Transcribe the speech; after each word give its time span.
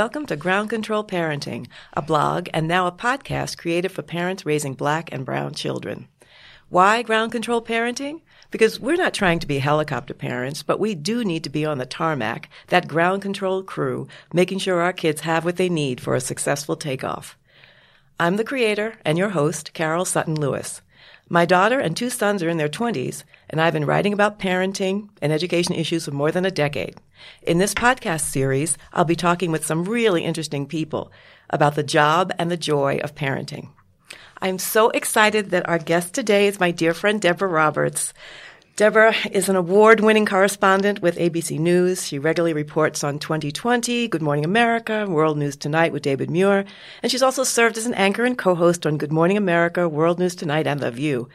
welcome 0.00 0.24
to 0.24 0.34
Ground 0.34 0.70
Control 0.70 1.04
Parenting, 1.04 1.66
a 1.92 2.00
blog 2.00 2.48
and 2.54 2.66
now 2.66 2.86
a 2.86 2.90
podcast 2.90 3.58
created 3.58 3.92
for 3.92 4.00
parents 4.00 4.46
raising 4.46 4.72
black 4.72 5.12
and 5.12 5.26
brown 5.26 5.52
children. 5.52 6.08
Why 6.70 7.02
ground 7.02 7.32
control 7.32 7.60
parenting? 7.60 8.22
Because 8.50 8.80
we're 8.80 8.96
not 8.96 9.12
trying 9.12 9.40
to 9.40 9.46
be 9.46 9.58
helicopter 9.58 10.14
parents, 10.14 10.62
but 10.62 10.80
we 10.80 10.94
do 10.94 11.22
need 11.22 11.44
to 11.44 11.50
be 11.50 11.66
on 11.66 11.76
the 11.76 11.84
tarmac, 11.84 12.48
that 12.68 12.88
ground 12.88 13.20
control 13.20 13.62
crew, 13.62 14.08
making 14.32 14.60
sure 14.60 14.80
our 14.80 14.94
kids 14.94 15.20
have 15.20 15.44
what 15.44 15.56
they 15.56 15.68
need 15.68 16.00
for 16.00 16.14
a 16.14 16.20
successful 16.22 16.76
takeoff. 16.76 17.36
I'm 18.18 18.36
the 18.36 18.42
creator 18.42 18.94
and 19.04 19.18
your 19.18 19.28
host, 19.28 19.74
Carol 19.74 20.06
Sutton 20.06 20.34
Lewis. 20.34 20.80
My 21.32 21.46
daughter 21.46 21.78
and 21.78 21.96
two 21.96 22.10
sons 22.10 22.42
are 22.42 22.48
in 22.48 22.56
their 22.56 22.68
20s, 22.68 23.22
and 23.48 23.60
I've 23.60 23.72
been 23.72 23.86
writing 23.86 24.12
about 24.12 24.40
parenting 24.40 25.10
and 25.22 25.32
education 25.32 25.76
issues 25.76 26.04
for 26.04 26.10
more 26.10 26.32
than 26.32 26.44
a 26.44 26.50
decade. 26.50 26.96
In 27.42 27.58
this 27.58 27.72
podcast 27.72 28.22
series, 28.22 28.76
I'll 28.92 29.04
be 29.04 29.14
talking 29.14 29.52
with 29.52 29.64
some 29.64 29.84
really 29.84 30.24
interesting 30.24 30.66
people 30.66 31.12
about 31.48 31.76
the 31.76 31.84
job 31.84 32.32
and 32.36 32.50
the 32.50 32.56
joy 32.56 32.98
of 33.04 33.14
parenting. 33.14 33.68
I'm 34.42 34.58
so 34.58 34.90
excited 34.90 35.50
that 35.50 35.68
our 35.68 35.78
guest 35.78 36.14
today 36.14 36.48
is 36.48 36.58
my 36.58 36.72
dear 36.72 36.92
friend 36.92 37.20
Deborah 37.20 37.46
Roberts. 37.46 38.12
Deborah 38.80 39.14
is 39.30 39.50
an 39.50 39.56
award 39.56 40.00
winning 40.00 40.24
correspondent 40.24 41.02
with 41.02 41.18
ABC 41.18 41.58
News. 41.58 42.06
She 42.06 42.18
regularly 42.18 42.54
reports 42.54 43.04
on 43.04 43.18
20/20, 43.18 44.08
Good 44.08 44.22
Morning 44.22 44.42
America, 44.42 45.04
World 45.06 45.36
News 45.36 45.54
Tonight 45.54 45.92
with 45.92 46.00
David 46.00 46.30
Muir, 46.30 46.64
and 47.02 47.12
she's 47.12 47.22
also 47.22 47.44
served 47.44 47.76
as 47.76 47.84
an 47.84 47.92
anchor 47.92 48.24
and 48.24 48.38
co 48.38 48.54
host 48.54 48.86
on 48.86 48.96
Good 48.96 49.12
Morning 49.12 49.36
America, 49.36 49.86
World 49.86 50.18
News 50.18 50.34
Tonight, 50.34 50.66
and 50.66 50.80
The 50.80 50.90
View. 50.90 51.28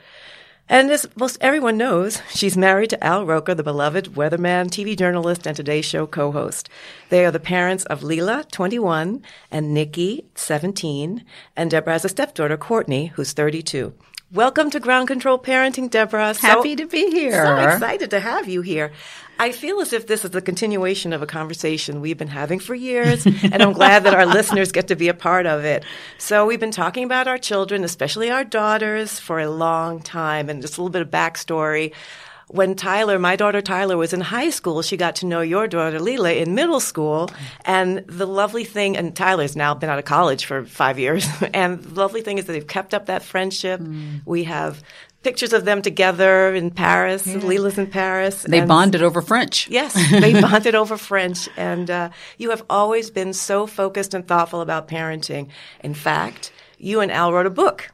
And 0.67 0.89
as 0.89 1.07
most 1.15 1.37
everyone 1.39 1.77
knows, 1.77 2.19
she's 2.33 2.57
married 2.57 2.89
to 2.89 3.03
Al 3.03 3.27
Roker, 3.27 3.53
the 3.53 3.61
beloved 3.61 4.15
weatherman, 4.15 4.71
TV 4.71 4.97
journalist, 4.97 5.45
and 5.45 5.55
Today 5.55 5.83
Show 5.83 6.07
co-host. 6.07 6.67
They 7.09 7.27
are 7.27 7.31
the 7.31 7.39
parents 7.39 7.85
of 7.85 8.01
Leela, 8.01 8.49
21, 8.49 9.21
and 9.51 9.71
Nikki, 9.71 10.25
17, 10.33 11.23
and 11.55 11.69
Deborah 11.69 11.93
has 11.93 12.05
a 12.05 12.09
stepdaughter, 12.09 12.57
Courtney, 12.57 13.11
who's 13.13 13.33
32. 13.33 13.93
Welcome 14.35 14.69
to 14.71 14.81
Ground 14.81 15.07
Control 15.07 15.39
Parenting, 15.39 15.89
Deborah. 15.89 16.33
So, 16.33 16.45
Happy 16.45 16.75
to 16.75 16.85
be 16.87 17.09
here. 17.09 17.31
So 17.31 17.55
excited 17.55 18.09
to 18.09 18.19
have 18.19 18.49
you 18.49 18.61
here. 18.61 18.91
I 19.39 19.53
feel 19.53 19.79
as 19.79 19.93
if 19.93 20.07
this 20.07 20.25
is 20.25 20.31
the 20.31 20.41
continuation 20.41 21.13
of 21.13 21.21
a 21.21 21.25
conversation 21.25 22.01
we've 22.01 22.17
been 22.17 22.27
having 22.27 22.59
for 22.59 22.75
years, 22.75 23.25
and 23.43 23.63
I'm 23.63 23.71
glad 23.71 24.03
that 24.03 24.13
our 24.13 24.25
listeners 24.25 24.73
get 24.73 24.89
to 24.89 24.95
be 24.97 25.07
a 25.07 25.13
part 25.13 25.45
of 25.45 25.63
it. 25.63 25.85
So 26.17 26.45
we've 26.45 26.59
been 26.59 26.71
talking 26.71 27.05
about 27.05 27.29
our 27.29 27.37
children, 27.37 27.85
especially 27.85 28.29
our 28.29 28.43
daughters, 28.43 29.21
for 29.21 29.39
a 29.39 29.49
long 29.49 30.01
time, 30.01 30.49
and 30.49 30.61
just 30.61 30.77
a 30.77 30.81
little 30.81 30.91
bit 30.91 31.01
of 31.01 31.09
backstory 31.09 31.93
when 32.47 32.75
Tyler, 32.75 33.17
my 33.17 33.35
daughter 33.35 33.61
Tyler, 33.61 33.97
was 33.97 34.13
in 34.13 34.21
high 34.21 34.49
school, 34.49 34.81
she 34.81 34.97
got 34.97 35.15
to 35.17 35.25
know 35.25 35.41
your 35.41 35.67
daughter 35.67 35.99
Leela 35.99 36.35
in 36.35 36.53
middle 36.53 36.79
school. 36.79 37.29
And 37.63 38.05
the 38.07 38.27
lovely 38.27 38.63
thing, 38.63 38.95
and 38.95 39.15
Tyler's 39.15 39.55
now 39.55 39.73
been 39.73 39.89
out 39.89 39.99
of 39.99 40.05
college 40.05 40.45
for 40.45 40.65
five 40.65 40.99
years. 40.99 41.27
and 41.53 41.81
the 41.81 41.95
lovely 41.95 42.21
thing 42.21 42.37
is 42.37 42.45
that 42.45 42.53
they've 42.53 42.67
kept 42.67 42.93
up 42.93 43.07
that 43.07 43.23
friendship. 43.23 43.79
Mm. 43.81 44.21
We 44.25 44.43
have 44.43 44.83
pictures 45.23 45.53
of 45.53 45.65
them 45.65 45.81
together 45.81 46.53
in 46.53 46.69
Paris. 46.69 47.25
Yeah. 47.25 47.37
Leela's 47.37 47.79
in 47.79 47.87
Paris. 47.87 48.43
They 48.43 48.63
bonded 48.63 49.01
over 49.01 49.23
French. 49.23 49.67
Yes, 49.69 49.93
they 50.11 50.39
bonded 50.41 50.75
over 50.75 50.97
French. 50.97 51.49
And 51.57 51.89
uh, 51.89 52.11
you 52.37 52.51
have 52.51 52.63
always 52.69 53.09
been 53.09 53.33
so 53.33 53.65
focused 53.65 54.13
and 54.13 54.27
thoughtful 54.27 54.61
about 54.61 54.87
parenting. 54.87 55.49
In 55.83 55.95
fact, 55.95 56.51
you 56.77 57.01
and 57.01 57.11
Al 57.11 57.33
wrote 57.33 57.47
a 57.47 57.49
book 57.49 57.89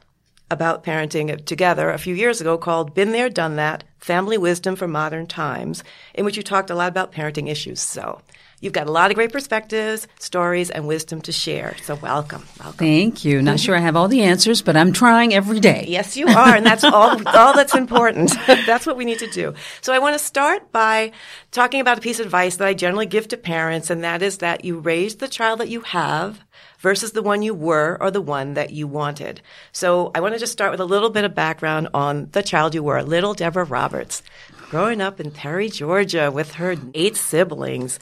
about 0.52 0.84
parenting 0.84 1.44
together 1.46 1.90
a 1.90 1.98
few 1.98 2.14
years 2.14 2.40
ago 2.40 2.58
called 2.58 2.94
Been 2.94 3.12
There, 3.12 3.30
Done 3.30 3.56
That 3.56 3.84
Family 3.98 4.36
Wisdom 4.36 4.76
for 4.76 4.86
Modern 4.86 5.26
Times, 5.26 5.82
in 6.14 6.24
which 6.24 6.36
you 6.36 6.42
talked 6.42 6.70
a 6.70 6.74
lot 6.74 6.88
about 6.88 7.12
parenting 7.12 7.48
issues. 7.48 7.80
So 7.80 8.20
you've 8.60 8.74
got 8.74 8.86
a 8.86 8.92
lot 8.92 9.10
of 9.10 9.14
great 9.14 9.32
perspectives, 9.32 10.06
stories, 10.18 10.68
and 10.68 10.86
wisdom 10.86 11.22
to 11.22 11.32
share. 11.32 11.74
So 11.82 11.94
welcome. 11.94 12.44
welcome. 12.60 12.76
Thank 12.76 13.24
you. 13.24 13.40
Not 13.40 13.60
sure 13.60 13.74
I 13.74 13.78
have 13.78 13.96
all 13.96 14.08
the 14.08 14.22
answers, 14.22 14.60
but 14.60 14.76
I'm 14.76 14.92
trying 14.92 15.32
every 15.32 15.58
day. 15.58 15.86
Yes, 15.88 16.16
you 16.16 16.28
are. 16.28 16.54
And 16.54 16.66
that's 16.66 16.84
all, 16.84 17.16
all 17.28 17.54
that's 17.54 17.74
important. 17.74 18.34
that's 18.46 18.86
what 18.86 18.98
we 18.98 19.06
need 19.06 19.20
to 19.20 19.30
do. 19.30 19.54
So 19.80 19.94
I 19.94 19.98
want 20.00 20.14
to 20.18 20.24
start 20.24 20.70
by 20.70 21.12
talking 21.50 21.80
about 21.80 21.96
a 21.96 22.02
piece 22.02 22.20
of 22.20 22.26
advice 22.26 22.56
that 22.56 22.68
I 22.68 22.74
generally 22.74 23.06
give 23.06 23.28
to 23.28 23.38
parents, 23.38 23.88
and 23.88 24.04
that 24.04 24.20
is 24.20 24.38
that 24.38 24.64
you 24.64 24.78
raise 24.78 25.16
the 25.16 25.28
child 25.28 25.60
that 25.60 25.70
you 25.70 25.80
have 25.80 26.40
versus 26.82 27.12
the 27.12 27.22
one 27.22 27.42
you 27.42 27.54
were 27.54 27.96
or 28.00 28.10
the 28.10 28.20
one 28.20 28.54
that 28.54 28.70
you 28.70 28.86
wanted. 28.86 29.40
So 29.70 30.10
I 30.14 30.20
want 30.20 30.34
to 30.34 30.40
just 30.40 30.52
start 30.52 30.72
with 30.72 30.80
a 30.80 30.84
little 30.84 31.10
bit 31.10 31.24
of 31.24 31.34
background 31.34 31.88
on 31.94 32.28
the 32.32 32.42
child 32.42 32.74
you 32.74 32.82
were, 32.82 33.02
little 33.02 33.32
Deborah 33.32 33.64
Roberts. 33.64 34.22
Growing 34.68 35.00
up 35.00 35.20
in 35.20 35.30
Perry, 35.30 35.68
Georgia 35.68 36.30
with 36.30 36.54
her 36.54 36.76
eight 36.94 37.16
siblings. 37.16 37.98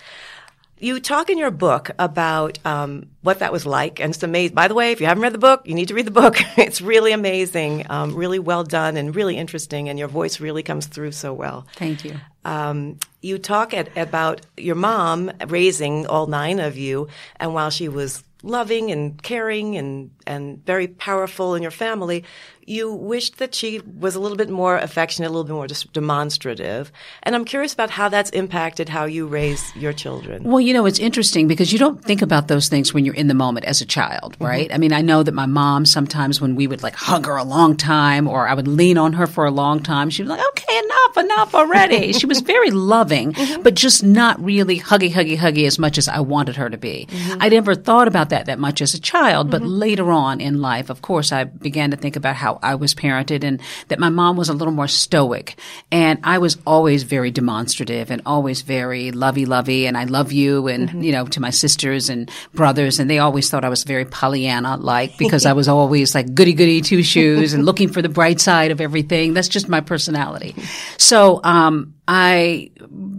You 0.78 0.98
talk 0.98 1.28
in 1.28 1.36
your 1.36 1.50
book 1.50 1.90
about 1.98 2.58
um, 2.64 3.10
what 3.20 3.40
that 3.40 3.52
was 3.52 3.66
like, 3.66 4.00
and 4.00 4.14
it's 4.14 4.22
amazing. 4.22 4.54
By 4.54 4.66
the 4.66 4.74
way, 4.74 4.92
if 4.92 5.00
you 5.00 5.06
haven't 5.06 5.22
read 5.22 5.34
the 5.34 5.38
book, 5.38 5.60
you 5.66 5.74
need 5.74 5.88
to 5.88 5.94
read 5.94 6.06
the 6.06 6.10
book. 6.10 6.38
it's 6.56 6.80
really 6.80 7.12
amazing, 7.12 7.84
um, 7.90 8.14
really 8.14 8.38
well 8.38 8.64
done, 8.64 8.96
and 8.96 9.14
really 9.14 9.36
interesting, 9.36 9.90
and 9.90 9.98
your 9.98 10.08
voice 10.08 10.40
really 10.40 10.62
comes 10.62 10.86
through 10.86 11.12
so 11.12 11.34
well. 11.34 11.66
Thank 11.76 12.06
you. 12.06 12.16
Um, 12.46 12.98
you 13.20 13.36
talk 13.36 13.74
at, 13.74 13.94
about 13.94 14.40
your 14.56 14.74
mom 14.74 15.30
raising 15.48 16.06
all 16.06 16.28
nine 16.28 16.60
of 16.60 16.78
you, 16.78 17.08
and 17.36 17.52
while 17.52 17.68
she 17.68 17.90
was 17.90 18.24
loving 18.42 18.90
and 18.90 19.22
caring 19.22 19.76
and, 19.76 20.10
and 20.26 20.64
very 20.64 20.88
powerful 20.88 21.54
in 21.54 21.62
your 21.62 21.70
family, 21.70 22.24
you 22.70 22.92
wished 22.92 23.38
that 23.38 23.54
she 23.54 23.80
was 23.80 24.14
a 24.14 24.20
little 24.20 24.36
bit 24.36 24.48
more 24.48 24.76
affectionate, 24.76 25.28
a 25.28 25.32
little 25.32 25.44
bit 25.44 25.52
more 25.52 25.66
demonstrative. 25.92 26.92
And 27.24 27.34
I'm 27.34 27.44
curious 27.44 27.74
about 27.74 27.90
how 27.90 28.08
that's 28.08 28.30
impacted 28.30 28.88
how 28.88 29.04
you 29.04 29.26
raise 29.26 29.74
your 29.74 29.92
children. 29.92 30.44
Well, 30.44 30.60
you 30.60 30.72
know, 30.72 30.86
it's 30.86 31.00
interesting 31.00 31.48
because 31.48 31.72
you 31.72 31.78
don't 31.78 32.02
think 32.02 32.22
about 32.22 32.48
those 32.48 32.68
things 32.68 32.94
when 32.94 33.04
you're 33.04 33.14
in 33.14 33.26
the 33.26 33.34
moment 33.34 33.66
as 33.66 33.80
a 33.80 33.86
child, 33.86 34.34
mm-hmm. 34.34 34.44
right? 34.44 34.66
Mm-hmm. 34.66 34.74
I 34.74 34.78
mean, 34.78 34.92
I 34.92 35.02
know 35.02 35.22
that 35.22 35.34
my 35.34 35.46
mom 35.46 35.84
sometimes 35.84 36.40
when 36.40 36.54
we 36.54 36.68
would 36.68 36.82
like 36.82 36.94
hug 36.94 37.26
her 37.26 37.36
a 37.36 37.44
long 37.44 37.76
time 37.76 38.28
or 38.28 38.46
I 38.46 38.54
would 38.54 38.68
lean 38.68 38.98
on 38.98 39.14
her 39.14 39.26
for 39.26 39.44
a 39.44 39.50
long 39.50 39.82
time, 39.82 40.08
she 40.08 40.22
was 40.22 40.30
like, 40.30 40.46
okay, 40.50 40.78
enough, 40.78 41.16
enough 41.16 41.54
already. 41.54 42.12
she 42.20 42.26
was 42.26 42.40
very 42.40 42.70
loving, 42.70 43.32
mm-hmm. 43.32 43.62
but 43.62 43.74
just 43.74 44.04
not 44.04 44.42
really 44.42 44.78
huggy, 44.78 45.10
huggy, 45.10 45.36
huggy 45.36 45.66
as 45.66 45.78
much 45.78 45.98
as 45.98 46.06
I 46.06 46.20
wanted 46.20 46.56
her 46.56 46.70
to 46.70 46.78
be. 46.78 47.08
Mm-hmm. 47.10 47.42
I 47.42 47.48
never 47.48 47.74
thought 47.74 48.06
about 48.06 48.29
that 48.30 48.46
that 48.46 48.58
much 48.58 48.80
as 48.80 48.94
a 48.94 49.00
child, 49.00 49.50
but 49.50 49.62
mm-hmm. 49.62 49.70
later 49.70 50.10
on 50.10 50.40
in 50.40 50.60
life, 50.60 50.90
of 50.90 51.02
course, 51.02 51.30
I 51.32 51.44
began 51.44 51.90
to 51.90 51.96
think 51.96 52.16
about 52.16 52.36
how 52.36 52.58
I 52.62 52.74
was 52.74 52.94
parented 52.94 53.44
and 53.44 53.60
that 53.88 53.98
my 53.98 54.08
mom 54.08 54.36
was 54.36 54.48
a 54.48 54.54
little 54.54 54.72
more 54.72 54.88
stoic. 54.88 55.56
And 55.92 56.18
I 56.24 56.38
was 56.38 56.58
always 56.66 57.02
very 57.02 57.30
demonstrative 57.30 58.10
and 58.10 58.22
always 58.26 58.62
very 58.62 59.12
lovey 59.12 59.46
lovey 59.46 59.86
and 59.86 59.96
I 59.96 60.04
love 60.04 60.32
you 60.32 60.68
and, 60.68 60.88
mm-hmm. 60.88 61.02
you 61.02 61.12
know, 61.12 61.26
to 61.26 61.40
my 61.40 61.50
sisters 61.50 62.08
and 62.08 62.30
brothers. 62.54 62.98
And 62.98 63.08
they 63.08 63.18
always 63.18 63.50
thought 63.50 63.64
I 63.64 63.68
was 63.68 63.84
very 63.84 64.04
Pollyanna 64.04 64.76
like 64.76 65.18
because 65.18 65.46
I 65.46 65.52
was 65.60 65.68
always 65.68 66.14
like 66.14 66.34
goody 66.34 66.54
goody 66.54 66.80
two 66.80 67.02
shoes 67.02 67.52
and 67.52 67.64
looking 67.64 67.92
for 67.92 68.02
the 68.02 68.08
bright 68.08 68.40
side 68.40 68.70
of 68.70 68.80
everything. 68.80 69.34
That's 69.34 69.48
just 69.48 69.68
my 69.68 69.80
personality. 69.80 70.54
So, 70.96 71.40
um, 71.44 71.94
I 72.12 72.72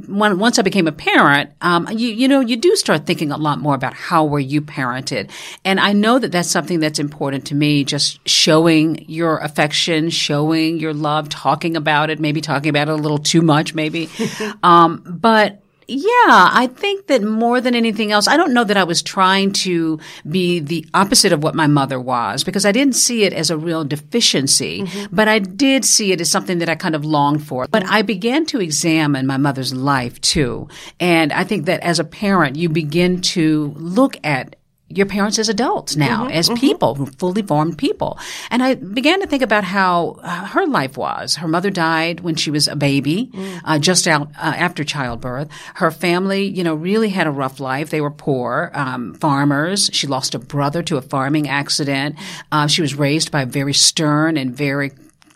when, 0.08 0.40
once 0.40 0.60
I 0.60 0.62
became 0.62 0.88
a 0.88 0.92
parent, 0.92 1.52
um, 1.62 1.88
you 1.92 2.10
you 2.10 2.28
know 2.28 2.40
you 2.40 2.58
do 2.58 2.76
start 2.76 3.06
thinking 3.06 3.32
a 3.32 3.38
lot 3.38 3.60
more 3.60 3.76
about 3.76 3.94
how 3.94 4.26
were 4.26 4.40
you 4.40 4.62
parented, 4.62 5.30
and 5.64 5.80
I 5.80 5.94
know 5.94 6.20
that 6.20 6.32
that's 6.32 6.50
something 6.50 6.80
that's 6.80 7.00
important 7.00 7.46
to 7.48 7.56
me. 7.56 7.84
Just 7.84 8.20
showing 8.28 9.06
your 9.10 9.38
affection, 9.40 10.10
showing 10.10 10.78
your 10.78 10.94
love, 10.94 11.30
talking 11.30 11.76
about 11.76 12.10
it, 12.10 12.20
maybe 12.20 12.42
talking 12.42 12.70
about 12.70 12.90
it 12.90 12.92
a 12.92 12.96
little 12.96 13.18
too 13.18 13.42
much, 13.42 13.74
maybe, 13.74 14.10
um, 14.64 15.04
but 15.06 15.62
yeah, 15.92 16.50
I 16.54 16.70
think 16.74 17.08
that 17.08 17.22
more 17.22 17.60
than 17.60 17.76
anything 17.76 18.12
else, 18.12 18.28
I 18.28 18.38
don't 18.38 18.54
know 18.54 18.64
that 18.64 18.78
I 18.78 18.86
was 18.86 19.02
trying 19.02 19.52
to 19.54 20.00
be 20.30 20.60
the 20.60 20.86
opposite 20.94 21.34
of 21.34 21.44
what 21.44 21.54
my 21.54 21.68
mother 21.68 22.00
was 22.00 22.46
because 22.46 22.66
I 22.66 22.72
didn't 22.72 22.96
see 22.96 23.24
it 23.24 23.34
as 23.34 23.50
a 23.50 23.58
real 23.58 23.84
deficiency, 23.84 24.84
mm-hmm. 24.84 25.14
but 25.14 25.28
I 25.28 25.40
did 25.40 25.84
see 25.84 26.14
it 26.14 26.22
as 26.22 26.32
something 26.32 26.60
that 26.60 26.70
I 26.70 26.76
kind 26.76 26.96
of 26.96 27.04
longed 27.04 27.46
for. 27.46 27.68
But 27.70 27.86
I 27.86 28.04
began 28.04 28.46
to 28.48 28.62
examine 28.62 29.28
my 29.28 29.38
mother's 29.38 29.74
life 29.74 30.20
too. 30.22 30.70
And 31.00 31.34
I 31.34 31.44
think 31.44 31.66
that 31.66 31.82
as 31.82 32.00
a 32.00 32.06
parent, 32.06 32.56
you 32.56 32.70
begin 32.70 33.20
to 33.22 33.74
look 33.76 34.16
at 34.24 34.56
your 34.98 35.06
parents 35.06 35.40
as 35.40 35.50
adults 35.50 35.96
now, 35.96 36.24
mm-hmm, 36.24 36.32
as 36.32 36.48
mm-hmm. 36.48 36.60
people, 36.60 37.06
fully 37.18 37.42
formed 37.42 37.78
people. 37.78 38.18
And 38.50 38.64
I 38.64 38.76
began 38.76 39.22
to 39.22 39.28
think 39.28 39.42
about 39.42 39.64
how 39.64 40.20
uh, 40.22 40.48
her 40.48 40.66
life 40.66 40.98
was. 40.98 41.36
Her 41.36 41.48
mother 41.48 41.70
died 41.70 42.22
when 42.22 42.36
she 42.36 42.52
was 42.52 42.68
a 42.68 42.76
baby, 42.76 43.30
mm. 43.34 43.62
uh, 43.64 43.80
just 43.80 44.08
out 44.08 44.30
uh, 44.38 44.54
after 44.58 44.84
childbirth. 44.84 45.50
Her 45.76 45.92
family, 45.92 46.46
you 46.46 46.64
know, 46.64 46.76
really 46.76 47.10
had 47.10 47.28
a 47.28 47.32
rough 47.32 47.60
life. 47.60 47.90
They 47.90 48.02
were 48.02 48.12
poor, 48.12 48.72
um, 48.74 49.14
farmers. 49.16 49.90
She 49.94 50.08
lost 50.08 50.36
a 50.36 50.40
brother 50.40 50.84
to 50.84 50.98
a 50.98 51.02
farming 51.02 51.48
accident. 51.48 52.16
Uh, 52.52 52.68
she 52.68 52.82
was 52.82 52.96
raised 52.96 53.32
by 53.32 53.44
a 53.44 53.46
very 53.46 53.74
stern 53.74 54.38
and 54.38 54.56
very 54.56 54.92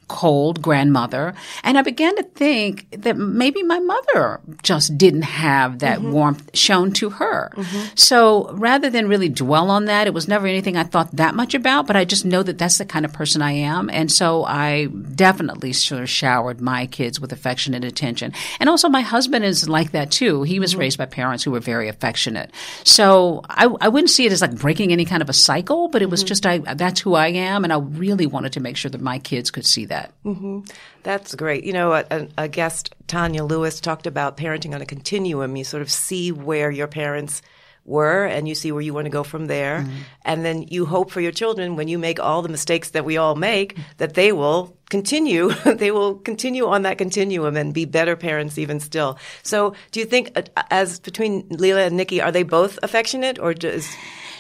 cold 0.08 0.62
grandmother. 0.62 1.34
And 1.64 1.78
I 1.78 1.82
began 1.82 2.16
to 2.18 2.24
think 2.24 2.88
that 3.02 3.18
maybe 3.18 3.64
my 3.64 3.80
mother 3.80 4.40
just 4.62 4.98
didn't 4.98 5.24
have 5.24 5.80
that 5.80 6.00
mm-hmm. 6.00 6.12
warmth 6.12 6.52
shown 6.54 6.92
to 6.94 7.10
her. 7.10 7.52
Mm-hmm. 7.56 7.86
So 7.96 8.52
rather 8.54 8.90
than 8.90 9.08
really 9.08 9.30
dwell 9.30 9.70
on 9.72 9.86
that, 9.86 10.08
it 10.08 10.14
was 10.14 10.28
never 10.28 10.46
anything 10.48 10.78
I 10.78 10.84
thought 10.84 11.16
that 11.16 11.34
much 11.34 11.56
about, 11.56 11.88
but 11.88 11.96
I 11.96 12.06
just 12.06 12.26
know 12.26 12.44
that 12.44 12.58
that's 12.58 12.78
the 12.78 12.86
kind 12.86 13.06
of 13.06 13.14
person 13.14 13.42
I 13.42 13.52
am. 13.54 13.90
And 13.90 14.12
so 14.12 14.44
I 14.44 14.86
definitely 14.86 15.74
sort 15.74 16.04
of 16.04 16.10
showered 16.10 16.62
my 16.62 16.86
kids 16.88 17.20
with 17.20 17.32
affection 17.32 17.74
and 17.74 17.84
attention. 17.84 18.34
And 18.60 18.70
also 18.70 18.90
my 18.90 19.02
husband 19.02 19.44
is 19.44 19.68
like 19.68 19.92
that 19.92 20.12
too. 20.12 20.44
He 20.44 20.60
was 20.60 20.72
mm-hmm. 20.72 20.82
raised 20.82 20.98
by 20.98 21.06
parents 21.06 21.44
who 21.44 21.52
were 21.52 21.60
very 21.60 21.90
affectionate. 21.90 22.52
So 22.84 23.42
I, 23.50 23.66
I 23.82 23.88
wouldn't 23.88 24.12
see 24.12 24.26
it 24.26 24.32
as 24.32 24.42
like 24.42 24.56
breaking 24.56 24.92
any 24.92 25.06
kind 25.06 25.22
of 25.22 25.30
a 25.30 25.34
cycle, 25.34 25.88
but 25.88 26.02
it 26.02 26.10
was 26.10 26.22
mm-hmm. 26.22 26.28
just 26.28 26.46
I, 26.46 26.58
that's 26.60 27.00
who 27.00 27.16
I 27.16 27.30
am. 27.30 27.64
And 27.64 27.74
I 27.74 27.78
really 27.78 28.28
wanted 28.28 28.54
to 28.54 28.60
make 28.60 28.78
sure 28.78 28.92
that 28.92 29.02
my 29.02 29.18
kids 29.18 29.50
could 29.50 29.66
see 29.66 29.86
that. 29.86 29.95
Mm-hmm. 30.26 30.62
That's 31.04 31.36
great. 31.36 31.64
You 31.64 31.74
know, 31.74 31.94
a, 31.94 32.28
a, 32.38 32.48
guest, 32.48 32.94
Tonya 33.08 33.48
Lewis, 33.48 33.80
talked 33.80 34.08
about 34.08 34.38
parenting 34.38 34.74
on 34.74 34.82
a 34.82 34.86
continuum. 34.86 35.56
You 35.56 35.64
sort 35.64 35.82
of 35.82 35.92
see 35.92 36.32
where 36.32 36.72
your 36.72 36.88
parents 36.88 37.42
were 37.86 38.26
and 38.26 38.48
you 38.48 38.56
see 38.56 38.72
where 38.72 38.82
you 38.82 38.94
want 38.94 39.06
to 39.06 39.12
go 39.12 39.24
from 39.24 39.46
there. 39.46 39.80
Mm-hmm. 39.80 39.98
And 40.24 40.44
then 40.44 40.64
you 40.64 40.86
hope 40.86 41.12
for 41.12 41.22
your 41.22 41.32
children 41.32 41.76
when 41.76 41.88
you 41.88 42.00
make 42.00 42.20
all 42.20 42.42
the 42.42 42.50
mistakes 42.50 42.90
that 42.92 43.06
we 43.06 43.18
all 43.18 43.36
make 43.36 43.78
that 43.98 44.16
they 44.16 44.32
will 44.32 44.76
continue. 44.90 45.52
they 45.66 45.92
will 45.92 46.16
continue 46.16 46.66
on 46.66 46.82
that 46.82 46.98
continuum 46.98 47.56
and 47.56 47.74
be 47.74 47.86
better 47.86 48.16
parents 48.16 48.58
even 48.58 48.80
still. 48.80 49.18
So 49.44 49.76
do 49.92 50.00
you 50.00 50.06
think 50.06 50.32
uh, 50.36 50.64
as 50.72 51.00
between 51.00 51.48
Leela 51.50 51.86
and 51.88 51.96
Nikki, 51.96 52.22
are 52.22 52.32
they 52.32 52.44
both 52.44 52.80
affectionate 52.82 53.38
or 53.40 53.54
does 53.54 53.88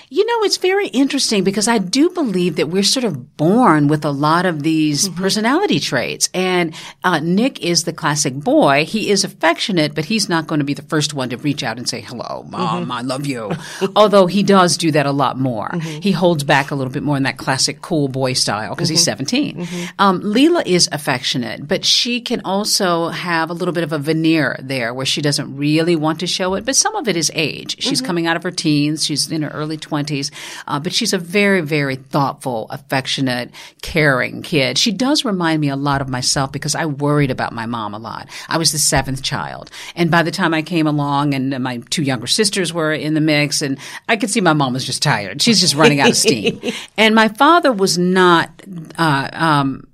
you 0.09 0.25
know, 0.25 0.45
it's 0.45 0.57
very 0.57 0.87
interesting 0.87 1.43
because 1.43 1.67
I 1.67 1.77
do 1.77 2.09
believe 2.09 2.57
that 2.57 2.67
we're 2.67 2.83
sort 2.83 3.03
of 3.03 3.37
born 3.37 3.87
with 3.87 4.05
a 4.05 4.11
lot 4.11 4.45
of 4.45 4.61
these 4.61 5.09
mm-hmm. 5.09 5.21
personality 5.21 5.79
traits. 5.79 6.29
And 6.33 6.75
uh, 7.03 7.19
Nick 7.19 7.63
is 7.63 7.85
the 7.85 7.93
classic 7.93 8.33
boy. 8.33 8.85
He 8.85 9.09
is 9.09 9.23
affectionate, 9.23 9.95
but 9.95 10.05
he's 10.05 10.29
not 10.29 10.47
going 10.47 10.59
to 10.59 10.65
be 10.65 10.73
the 10.73 10.83
first 10.83 11.13
one 11.13 11.29
to 11.29 11.37
reach 11.37 11.63
out 11.63 11.77
and 11.77 11.89
say, 11.89 12.01
hello, 12.01 12.45
mom, 12.49 12.83
mm-hmm. 12.83 12.91
I 12.91 13.01
love 13.01 13.25
you. 13.25 13.51
Although 13.95 14.27
he 14.27 14.43
does 14.43 14.77
do 14.77 14.91
that 14.91 15.05
a 15.05 15.11
lot 15.11 15.39
more. 15.39 15.69
Mm-hmm. 15.69 16.01
He 16.01 16.11
holds 16.11 16.43
back 16.43 16.71
a 16.71 16.75
little 16.75 16.93
bit 16.93 17.03
more 17.03 17.17
in 17.17 17.23
that 17.23 17.37
classic 17.37 17.81
cool 17.81 18.07
boy 18.07 18.33
style 18.33 18.75
because 18.75 18.89
he's 18.89 18.99
mm-hmm. 18.99 19.25
17. 19.25 19.57
Mm-hmm. 19.57 19.85
Um, 19.97 20.21
Leela 20.21 20.65
is 20.65 20.87
affectionate, 20.91 21.67
but 21.67 21.83
she 21.83 22.21
can 22.21 22.41
also 22.45 23.09
have 23.09 23.49
a 23.49 23.53
little 23.53 23.73
bit 23.73 23.83
of 23.83 23.91
a 23.91 23.97
veneer 23.97 24.59
there 24.61 24.93
where 24.93 25.05
she 25.05 25.21
doesn't 25.21 25.55
really 25.57 25.95
want 25.95 26.19
to 26.19 26.27
show 26.27 26.53
it, 26.53 26.65
but 26.65 26.75
some 26.75 26.95
of 26.95 27.07
it 27.07 27.17
is 27.17 27.31
age. 27.33 27.81
She's 27.81 27.99
mm-hmm. 27.99 28.05
coming 28.05 28.27
out 28.27 28.35
of 28.35 28.43
her 28.43 28.51
teens. 28.51 29.05
She's 29.05 29.31
in 29.31 29.41
her 29.41 29.49
early 29.49 29.77
20s 29.77 29.94
20s. 29.95 30.31
Uh, 30.67 30.79
but 30.79 30.93
she's 30.93 31.13
a 31.13 31.17
very, 31.17 31.61
very 31.61 31.95
thoughtful, 31.95 32.67
affectionate, 32.69 33.51
caring 33.81 34.41
kid. 34.41 34.77
She 34.77 34.91
does 34.91 35.25
remind 35.25 35.61
me 35.61 35.69
a 35.69 35.75
lot 35.75 36.01
of 36.01 36.09
myself 36.09 36.51
because 36.51 36.75
I 36.75 36.85
worried 36.85 37.31
about 37.31 37.53
my 37.53 37.65
mom 37.65 37.93
a 37.93 37.99
lot. 37.99 38.29
I 38.47 38.57
was 38.57 38.71
the 38.71 38.77
seventh 38.77 39.23
child. 39.23 39.71
And 39.95 40.11
by 40.11 40.23
the 40.23 40.31
time 40.31 40.53
I 40.53 40.61
came 40.61 40.87
along 40.87 41.33
and 41.33 41.63
my 41.63 41.77
two 41.89 42.03
younger 42.03 42.27
sisters 42.27 42.73
were 42.73 42.93
in 42.93 43.13
the 43.13 43.21
mix 43.21 43.61
and 43.61 43.77
I 44.07 44.17
could 44.17 44.29
see 44.29 44.41
my 44.41 44.53
mom 44.53 44.73
was 44.73 44.85
just 44.85 45.01
tired. 45.01 45.41
She's 45.41 45.61
just 45.61 45.75
running 45.75 45.99
out 45.99 46.09
of 46.09 46.17
steam. 46.17 46.59
and 46.97 47.15
my 47.15 47.27
father 47.29 47.71
was 47.71 47.97
not, 47.97 48.49
uh, 48.97 49.29
um, 49.33 49.87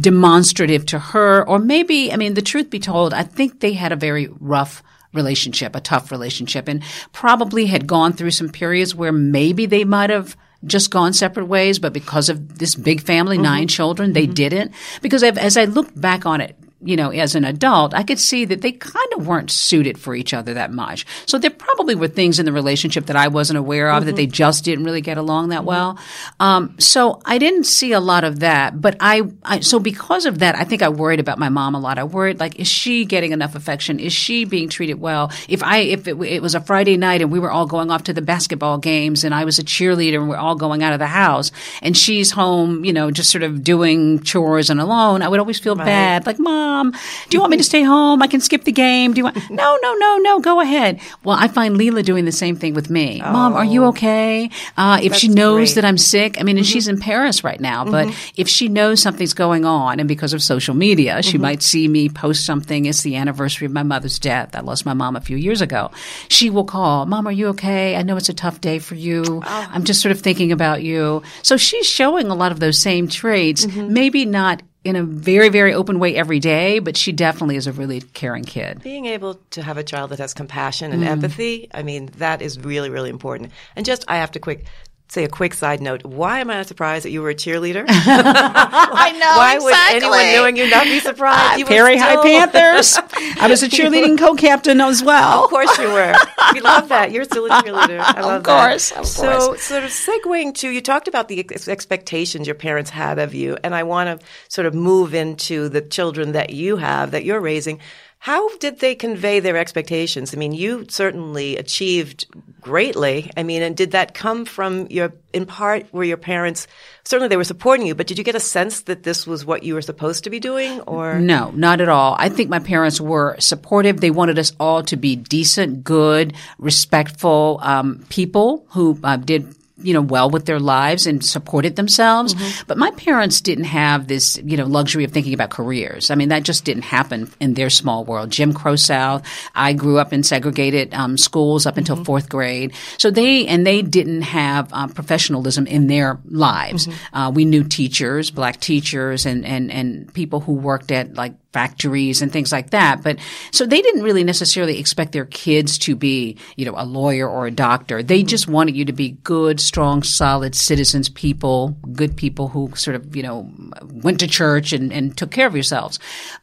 demonstrative 0.00 0.86
to 0.86 0.98
her 0.98 1.46
or 1.48 1.58
maybe, 1.58 2.12
I 2.12 2.16
mean, 2.16 2.34
the 2.34 2.42
truth 2.42 2.70
be 2.70 2.78
told, 2.78 3.14
I 3.14 3.22
think 3.22 3.60
they 3.60 3.72
had 3.72 3.92
a 3.92 3.96
very 3.96 4.28
rough 4.40 4.82
relationship, 5.12 5.74
a 5.74 5.80
tough 5.80 6.10
relationship, 6.10 6.68
and 6.68 6.82
probably 7.12 7.66
had 7.66 7.86
gone 7.86 8.12
through 8.12 8.30
some 8.30 8.48
periods 8.48 8.94
where 8.94 9.12
maybe 9.12 9.66
they 9.66 9.84
might 9.84 10.10
have 10.10 10.36
just 10.64 10.90
gone 10.90 11.12
separate 11.12 11.46
ways, 11.46 11.78
but 11.78 11.92
because 11.92 12.28
of 12.28 12.58
this 12.58 12.74
big 12.74 13.00
family, 13.00 13.36
mm-hmm. 13.36 13.44
nine 13.44 13.68
children, 13.68 14.12
they 14.12 14.24
mm-hmm. 14.24 14.34
didn't. 14.34 14.72
Because 15.02 15.22
I've, 15.22 15.38
as 15.38 15.56
I 15.56 15.64
look 15.64 15.88
back 15.98 16.26
on 16.26 16.40
it 16.40 16.56
you 16.80 16.94
know, 16.94 17.10
as 17.10 17.34
an 17.34 17.44
adult, 17.44 17.92
I 17.92 18.04
could 18.04 18.20
see 18.20 18.44
that 18.44 18.62
they 18.62 18.70
kind 18.70 19.12
of 19.16 19.26
weren't 19.26 19.50
suited 19.50 19.98
for 19.98 20.14
each 20.14 20.32
other 20.32 20.54
that 20.54 20.72
much. 20.72 21.04
So 21.26 21.36
there 21.36 21.50
probably 21.50 21.96
were 21.96 22.06
things 22.06 22.38
in 22.38 22.46
the 22.46 22.52
relationship 22.52 23.06
that 23.06 23.16
I 23.16 23.26
wasn't 23.26 23.58
aware 23.58 23.90
of 23.90 23.98
mm-hmm. 23.98 24.06
that 24.06 24.16
they 24.16 24.26
just 24.26 24.64
didn't 24.64 24.84
really 24.84 25.00
get 25.00 25.18
along 25.18 25.48
that 25.48 25.60
mm-hmm. 25.60 25.66
well. 25.66 25.98
Um, 26.38 26.76
so 26.78 27.20
I 27.24 27.38
didn't 27.38 27.64
see 27.64 27.92
a 27.92 28.00
lot 28.00 28.22
of 28.22 28.40
that, 28.40 28.80
but 28.80 28.96
I, 29.00 29.22
I, 29.42 29.60
so 29.60 29.80
because 29.80 30.24
of 30.24 30.38
that, 30.38 30.54
I 30.54 30.62
think 30.62 30.82
I 30.82 30.88
worried 30.88 31.18
about 31.18 31.38
my 31.40 31.48
mom 31.48 31.74
a 31.74 31.80
lot. 31.80 31.98
I 31.98 32.04
worried 32.04 32.38
like, 32.38 32.60
is 32.60 32.68
she 32.68 33.04
getting 33.04 33.32
enough 33.32 33.56
affection? 33.56 33.98
Is 33.98 34.12
she 34.12 34.44
being 34.44 34.68
treated 34.68 35.00
well? 35.00 35.32
If 35.48 35.64
I, 35.64 35.78
if 35.78 36.06
it, 36.06 36.20
it 36.22 36.42
was 36.42 36.54
a 36.54 36.60
Friday 36.60 36.96
night 36.96 37.22
and 37.22 37.32
we 37.32 37.40
were 37.40 37.50
all 37.50 37.66
going 37.66 37.90
off 37.90 38.04
to 38.04 38.12
the 38.12 38.22
basketball 38.22 38.78
games 38.78 39.24
and 39.24 39.34
I 39.34 39.44
was 39.44 39.58
a 39.58 39.64
cheerleader 39.64 40.20
and 40.20 40.28
we're 40.28 40.36
all 40.36 40.54
going 40.54 40.84
out 40.84 40.92
of 40.92 41.00
the 41.00 41.08
house 41.08 41.50
and 41.82 41.96
she's 41.96 42.30
home, 42.30 42.84
you 42.84 42.92
know, 42.92 43.10
just 43.10 43.30
sort 43.30 43.42
of 43.42 43.64
doing 43.64 44.20
chores 44.20 44.70
and 44.70 44.80
alone, 44.80 45.22
I 45.22 45.28
would 45.28 45.40
always 45.40 45.58
feel 45.58 45.74
right. 45.74 45.84
bad. 45.84 46.26
Like, 46.26 46.38
mom, 46.38 46.67
mom, 46.68 46.92
do 47.28 47.36
you 47.36 47.40
want 47.40 47.50
me 47.50 47.56
to 47.56 47.64
stay 47.64 47.82
home? 47.82 48.22
I 48.22 48.26
can 48.26 48.40
skip 48.40 48.64
the 48.64 48.72
game. 48.72 49.12
Do 49.14 49.18
you 49.18 49.24
want? 49.24 49.36
No, 49.50 49.78
no, 49.82 49.94
no, 49.94 50.18
no. 50.18 50.40
Go 50.40 50.60
ahead. 50.60 51.00
Well, 51.24 51.36
I 51.38 51.48
find 51.48 51.76
Leela 51.76 52.04
doing 52.04 52.24
the 52.24 52.32
same 52.32 52.56
thing 52.56 52.74
with 52.74 52.90
me. 52.90 53.20
Oh, 53.24 53.32
mom, 53.32 53.54
are 53.54 53.64
you 53.64 53.84
oh. 53.84 53.88
okay? 53.88 54.50
Uh, 54.76 55.00
if 55.02 55.14
she 55.14 55.28
knows 55.28 55.70
great. 55.70 55.74
that 55.76 55.84
I'm 55.84 55.98
sick, 55.98 56.40
I 56.40 56.42
mean, 56.42 56.56
and 56.56 56.64
mm-hmm. 56.64 56.72
she's 56.72 56.88
in 56.88 56.98
Paris 56.98 57.42
right 57.44 57.60
now, 57.60 57.84
but 57.84 58.06
mm-hmm. 58.06 58.40
if 58.40 58.48
she 58.48 58.68
knows 58.68 59.00
something's 59.00 59.34
going 59.34 59.64
on, 59.64 60.00
and 60.00 60.08
because 60.08 60.32
of 60.32 60.42
social 60.42 60.74
media, 60.74 61.22
she 61.22 61.32
mm-hmm. 61.32 61.42
might 61.42 61.62
see 61.62 61.88
me 61.88 62.08
post 62.08 62.44
something. 62.44 62.86
It's 62.86 63.02
the 63.02 63.16
anniversary 63.16 63.66
of 63.66 63.72
my 63.72 63.82
mother's 63.82 64.18
death. 64.18 64.54
I 64.54 64.60
lost 64.60 64.84
my 64.86 64.94
mom 64.94 65.16
a 65.16 65.20
few 65.20 65.36
years 65.36 65.60
ago. 65.60 65.90
She 66.28 66.50
will 66.50 66.64
call, 66.64 67.06
Mom, 67.06 67.26
are 67.26 67.32
you 67.32 67.48
okay? 67.48 67.96
I 67.96 68.02
know 68.02 68.16
it's 68.16 68.28
a 68.28 68.34
tough 68.34 68.60
day 68.60 68.78
for 68.78 68.94
you. 68.94 69.22
Oh. 69.26 69.68
I'm 69.72 69.84
just 69.84 70.00
sort 70.00 70.12
of 70.12 70.20
thinking 70.20 70.52
about 70.52 70.82
you. 70.82 71.22
So 71.42 71.56
she's 71.56 71.86
showing 71.86 72.28
a 72.28 72.34
lot 72.34 72.52
of 72.52 72.60
those 72.60 72.80
same 72.80 73.08
traits, 73.08 73.64
mm-hmm. 73.64 73.92
maybe 73.92 74.24
not 74.24 74.62
in 74.88 74.96
a 74.96 75.02
very, 75.02 75.50
very 75.50 75.74
open 75.74 75.98
way 75.98 76.16
every 76.16 76.40
day, 76.40 76.78
but 76.78 76.96
she 76.96 77.12
definitely 77.12 77.56
is 77.56 77.66
a 77.66 77.72
really 77.72 78.00
caring 78.00 78.42
kid. 78.42 78.82
Being 78.82 79.04
able 79.04 79.34
to 79.50 79.62
have 79.62 79.76
a 79.76 79.84
child 79.84 80.10
that 80.12 80.18
has 80.18 80.32
compassion 80.32 80.92
and 80.92 81.02
mm. 81.02 81.06
empathy, 81.06 81.68
I 81.74 81.82
mean, 81.82 82.06
that 82.16 82.40
is 82.40 82.58
really, 82.58 82.88
really 82.88 83.10
important. 83.10 83.52
And 83.76 83.84
just, 83.84 84.06
I 84.08 84.16
have 84.16 84.30
to 84.30 84.38
quick 84.38 84.64
say 85.08 85.24
a 85.24 85.28
quick 85.28 85.54
side 85.54 85.80
note. 85.80 86.04
Why 86.04 86.40
am 86.40 86.50
I 86.50 86.56
not 86.56 86.66
surprised 86.66 87.04
that 87.04 87.10
you 87.10 87.22
were 87.22 87.30
a 87.30 87.34
cheerleader? 87.34 87.84
I 87.88 89.12
know. 89.18 89.36
Why 89.36 89.54
exactly. 89.56 90.08
would 90.08 90.18
anyone 90.20 90.32
knowing 90.32 90.56
you 90.56 90.70
not 90.70 90.84
be 90.84 91.00
surprised? 91.00 91.62
Uh, 91.62 91.66
Perry 91.66 91.98
still... 91.98 92.22
High 92.22 92.22
Panthers. 92.22 92.98
I 93.40 93.48
was 93.48 93.62
a 93.62 93.68
cheerleading 93.68 94.18
co-captain 94.18 94.80
as 94.80 95.02
well. 95.02 95.44
Of 95.44 95.50
course 95.50 95.78
you 95.78 95.88
were. 95.88 96.14
We 96.52 96.60
love 96.60 96.88
that. 96.90 97.10
You're 97.12 97.24
still 97.24 97.46
a 97.46 97.50
cheerleader. 97.50 98.00
I 98.00 98.20
love 98.20 98.40
of 98.40 98.42
course, 98.44 98.90
that. 98.90 99.00
Of 99.00 99.06
so, 99.06 99.38
course. 99.38 99.62
sort 99.62 99.84
of 99.84 99.90
segueing 99.90 100.54
to 100.56 100.68
you 100.68 100.80
talked 100.80 101.08
about 101.08 101.28
the 101.28 101.40
ex- 101.40 101.68
expectations 101.68 102.46
your 102.46 102.54
parents 102.54 102.90
had 102.90 103.18
of 103.18 103.34
you, 103.34 103.56
and 103.64 103.74
I 103.74 103.84
want 103.84 104.20
to 104.20 104.26
sort 104.48 104.66
of 104.66 104.74
move 104.74 105.14
into 105.14 105.68
the 105.68 105.80
children 105.80 106.32
that 106.32 106.50
you 106.50 106.76
have 106.76 107.12
that 107.12 107.24
you're 107.24 107.40
raising. 107.40 107.80
How 108.20 108.56
did 108.58 108.80
they 108.80 108.94
convey 108.94 109.38
their 109.40 109.56
expectations? 109.56 110.34
I 110.34 110.38
mean, 110.38 110.52
you 110.52 110.86
certainly 110.88 111.56
achieved 111.56 112.26
greatly. 112.60 113.30
I 113.36 113.44
mean, 113.44 113.62
and 113.62 113.76
did 113.76 113.92
that 113.92 114.12
come 114.12 114.44
from 114.44 114.88
your, 114.90 115.14
in 115.32 115.46
part, 115.46 115.92
were 115.92 116.04
your 116.04 116.16
parents, 116.16 116.66
certainly 117.04 117.28
they 117.28 117.36
were 117.36 117.44
supporting 117.44 117.86
you, 117.86 117.94
but 117.94 118.08
did 118.08 118.18
you 118.18 118.24
get 118.24 118.34
a 118.34 118.40
sense 118.40 118.82
that 118.82 119.04
this 119.04 119.26
was 119.26 119.46
what 119.46 119.62
you 119.62 119.74
were 119.74 119.82
supposed 119.82 120.24
to 120.24 120.30
be 120.30 120.40
doing 120.40 120.80
or? 120.80 121.20
No, 121.20 121.52
not 121.52 121.80
at 121.80 121.88
all. 121.88 122.16
I 122.18 122.28
think 122.28 122.50
my 122.50 122.58
parents 122.58 123.00
were 123.00 123.36
supportive. 123.38 124.00
They 124.00 124.10
wanted 124.10 124.38
us 124.38 124.52
all 124.58 124.82
to 124.82 124.96
be 124.96 125.14
decent, 125.14 125.84
good, 125.84 126.34
respectful, 126.58 127.60
um, 127.62 128.04
people 128.08 128.66
who 128.70 128.98
uh, 129.04 129.16
did 129.16 129.54
you 129.80 129.92
know, 129.92 130.00
well 130.00 130.28
with 130.28 130.46
their 130.46 130.58
lives 130.58 131.06
and 131.06 131.24
supported 131.24 131.76
themselves. 131.76 132.34
Mm-hmm. 132.34 132.64
But 132.66 132.78
my 132.78 132.90
parents 132.92 133.40
didn't 133.40 133.64
have 133.64 134.08
this, 134.08 134.40
you 134.44 134.56
know, 134.56 134.66
luxury 134.66 135.04
of 135.04 135.12
thinking 135.12 135.34
about 135.34 135.50
careers. 135.50 136.10
I 136.10 136.14
mean, 136.14 136.30
that 136.30 136.42
just 136.42 136.64
didn't 136.64 136.82
happen 136.82 137.30
in 137.40 137.54
their 137.54 137.70
small 137.70 138.04
world. 138.04 138.30
Jim 138.30 138.52
Crow 138.52 138.76
South. 138.76 139.24
I 139.54 139.72
grew 139.72 139.98
up 139.98 140.12
in 140.12 140.22
segregated 140.22 140.94
um, 140.94 141.16
schools 141.16 141.66
up 141.66 141.76
until 141.76 141.96
mm-hmm. 141.96 142.04
fourth 142.04 142.28
grade. 142.28 142.72
So 142.98 143.10
they, 143.10 143.46
and 143.46 143.66
they 143.66 143.82
didn't 143.82 144.22
have 144.22 144.70
uh, 144.72 144.88
professionalism 144.88 145.66
in 145.66 145.86
their 145.86 146.18
lives. 146.24 146.86
Mm-hmm. 146.86 147.16
Uh, 147.16 147.30
we 147.30 147.44
knew 147.44 147.64
teachers, 147.64 148.30
black 148.30 148.60
teachers 148.60 149.26
and, 149.26 149.46
and, 149.46 149.70
and 149.70 150.12
people 150.12 150.40
who 150.40 150.54
worked 150.54 150.90
at 150.90 151.14
like 151.14 151.34
factories 151.52 152.20
and 152.20 152.32
things 152.32 152.52
like 152.52 152.70
that. 152.70 153.02
But 153.02 153.18
so 153.52 153.66
they 153.66 153.80
didn't 153.80 154.02
really 154.02 154.24
necessarily 154.24 154.78
expect 154.78 155.12
their 155.12 155.24
kids 155.24 155.78
to 155.78 155.96
be, 155.96 156.36
you 156.56 156.66
know, 156.66 156.74
a 156.76 156.84
lawyer 156.84 157.28
or 157.28 157.46
a 157.46 157.50
doctor. 157.50 158.02
They 158.02 158.22
just 158.22 158.48
wanted 158.48 158.76
you 158.76 158.84
to 158.84 158.92
be 158.92 159.10
good, 159.22 159.60
strong, 159.60 160.02
solid 160.02 160.54
citizens, 160.54 161.08
people, 161.08 161.76
good 161.92 162.16
people 162.16 162.48
who 162.48 162.70
sort 162.74 162.96
of, 162.96 163.16
you 163.16 163.22
know, 163.22 163.50
went 163.82 164.20
to 164.20 164.26
church 164.26 164.72
and, 164.72 164.92
and 164.92 165.16
took 165.16 165.30
care 165.30 165.46
of 165.46 165.54
yourselves. 165.54 165.98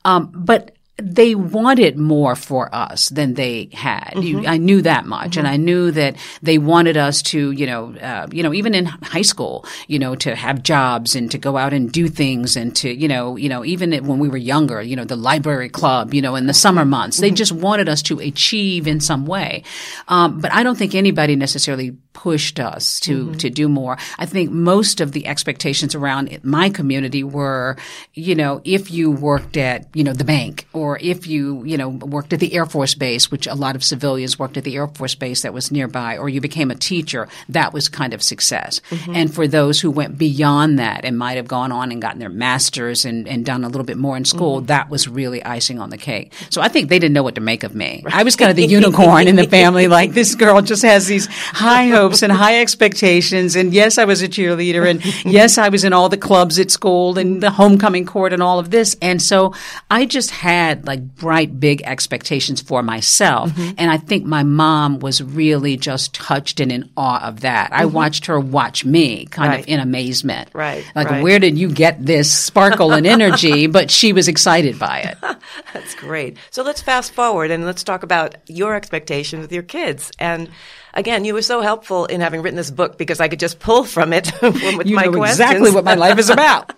Um, 0.06 0.32
but 0.34 0.75
they 0.98 1.36
wanted 1.36 1.98
more 1.98 2.36
for 2.36 2.74
us 2.74 3.10
than 3.10 3.34
they 3.34 3.70
had. 3.74 4.14
Mm-hmm. 4.16 4.48
I 4.48 4.58
knew 4.58 4.82
that 4.82 5.06
much, 5.06 5.36
and 5.36 5.46
I 5.46 5.58
knew 5.58 5.92
that 5.92 6.16
they 6.42 6.58
wanted 6.58 6.96
us 6.96 7.22
to, 7.24 7.52
you 7.52 7.66
know, 7.66 7.94
uh, 7.96 8.28
you 8.32 8.42
know, 8.42 8.54
even 8.54 8.74
in 8.74 8.86
high 8.86 9.22
school, 9.22 9.66
you 9.88 10.00
know, 10.00 10.16
to 10.16 10.36
have 10.36 10.64
jobs 10.64 11.16
and 11.16 11.30
to 11.32 11.38
go 11.38 11.58
out 11.58 11.74
and 11.74 11.92
do 11.92 12.08
things, 12.08 12.56
and 12.56 12.74
to, 12.78 12.90
you 12.90 13.10
know, 13.10 13.36
you 13.36 13.50
know, 13.50 13.66
even 13.66 13.92
when 14.06 14.20
we 14.20 14.30
were 14.30 14.38
younger, 14.38 14.82
you 14.82 14.96
know, 14.96 15.04
the 15.04 15.18
library 15.18 15.68
club, 15.68 16.14
you 16.14 16.22
know, 16.22 16.36
in 16.36 16.48
the 16.48 16.54
summer 16.54 16.86
months, 16.86 17.18
they 17.18 17.32
just 17.32 17.52
wanted 17.52 17.90
us 17.90 18.02
to 18.04 18.20
achieve 18.20 18.88
in 18.88 19.02
some 19.02 19.26
way. 19.26 19.64
Um, 20.08 20.40
but 20.40 20.54
I 20.54 20.64
don't 20.64 20.78
think 20.78 20.96
anybody 20.96 21.36
necessarily 21.36 21.92
pushed 22.14 22.60
us 22.60 23.02
to 23.02 23.36
to 23.36 23.50
do 23.50 23.68
more. 23.68 23.98
I 24.18 24.26
think 24.26 24.50
most 24.50 25.02
of 25.02 25.12
the 25.12 25.28
expectations 25.28 25.94
around 25.94 26.40
my 26.44 26.70
community 26.70 27.24
were, 27.24 27.76
you 28.14 28.36
know, 28.36 28.62
if 28.64 28.90
you 28.90 29.12
worked 29.12 29.58
at, 29.58 29.88
you 29.94 30.04
know, 30.06 30.14
the 30.14 30.24
bank 30.24 30.66
or 30.72 30.85
if 31.02 31.28
you, 31.28 31.64
you 31.64 31.78
know, 31.78 31.90
worked 31.90 32.34
at 32.34 32.40
the 32.40 32.54
Air 32.54 32.66
Force 32.66 32.94
Base, 32.94 33.32
which 33.32 33.48
a 33.48 33.56
lot 33.56 33.76
of 33.76 33.84
civilians 33.84 34.38
worked 34.38 34.58
at 34.58 34.64
the 34.64 34.76
Air 34.76 34.88
Force 34.88 35.16
Base 35.16 35.42
that 35.42 35.54
was 35.54 35.72
nearby, 35.72 36.18
or 36.18 36.30
you 36.30 36.42
became 36.42 36.72
a 36.72 36.76
teacher, 36.76 37.28
that 37.50 37.74
was 37.74 37.90
kind 37.90 38.14
of 38.14 38.22
success. 38.22 38.82
Mm-hmm. 38.90 39.16
And 39.16 39.34
for 39.34 39.48
those 39.48 39.82
who 39.82 39.90
went 39.90 40.18
beyond 40.18 40.78
that 40.80 41.06
and 41.06 41.18
might 41.18 41.38
have 41.38 41.48
gone 41.48 41.72
on 41.72 41.92
and 41.92 42.02
gotten 42.02 42.20
their 42.20 42.30
masters 42.30 43.06
and, 43.06 43.28
and 43.28 43.46
done 43.46 43.64
a 43.64 43.68
little 43.68 43.84
bit 43.84 43.98
more 43.98 44.16
in 44.18 44.26
school, 44.26 44.58
mm-hmm. 44.58 44.68
that 44.68 44.90
was 44.90 45.08
really 45.08 45.44
icing 45.44 45.80
on 45.80 45.90
the 45.90 45.98
cake. 45.98 46.34
So 46.50 46.62
I 46.62 46.68
think 46.68 46.90
they 46.90 47.00
didn't 47.00 47.14
know 47.14 47.24
what 47.24 47.36
to 47.36 47.42
make 47.42 47.64
of 47.64 47.74
me. 47.74 48.04
I 48.08 48.24
was 48.24 48.36
kind 48.36 48.52
of 48.52 48.58
the 48.58 48.66
unicorn 48.66 49.28
in 49.28 49.36
the 49.36 49.48
family, 49.60 49.88
like 49.88 50.12
this 50.12 50.36
girl 50.36 50.62
just 50.62 50.84
has 50.84 51.08
these 51.08 51.28
high 51.28 51.88
hopes 51.88 52.22
and 52.22 52.32
high 52.32 52.62
expectations. 52.62 53.56
And 53.56 53.74
yes, 53.74 53.98
I 53.98 54.06
was 54.06 54.22
a 54.22 54.28
cheerleader. 54.28 54.90
And 54.90 55.04
yes, 55.26 55.58
I 55.58 55.70
was 55.70 55.84
in 55.84 55.94
all 55.94 56.10
the 56.10 56.18
clubs 56.18 56.60
at 56.60 56.72
school 56.72 57.18
and 57.18 57.42
the 57.42 57.52
homecoming 57.52 58.06
court 58.06 58.34
and 58.34 58.42
all 58.42 58.60
of 58.60 58.72
this. 58.72 58.96
And 59.02 59.22
so 59.22 59.54
I 59.90 60.06
just 60.06 60.32
had 60.32 60.75
like 60.84 61.16
bright, 61.16 61.60
big 61.60 61.82
expectations 61.84 62.62
for 62.62 62.84
myself. 62.84 63.52
Mm-hmm. 63.52 63.76
And 63.78 63.90
I 63.92 63.98
think 63.98 64.26
my 64.26 64.44
mom 64.44 65.00
was 65.00 65.22
really 65.24 65.78
just 65.78 66.14
touched 66.14 66.60
and 66.60 66.72
in 66.72 66.90
awe 66.98 67.26
of 67.28 67.42
that. 67.42 67.72
I 67.72 67.84
mm-hmm. 67.84 67.94
watched 67.96 68.26
her 68.26 68.40
watch 68.40 68.84
me 68.84 69.26
kind 69.28 69.50
Right. 69.50 69.60
of 69.62 69.68
in 69.68 69.80
amazement. 69.80 70.50
Right, 70.54 70.84
Like, 70.96 71.10
right. 71.10 71.24
where 71.24 71.40
did 71.40 71.58
you 71.58 71.70
get 71.72 72.04
this 72.06 72.34
sparkle 72.34 72.92
and 72.94 73.06
energy? 73.08 73.68
But 73.76 73.92
she 73.92 74.14
was 74.14 74.28
excited 74.28 74.80
by 74.80 75.00
it. 75.00 75.18
That's 75.74 75.96
great. 75.96 76.38
So 76.52 76.64
let's 76.64 76.82
fast 76.82 77.14
forward 77.14 77.52
and 77.52 77.66
let's 77.66 77.84
talk 77.84 78.04
about 78.04 78.36
your 78.48 78.76
expectations 78.76 79.42
with 79.42 79.52
your 79.52 79.64
kids. 79.64 80.12
And 80.20 80.50
again, 80.94 81.26
you 81.26 81.34
were 81.34 81.42
so 81.42 81.62
helpful 81.62 82.06
in 82.06 82.22
having 82.22 82.42
written 82.42 82.56
this 82.56 82.72
book 82.72 82.98
because 82.98 83.20
I 83.20 83.28
could 83.28 83.40
just 83.40 83.60
pull 83.60 83.84
from 83.84 84.14
it 84.14 84.32
with 84.42 84.88
You 84.88 84.96
my 84.96 85.06
know 85.06 85.14
questions. 85.14 85.40
exactly 85.40 85.72
what 85.72 85.84
my 85.84 85.96
life 85.96 86.18
is 86.20 86.30
about. 86.30 86.74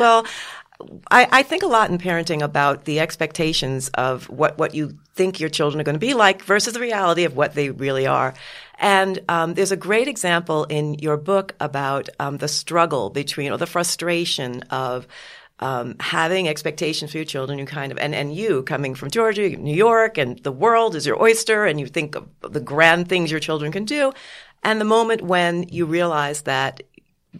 well, 0.00 0.24
I, 1.10 1.28
I 1.30 1.42
think 1.42 1.62
a 1.62 1.66
lot 1.66 1.90
in 1.90 1.98
parenting 1.98 2.42
about 2.42 2.84
the 2.84 3.00
expectations 3.00 3.88
of 3.90 4.28
what, 4.28 4.58
what 4.58 4.74
you 4.74 4.98
think 5.14 5.40
your 5.40 5.50
children 5.50 5.80
are 5.80 5.84
going 5.84 5.94
to 5.94 6.06
be 6.06 6.14
like 6.14 6.42
versus 6.42 6.74
the 6.74 6.80
reality 6.80 7.24
of 7.24 7.36
what 7.36 7.54
they 7.54 7.70
really 7.70 8.06
are. 8.06 8.34
And 8.78 9.18
um, 9.28 9.54
there's 9.54 9.72
a 9.72 9.76
great 9.76 10.08
example 10.08 10.64
in 10.64 10.94
your 10.94 11.16
book 11.16 11.54
about 11.60 12.08
um, 12.18 12.38
the 12.38 12.48
struggle 12.48 13.10
between, 13.10 13.52
or 13.52 13.58
the 13.58 13.66
frustration 13.66 14.62
of 14.70 15.06
um, 15.58 15.96
having 16.00 16.48
expectations 16.48 17.10
for 17.10 17.18
your 17.18 17.26
children. 17.26 17.58
You 17.58 17.66
kind 17.66 17.92
of, 17.92 17.98
and, 17.98 18.14
and 18.14 18.34
you 18.34 18.62
coming 18.62 18.94
from 18.94 19.10
Georgia, 19.10 19.50
New 19.50 19.74
York, 19.74 20.16
and 20.16 20.38
the 20.38 20.52
world 20.52 20.94
is 20.96 21.06
your 21.06 21.22
oyster, 21.22 21.66
and 21.66 21.78
you 21.78 21.86
think 21.86 22.14
of 22.14 22.28
the 22.40 22.60
grand 22.60 23.08
things 23.08 23.30
your 23.30 23.40
children 23.40 23.70
can 23.70 23.84
do. 23.84 24.12
And 24.62 24.80
the 24.80 24.86
moment 24.86 25.22
when 25.22 25.68
you 25.68 25.86
realize 25.86 26.42
that 26.42 26.82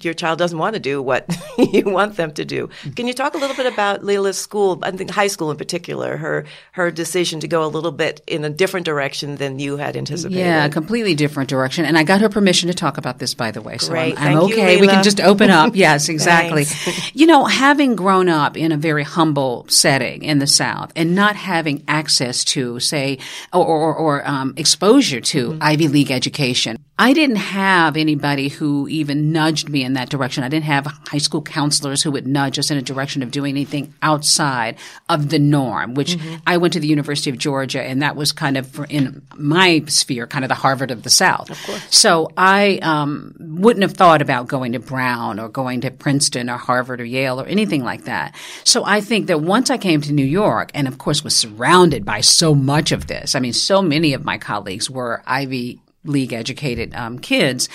your 0.01 0.15
child 0.15 0.39
doesn't 0.39 0.59
want 0.59 0.75
to 0.75 0.81
do 0.81 1.03
what 1.03 1.27
you 1.59 1.85
want 1.85 2.17
them 2.17 2.33
to 2.33 2.45
do. 2.45 2.71
Can 2.97 3.07
you 3.07 3.13
talk 3.13 3.35
a 3.35 3.39
little 3.39 3.57
bit 3.57 3.71
about 3.71 4.03
Leela's 4.03 4.39
school, 4.39 4.79
I 4.83 4.91
think 4.93 5.11
high 5.11 5.27
school 5.27 5.51
in 5.51 5.57
particular, 5.57 6.17
her 6.17 6.47
her 6.73 6.91
decision 6.91 7.41
to 7.41 7.49
go 7.49 7.65
a 7.65 7.69
little 7.69 7.93
bit 7.93 8.23
in 8.27 8.45
a 8.45 8.51
different 8.51 8.87
direction 8.87 9.37
than 9.37 9.59
you 9.59 9.77
had 9.77 9.97
anticipated? 9.97 10.39
Yeah, 10.41 10.65
a 10.65 10.71
completely 10.71 11.15
different 11.15 11.49
direction. 11.51 11.85
And 11.85 11.99
I 11.99 12.03
got 12.03 12.21
her 12.21 12.29
permission 12.29 12.69
to 12.69 12.75
talk 12.75 12.99
about 12.99 13.19
this, 13.19 13.35
by 13.35 13.51
the 13.51 13.61
way. 13.61 13.79
So 13.79 13.91
Great. 13.91 14.19
I'm, 14.19 14.29
I'm 14.29 14.39
Thank 14.41 14.51
you, 14.51 14.63
okay. 14.63 14.81
we 14.81 14.89
can 14.89 15.03
just 15.03 15.21
open 15.21 15.51
up. 15.51 15.75
Yes, 15.81 16.11
exactly. 16.11 16.67
You 17.15 17.27
know, 17.27 17.47
having 17.47 17.97
grown 17.97 18.29
up 18.29 18.57
in 18.57 18.71
a 18.71 18.77
very 18.77 19.03
humble 19.03 19.67
setting 19.69 20.23
in 20.23 20.39
the 20.39 20.47
South 20.47 20.93
and 20.95 21.15
not 21.15 21.37
having 21.37 21.85
access 21.89 22.45
to, 22.47 22.81
say, 22.81 23.19
or, 23.53 23.65
or, 23.65 23.95
or 23.95 24.29
um, 24.29 24.53
exposure 24.57 25.21
to 25.21 25.51
Mm-hmm. 25.51 25.63
Ivy 25.63 25.89
League 25.89 26.11
education, 26.11 26.77
I 27.01 27.15
didn't 27.15 27.37
have 27.37 27.97
anybody 27.97 28.49
who 28.49 28.87
even 28.89 29.33
nudged 29.33 29.71
me 29.71 29.85
in 29.85 29.95
that 29.95 30.11
direction. 30.11 30.45
I 30.45 30.51
didn't 30.51 30.67
have 30.67 30.85
high 30.85 31.17
school 31.17 31.41
counselors 31.41 32.03
who 32.03 32.11
would 32.11 32.27
nudge 32.27 32.59
us 32.59 32.71
in 32.71 32.77
a 32.77 32.83
direction 32.83 33.23
of 33.23 33.31
doing 33.31 33.55
anything 33.55 33.95
outside 34.03 34.77
of 35.09 35.31
the 35.31 35.39
norm, 35.39 35.95
which 35.95 36.11
Mm-hmm. 36.11 36.37
I 36.47 36.57
went 36.57 36.73
to 36.75 36.81
the 36.81 36.89
University 36.89 37.31
of 37.31 37.39
Georgia 37.39 37.81
and 37.81 38.03
that 38.03 38.17
was 38.17 38.33
kind 38.33 38.57
of 38.57 38.81
in 38.91 39.23
my 39.37 39.83
sphere, 39.87 40.27
kind 40.27 40.45
of 40.45 40.49
the 40.49 40.57
Harvard 40.57 40.91
of 40.91 41.05
the 41.05 41.09
South. 41.09 41.49
Of 41.49 41.63
course. 41.63 41.87
So 41.91 42.33
I 42.37 42.81
um, 42.83 43.35
wouldn't 43.39 43.83
have 43.83 43.93
thought 43.93 44.21
about 44.21 44.49
going 44.49 44.73
to 44.73 44.81
Brown 44.81 45.39
or 45.39 45.49
going 45.49 45.83
to 45.83 45.91
Princeton 45.93 46.51
or 46.51 46.59
Harvard 46.59 47.01
or 47.01 47.05
Yale 47.05 47.41
or 47.41 47.47
anything 47.47 47.85
like 47.85 48.05
that. 48.05 48.35
So 48.65 48.85
I 48.85 49.01
think 49.01 49.29
that 49.29 49.41
once 49.41 49.71
I 49.71 49.79
came 49.79 50.01
to 50.03 50.13
New 50.13 50.25
York 50.25 50.71
and 50.75 50.89
of 50.89 50.99
course 50.99 51.23
was 51.23 51.35
surrounded 51.35 52.05
by 52.05 52.21
so 52.21 52.55
much 52.55 52.93
of 52.93 53.07
this, 53.07 53.35
I 53.35 53.41
mean, 53.41 53.53
so 53.53 53.81
many 53.81 54.13
of 54.13 54.25
my 54.25 54.37
colleagues 54.37 54.91
were 54.91 55.23
Ivy 55.27 55.81
league 56.05 56.33
educated 56.33 56.95
um, 56.95 57.19
kids. 57.19 57.69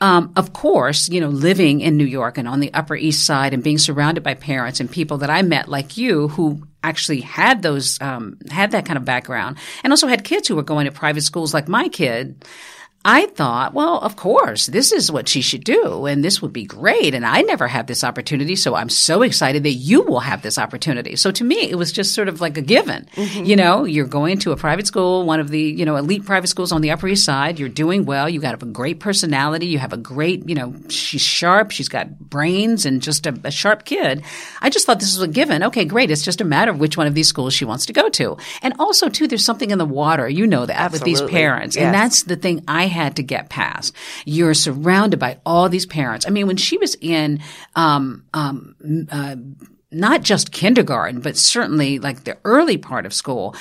Um, 0.00 0.32
of 0.36 0.52
course, 0.52 1.08
you 1.08 1.20
know, 1.20 1.28
living 1.28 1.80
in 1.80 1.96
New 1.96 2.04
York 2.04 2.38
and 2.38 2.46
on 2.46 2.60
the 2.60 2.72
Upper 2.74 2.96
East 2.96 3.24
Side 3.24 3.54
and 3.54 3.62
being 3.62 3.78
surrounded 3.78 4.22
by 4.22 4.34
parents 4.34 4.80
and 4.80 4.90
people 4.90 5.18
that 5.18 5.30
I 5.30 5.42
met 5.42 5.68
like 5.68 5.96
you 5.96 6.28
who 6.28 6.62
actually 6.82 7.20
had 7.20 7.62
those 7.62 8.00
um, 8.00 8.38
had 8.50 8.72
that 8.72 8.84
kind 8.84 8.96
of 8.96 9.04
background 9.04 9.56
and 9.82 9.92
also 9.92 10.06
had 10.06 10.22
kids 10.22 10.46
who 10.46 10.56
were 10.56 10.62
going 10.62 10.84
to 10.84 10.92
private 10.92 11.22
schools 11.22 11.54
like 11.54 11.68
my 11.68 11.88
kid. 11.88 12.44
I 13.04 13.26
thought, 13.26 13.74
well, 13.74 13.98
of 13.98 14.16
course, 14.16 14.66
this 14.66 14.90
is 14.90 15.12
what 15.12 15.28
she 15.28 15.42
should 15.42 15.62
do, 15.64 16.06
and 16.06 16.24
this 16.24 16.40
would 16.40 16.52
be 16.52 16.64
great. 16.64 17.14
And 17.14 17.26
I 17.26 17.42
never 17.42 17.68
had 17.68 17.86
this 17.86 18.02
opportunity, 18.02 18.56
so 18.56 18.74
I'm 18.74 18.88
so 18.88 19.20
excited 19.22 19.62
that 19.64 19.72
you 19.72 20.00
will 20.02 20.20
have 20.20 20.40
this 20.40 20.56
opportunity. 20.56 21.16
So 21.16 21.30
to 21.32 21.44
me, 21.44 21.68
it 21.68 21.74
was 21.76 21.92
just 21.92 22.14
sort 22.14 22.28
of 22.28 22.40
like 22.40 22.56
a 22.56 22.62
given. 22.62 23.06
Mm-hmm. 23.14 23.44
You 23.44 23.56
know, 23.56 23.84
you're 23.84 24.06
going 24.06 24.38
to 24.40 24.52
a 24.52 24.56
private 24.56 24.86
school, 24.86 25.26
one 25.26 25.38
of 25.38 25.48
the 25.50 25.60
you 25.60 25.84
know 25.84 25.96
elite 25.96 26.24
private 26.24 26.46
schools 26.48 26.72
on 26.72 26.80
the 26.80 26.92
Upper 26.92 27.08
East 27.08 27.24
Side. 27.24 27.58
You're 27.58 27.68
doing 27.68 28.06
well. 28.06 28.28
You 28.28 28.40
got 28.40 28.62
a 28.62 28.66
great 28.66 29.00
personality. 29.00 29.66
You 29.66 29.78
have 29.78 29.92
a 29.92 29.98
great, 29.98 30.48
you 30.48 30.54
know, 30.54 30.74
she's 30.88 31.20
sharp. 31.20 31.72
She's 31.72 31.88
got 31.90 32.18
brains 32.18 32.86
and 32.86 33.02
just 33.02 33.26
a, 33.26 33.38
a 33.44 33.50
sharp 33.50 33.84
kid. 33.84 34.22
I 34.62 34.70
just 34.70 34.86
thought 34.86 35.00
this 35.00 35.14
was 35.14 35.22
a 35.22 35.28
given. 35.28 35.62
Okay, 35.64 35.84
great. 35.84 36.10
It's 36.10 36.22
just 36.22 36.40
a 36.40 36.44
matter 36.44 36.70
of 36.70 36.80
which 36.80 36.96
one 36.96 37.06
of 37.06 37.14
these 37.14 37.28
schools 37.28 37.52
she 37.52 37.66
wants 37.66 37.84
to 37.86 37.92
go 37.92 38.08
to. 38.08 38.38
And 38.62 38.72
also, 38.78 39.10
too, 39.10 39.28
there's 39.28 39.44
something 39.44 39.70
in 39.70 39.76
the 39.78 39.84
water. 39.84 40.26
You 40.26 40.46
know 40.46 40.64
that 40.64 40.90
with 40.92 41.02
these 41.02 41.20
parents, 41.20 41.76
Yes. 41.76 41.84
and 41.84 41.94
that's 41.94 42.22
the 42.22 42.36
thing 42.36 42.64
I 42.66 42.93
had 42.94 43.16
to 43.16 43.22
get 43.22 43.50
past. 43.50 43.94
You're 44.24 44.54
surrounded 44.54 45.18
by 45.20 45.38
all 45.44 45.68
these 45.68 45.86
parents. 45.86 46.26
I 46.26 46.30
mean, 46.30 46.46
when 46.46 46.56
she 46.56 46.78
was 46.78 46.96
in, 47.00 47.40
um, 47.76 48.24
um, 48.32 48.74
uh, 49.10 49.36
not 49.90 50.22
just 50.22 50.52
kindergarten, 50.52 51.20
but 51.20 51.36
certainly 51.36 51.98
like 51.98 52.24
the 52.24 52.36
early 52.44 52.76
part 52.76 53.06
of 53.06 53.14
school, 53.14 53.54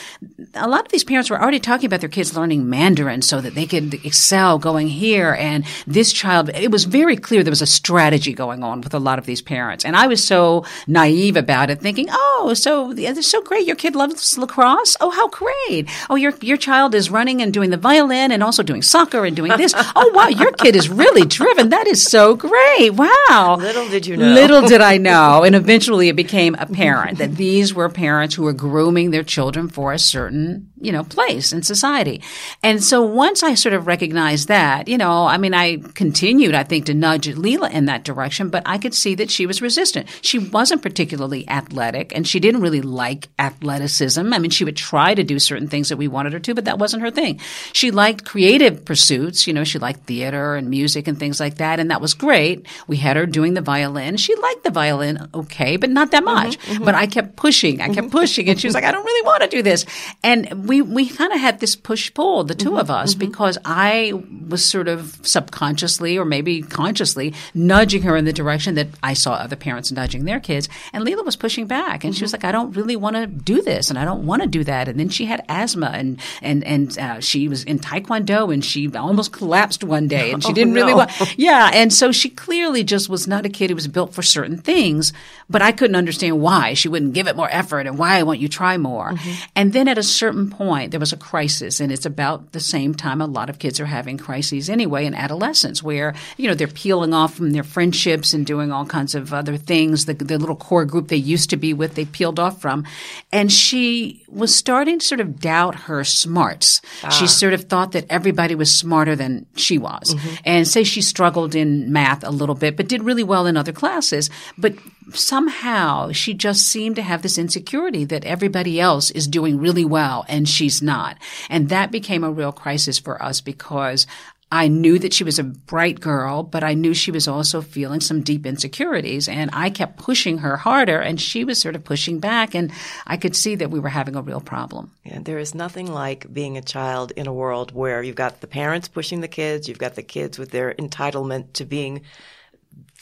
a 0.56 0.68
lot 0.68 0.86
of 0.86 0.92
these 0.92 1.04
parents 1.04 1.30
were 1.30 1.42
already 1.42 1.60
talking 1.60 1.88
about 1.88 2.00
their 2.00 2.10
kids 2.10 2.36
learning 2.36 2.70
Mandarin 2.70 3.22
so 3.22 3.42
that 3.42 3.56
they 3.56 3.66
could 3.66 3.94
excel 4.06 4.60
going 4.60 4.88
here. 4.88 5.34
And 5.34 5.66
this 5.88 6.14
child, 6.14 6.50
it 6.54 6.72
was 6.72 6.86
very 6.86 7.18
clear 7.18 7.44
there 7.44 7.52
was 7.52 7.62
a 7.62 7.68
strategy 7.68 8.34
going 8.34 8.64
on 8.64 8.82
with 8.82 8.94
a 8.94 9.00
lot 9.00 9.20
of 9.20 9.26
these 9.26 9.42
parents. 9.42 9.86
And 9.86 9.96
I 9.96 10.08
was 10.08 10.24
so 10.24 10.66
naive 10.88 11.38
about 11.38 11.70
it, 11.70 11.80
thinking, 11.80 12.08
oh, 12.12 12.54
so 12.56 12.92
it's 12.96 13.28
so 13.28 13.42
great. 13.42 13.66
Your 13.66 13.76
kid 13.76 13.96
loves 13.96 14.38
lacrosse. 14.38 14.96
Oh, 15.02 15.10
how 15.10 15.28
great. 15.30 15.90
Oh, 16.10 16.16
your, 16.16 16.34
your 16.42 16.58
child 16.58 16.94
is 16.96 17.10
running 17.10 17.42
and 17.42 17.54
doing 17.54 17.70
the 17.70 17.78
violin 17.78 18.32
and 18.32 18.44
also 18.44 18.64
doing 18.64 18.82
soccer 18.82 19.26
and 19.26 19.36
doing 19.36 19.56
this. 19.58 19.74
oh, 19.96 20.12
wow. 20.14 20.28
Your 20.28 20.52
kid 20.52 20.76
is 20.76 20.90
really 20.90 21.26
driven. 21.26 21.70
That 21.70 21.88
is 21.88 22.04
so 22.04 22.36
great. 22.36 22.92
Wow. 22.92 23.58
Little 23.60 23.88
did 23.90 24.06
you 24.06 24.18
know. 24.18 24.34
Little 24.34 24.62
did 24.62 24.82
I 24.82 24.98
know. 24.98 25.44
And 25.54 25.56
eventually 25.56 26.10
it 26.10 26.16
became 26.16 26.56
apparent 26.58 27.18
that 27.18 27.36
these 27.36 27.74
were 27.74 27.90
parents 27.90 28.36
who 28.36 28.44
were 28.44 28.54
grooming 28.54 29.12
their 29.12 29.24
children 29.24 29.68
for 29.68 29.94
a 29.94 30.00
certain, 30.00 30.43
Mhm. 30.44 30.73
You 30.84 30.92
know, 30.92 31.04
place 31.04 31.54
in 31.54 31.64
society. 31.64 32.22
And 32.62 32.84
so 32.84 33.02
once 33.02 33.42
I 33.42 33.56
sort 33.56 33.74
of 33.74 33.88
recognized 33.88 34.50
that, 34.50 34.88
you 34.88 34.98
know, 34.98 35.26
I 35.26 35.38
mean, 35.38 35.54
I 35.54 35.78
continued, 35.78 36.54
I 36.54 36.64
think, 36.64 36.86
to 36.88 36.94
nudge 36.94 37.28
Leela 37.28 37.72
in 37.72 37.86
that 37.86 38.04
direction, 38.04 38.50
but 38.50 38.64
I 38.66 38.78
could 38.78 38.94
see 38.94 39.16
that 39.16 39.32
she 39.32 39.46
was 39.46 39.62
resistant. 39.62 40.10
She 40.22 40.40
wasn't 40.40 40.82
particularly 40.82 41.48
athletic 41.50 42.14
and 42.16 42.28
she 42.28 42.40
didn't 42.40 42.62
really 42.62 42.82
like 42.82 43.30
athleticism. 43.40 44.34
I 44.34 44.40
mean, 44.40 44.52
she 44.52 44.66
would 44.66 44.76
try 44.76 45.16
to 45.16 45.24
do 45.24 45.40
certain 45.40 45.70
things 45.70 45.88
that 45.90 45.98
we 45.98 46.10
wanted 46.10 46.34
her 46.34 46.40
to, 46.40 46.54
but 46.54 46.66
that 46.66 46.80
wasn't 46.80 47.04
her 47.04 47.12
thing. 47.12 47.40
She 47.72 47.92
liked 47.92 48.26
creative 48.26 48.84
pursuits. 48.84 49.48
You 49.48 49.54
know, 49.54 49.64
she 49.64 49.80
liked 49.80 50.06
theater 50.06 50.56
and 50.56 50.70
music 50.70 51.08
and 51.08 51.18
things 51.18 51.40
like 51.40 51.56
that. 51.56 51.80
And 51.80 51.92
that 51.92 52.02
was 52.02 52.14
great. 52.14 52.68
We 52.88 52.98
had 52.98 53.16
her 53.16 53.26
doing 53.26 53.54
the 53.54 53.62
violin. 53.62 54.18
She 54.18 54.36
liked 54.36 54.64
the 54.64 54.72
violin 54.72 55.30
okay, 55.34 55.78
but 55.78 55.90
not 55.90 56.12
that 56.12 56.24
mm-hmm, 56.24 56.34
much. 56.34 56.60
Mm-hmm. 56.60 56.84
But 56.84 56.96
I 56.96 57.08
kept 57.08 57.38
pushing. 57.38 57.80
I 57.80 57.88
kept 57.88 58.08
mm-hmm. 58.08 58.10
pushing. 58.10 58.50
And 58.50 58.60
she 58.60 58.68
was 58.68 58.76
like, 58.76 58.84
I 58.84 58.92
don't 58.92 59.06
really 59.06 59.26
want 59.26 59.44
to 59.44 59.50
do 59.50 59.62
this. 59.62 59.86
And 60.24 60.68
we 60.68 60.73
we 60.82 61.10
kind 61.10 61.34
of 61.34 61.40
had 61.40 61.60
this 61.60 61.76
push 61.76 62.14
pull, 62.14 62.44
the 62.44 62.56
2 62.56 62.78
of 62.78 62.88
mm-hmm, 62.88 62.92
us, 62.96 63.12
mm-hmm. 63.12 63.20
because 63.20 63.58
I 63.66 64.14
was 64.48 64.64
sort 64.64 64.88
of 64.88 65.20
subconsciously 65.24 66.18
or 66.18 66.26
maybe 66.26 66.62
consciously 66.62 67.34
nudging 67.54 68.04
her 68.04 68.16
in 68.16 68.26
the 68.26 68.34
direction 68.34 68.76
that 68.76 68.88
I 69.02 69.14
saw 69.14 69.34
other 69.34 69.56
parents 69.56 69.92
nudging 69.92 70.26
their 70.26 70.40
kids, 70.40 70.70
and 70.94 71.06
Leela 71.06 71.26
was 71.26 71.36
pushing 71.36 71.68
back, 71.68 72.04
and 72.04 72.16
she 72.16 72.24
was 72.24 72.32
mm-hmm. 72.32 72.46
like, 72.46 72.50
"I 72.50 72.52
don't 72.52 72.76
really 72.76 72.96
want 72.96 73.18
to 73.18 73.28
do 73.28 73.62
this, 73.62 73.90
and 73.90 74.00
I 74.00 74.06
don't 74.06 74.26
want 74.26 74.42
to 74.44 74.48
do 74.48 74.64
that." 74.64 74.88
And 74.88 75.00
then 75.00 75.10
she 75.10 75.26
had 75.26 75.44
asthma, 75.50 75.92
and 75.94 76.20
and 76.42 76.64
and 76.64 76.98
uh, 76.98 77.20
she 77.20 77.48
was 77.48 77.64
in 77.64 77.80
Taekwondo, 77.80 78.54
and 78.54 78.64
she 78.64 78.94
almost 78.96 79.34
collapsed 79.34 79.84
one 79.84 80.08
day, 80.08 80.32
and 80.32 80.42
she 80.42 80.50
Oh, 80.54 80.56
didn't 80.56 80.76
really 80.76 80.94
want. 80.94 81.12
Yeah, 81.36 81.72
and 81.74 81.92
so 81.92 82.12
she 82.12 82.30
clearly 82.30 82.84
just 82.84 83.10
was 83.10 83.28
not 83.28 83.44
a 83.44 83.50
kid 83.50 83.72
who 83.72 83.76
was 83.76 83.88
built 83.88 84.14
for 84.14 84.22
certain 84.22 84.58
things, 84.58 85.12
but 85.50 85.64
I 85.64 85.72
couldn't 85.72 85.96
understand 85.96 86.40
why 86.42 86.76
she 86.76 86.88
wouldn't 86.88 87.14
give 87.14 87.28
it 87.28 87.36
more 87.36 87.50
effort 87.52 87.88
and 87.88 87.98
why 87.98 88.22
won't 88.22 88.40
you 88.40 88.48
try 88.48 88.78
more. 88.78 89.14
And 89.56 89.74
then 89.74 89.88
at 89.88 89.98
a 89.98 90.04
certain 90.04 90.50
point, 90.50 90.63
there 90.92 91.00
was 91.00 91.14
a 91.14 91.18
crisis, 91.18 91.80
and 91.80 91.92
it's 91.92 92.06
about 92.06 92.52
the 92.52 92.60
same 92.60 92.94
time 92.94 93.22
a 93.22 93.26
lot 93.26 93.50
of 93.50 93.60
kids 93.60 93.80
are 93.80 93.86
having 93.86 94.18
crises 94.18 94.70
anyway 94.70 95.06
in 95.06 95.14
adolescence, 95.14 95.84
where 95.84 96.14
you 96.38 96.48
know 96.48 96.54
they're 96.56 96.68
peeling 96.68 97.14
off 97.14 97.36
from 97.36 97.52
their 97.52 97.64
friendships 97.64 98.34
and 98.34 98.46
doing 98.46 98.72
all 98.72 98.86
kinds 98.86 99.16
of 99.16 99.34
other 99.34 99.58
things. 99.58 100.06
The, 100.06 100.14
the 100.14 100.38
little 100.38 100.56
core 100.56 100.86
group 100.86 101.08
they 101.08 101.16
used 101.16 101.50
to 101.52 101.58
be 101.58 101.74
with, 101.74 101.96
they 101.96 102.06
peeled 102.06 102.40
off 102.40 102.62
from, 102.62 102.86
and 103.32 103.52
she 103.52 104.24
was 104.28 104.56
starting 104.56 105.00
to 105.00 105.06
sort 105.06 105.22
of 105.22 105.40
doubt 105.40 105.76
her 105.76 106.04
smarts. 106.04 106.82
She 107.12 107.26
ah. 107.26 107.28
sort 107.28 107.54
of 107.54 107.66
thought 107.66 107.92
that 107.94 108.06
everybody 108.10 108.56
was 108.56 108.76
smarter 108.76 109.16
than 109.16 109.46
she 109.56 109.78
was, 109.78 110.16
mm-hmm. 110.16 110.36
and 110.46 110.68
say 110.68 110.84
she 110.84 111.02
struggled 111.02 111.56
in 111.56 111.92
math 111.92 112.24
a 112.24 112.32
little 112.32 112.56
bit, 112.56 112.78
but 112.78 112.88
did 112.88 113.04
really 113.04 113.24
well 113.24 113.46
in 113.46 113.58
other 113.58 113.72
classes. 113.72 114.30
But 114.58 114.74
somehow 115.14 116.12
she 116.12 116.34
just 116.34 116.68
seemed 116.68 116.96
to 116.96 117.02
have 117.02 117.22
this 117.22 117.38
insecurity 117.38 118.06
that 118.06 118.26
everybody 118.26 118.80
else 118.80 119.12
is 119.12 119.28
doing 119.28 119.58
really 119.58 119.86
well 119.86 120.26
and 120.28 120.48
she's 120.48 120.82
not. 120.82 121.18
And 121.50 121.70
that 121.70 121.92
became 121.92 122.24
a 122.24 122.32
real 122.32 122.52
crisis 122.52 123.00
for 123.00 123.22
us 123.22 123.42
because 123.42 124.08
I 124.54 124.68
knew 124.68 125.00
that 125.00 125.16
she 125.16 125.24
was 125.24 125.40
a 125.40 125.44
bright 125.44 126.00
girl, 126.00 126.44
but 126.44 126.64
I 126.64 126.76
knew 126.76 126.94
she 126.94 127.10
was 127.10 127.28
also 127.28 127.60
feeling 127.60 128.00
some 128.00 128.22
deep 128.22 128.46
insecurities. 128.46 129.28
And 129.28 129.50
I 129.52 129.72
kept 129.72 129.98
pushing 129.98 130.38
her 130.38 130.58
harder, 130.58 131.00
and 131.00 131.20
she 131.20 131.44
was 131.44 131.60
sort 131.60 131.76
of 131.76 131.84
pushing 131.84 132.20
back. 132.20 132.54
And 132.54 132.72
I 133.08 133.18
could 133.18 133.36
see 133.36 133.56
that 133.56 133.72
we 133.72 133.80
were 133.80 133.90
having 133.90 134.16
a 134.16 134.22
real 134.22 134.42
problem. 134.42 134.92
There 135.06 135.40
is 135.40 135.56
nothing 135.56 135.92
like 135.92 136.32
being 136.32 136.56
a 136.56 136.62
child 136.62 137.14
in 137.16 137.26
a 137.26 137.34
world 137.34 137.72
where 137.72 138.04
you've 138.04 138.16
got 138.16 138.42
the 138.42 138.48
parents 138.48 138.88
pushing 138.88 139.22
the 139.22 139.28
kids, 139.28 139.68
you've 139.68 139.80
got 139.80 139.96
the 139.96 140.04
kids 140.04 140.38
with 140.38 140.52
their 140.52 140.76
entitlement 140.76 141.54
to 141.54 141.66
being 141.66 142.04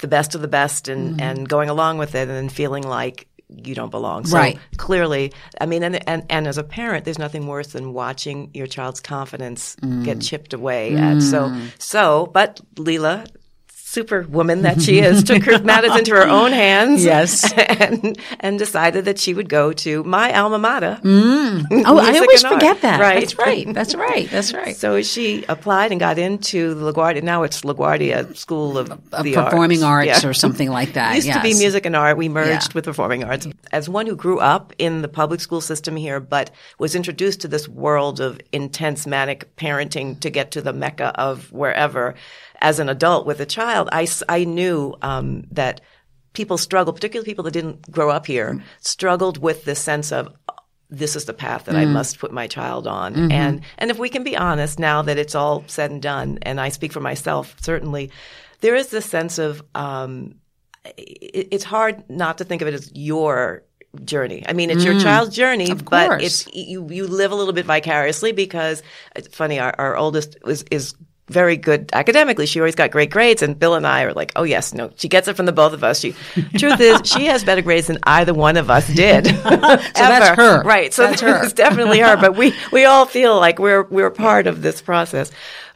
the 0.02 0.08
best 0.08 0.36
of 0.36 0.42
the 0.42 0.48
best 0.48 0.88
and, 0.88 1.12
Mm-hmm. 1.12 1.22
and 1.22 1.50
going 1.50 1.70
along 1.70 1.98
with 2.00 2.16
it 2.16 2.28
and 2.28 2.32
then 2.32 2.50
feeling 2.50 2.84
like 2.84 3.28
you 3.50 3.76
don't 3.76 3.90
belong. 3.92 4.26
So 4.26 4.38
Right. 4.38 4.58
clearly, 4.78 5.34
I 5.60 5.66
mean, 5.66 5.84
and, 5.84 6.08
and, 6.08 6.26
and 6.30 6.48
as 6.48 6.58
a 6.58 6.64
parent, 6.64 7.04
there's 7.04 7.20
nothing 7.20 7.48
worse 7.48 7.68
than 7.68 7.92
watching 7.94 8.50
your 8.54 8.66
child's 8.68 9.02
confidence 9.02 9.76
Mm. 9.82 10.04
get 10.06 10.22
chipped 10.22 10.54
away 10.54 10.96
at. 10.96 11.22
So, 11.22 11.52
so, 11.78 12.28
but 12.34 12.62
Leela, 12.76 13.28
superwoman 13.92 14.62
that 14.62 14.82
she 14.82 15.00
is, 15.00 15.24
took 15.24 15.44
her 15.44 15.60
matters 15.64 15.96
into 15.98 16.12
her 16.16 16.28
own 16.28 16.52
hands. 16.52 17.04
Yes. 17.04 17.52
And, 17.82 18.18
and 18.40 18.60
decided 18.60 19.06
that 19.06 19.18
she 19.18 19.34
would 19.34 19.50
go 19.50 19.74
to 19.74 20.04
my 20.04 20.38
alma 20.38 20.60
mater. 20.60 21.00
Mm. 21.04 21.66
Oh, 21.86 21.98
I 21.98 22.18
always 22.20 22.44
art. 22.44 22.54
forget 22.54 22.82
that. 22.82 23.00
Right. 23.00 23.20
That's 23.22 23.38
right. 23.38 23.74
That's 23.74 23.96
right. 23.96 24.30
That's 24.30 24.54
right. 24.54 24.76
So 24.76 25.02
she 25.02 25.44
applied 25.50 25.92
and 25.92 26.00
got 26.00 26.20
into 26.20 26.74
the 26.76 26.94
LaGuardia. 26.94 27.24
Now 27.24 27.44
it's 27.44 27.62
LaGuardia 27.62 28.36
School 28.38 28.78
of, 28.78 28.88
the 28.90 29.34
performing 29.34 29.84
arts 29.84 30.08
Yeah. 30.24 30.30
or 30.30 30.34
something 30.34 30.70
like 30.70 30.94
that. 30.94 31.14
It 31.14 31.26
used 31.26 31.34
to 31.38 31.42
be 31.42 31.54
music 31.56 31.86
and 31.86 31.96
art. 31.96 32.18
We 32.18 32.30
merged 32.30 32.70
Yeah. 32.72 32.76
with 32.76 32.86
performing 32.86 33.24
arts. 33.24 33.48
As 33.72 33.90
one 33.90 34.06
who 34.06 34.16
grew 34.16 34.40
up 34.40 34.74
in 34.78 35.02
the 35.02 35.08
public 35.10 35.40
school 35.42 35.62
system 35.62 35.96
here, 35.96 36.20
but 36.20 36.52
was 36.78 36.94
introduced 36.96 37.42
to 37.42 37.48
this 37.48 37.68
world 37.68 38.20
of 38.20 38.40
intense 38.52 39.08
manic 39.08 39.56
parenting 39.56 40.20
to 40.20 40.30
get 40.30 40.52
to 40.52 40.62
the 40.62 40.74
mecca 40.74 41.12
of 41.20 41.52
wherever, 41.52 42.16
as 42.62 42.80
an 42.80 42.90
adult 42.90 43.26
with 43.26 43.40
a 43.40 43.46
child, 43.46 43.90
I, 43.92 44.08
I 44.30 44.44
knew 44.44 44.96
um, 45.02 45.46
that 45.52 45.82
people 46.34 46.58
struggle, 46.58 46.94
particularly 46.94 47.26
people 47.26 47.44
that 47.44 47.52
didn't 47.52 47.92
grow 47.92 48.10
up 48.10 48.26
here, 48.26 48.54
mm-hmm. 48.54 48.66
struggled 48.80 49.38
with 49.38 49.66
this 49.66 49.80
sense 49.80 50.12
of 50.12 50.28
uh, 50.48 50.54
this 50.90 51.16
is 51.16 51.26
the 51.26 51.34
path 51.34 51.66
that 51.66 51.76
I 51.76 51.86
mm. 51.86 51.92
must 51.92 52.20
put 52.20 52.32
my 52.34 52.48
child 52.48 52.86
on. 52.86 53.16
Mm-hmm. 53.16 53.32
And 53.32 53.62
and 53.78 53.92
if 53.92 53.98
we 53.98 54.10
can 54.10 54.24
be 54.24 54.36
honest 54.36 54.78
now 54.78 55.02
that 55.02 55.18
it's 55.18 55.36
all 55.36 55.64
said 55.68 55.90
and 55.90 56.02
done, 56.02 56.40
and 56.42 56.60
I 56.60 56.70
speak 56.70 56.92
for 56.92 57.00
myself 57.00 57.56
certainly, 57.62 58.12
there 58.60 58.76
is 58.76 58.90
this 58.90 59.06
sense 59.06 59.40
of 59.40 59.64
um, 59.74 60.36
it, 60.98 61.48
it's 61.52 61.64
hard 61.64 62.10
not 62.10 62.38
to 62.40 62.44
think 62.44 62.62
of 62.62 62.68
it 62.68 62.74
as 62.74 62.92
your 62.94 63.64
journey. 64.04 64.44
I 64.48 64.54
mean, 64.54 64.70
it's 64.70 64.84
your 64.84 64.96
mm. 64.96 65.02
child's 65.02 65.36
journey, 65.36 65.74
but 65.74 66.22
it's 66.22 66.46
you 66.54 66.88
you 66.90 67.08
live 67.08 67.32
a 67.32 67.36
little 67.36 67.54
bit 67.54 67.66
vicariously 67.66 68.34
because 68.34 68.84
it's 69.16 69.34
funny. 69.36 69.60
Our, 69.60 69.74
our 69.78 69.96
oldest 69.96 70.38
is 70.46 70.64
is 70.72 70.94
very 71.32 71.58
good 71.58 71.90
academically. 71.94 72.46
She 72.46 72.60
always 72.60 72.76
got 72.76 72.92
great 72.92 73.10
grades, 73.10 73.42
and 73.42 73.58
Bill 73.58 73.76
and 73.76 73.88
I 73.88 74.04
are 74.04 74.14
like, 74.14 74.32
oh 74.36 74.44
yes, 74.44 74.74
no, 74.74 74.92
she 74.98 75.08
gets 75.08 75.28
it 75.28 75.36
from 75.36 75.46
the 75.46 75.52
both 75.52 75.74
of 75.74 75.84
us. 75.84 76.00
She 76.00 76.12
truth 76.58 76.80
is, 76.80 77.02
she 77.06 77.26
has 77.26 77.44
better 77.44 77.62
grades 77.62 77.88
than 77.88 77.98
either 78.04 78.34
one 78.34 78.58
of 78.58 78.70
us 78.70 78.88
did. 78.88 79.26
so 79.28 79.34
that's 79.44 80.38
her. 80.38 80.64
right? 80.64 80.94
So 80.94 81.08
That's 81.08 81.22
her. 81.22 81.44
it's 81.44 81.54
definitely 81.54 82.00
her. 82.00 82.18
But 82.18 82.36
we 82.36 82.54
we 82.72 82.86
all 82.86 83.06
feel 83.06 83.38
like 83.40 83.60
we're 83.60 83.84
we're 83.84 84.12
part 84.12 84.48
of 84.48 84.62
this 84.62 84.82
process. 84.82 85.32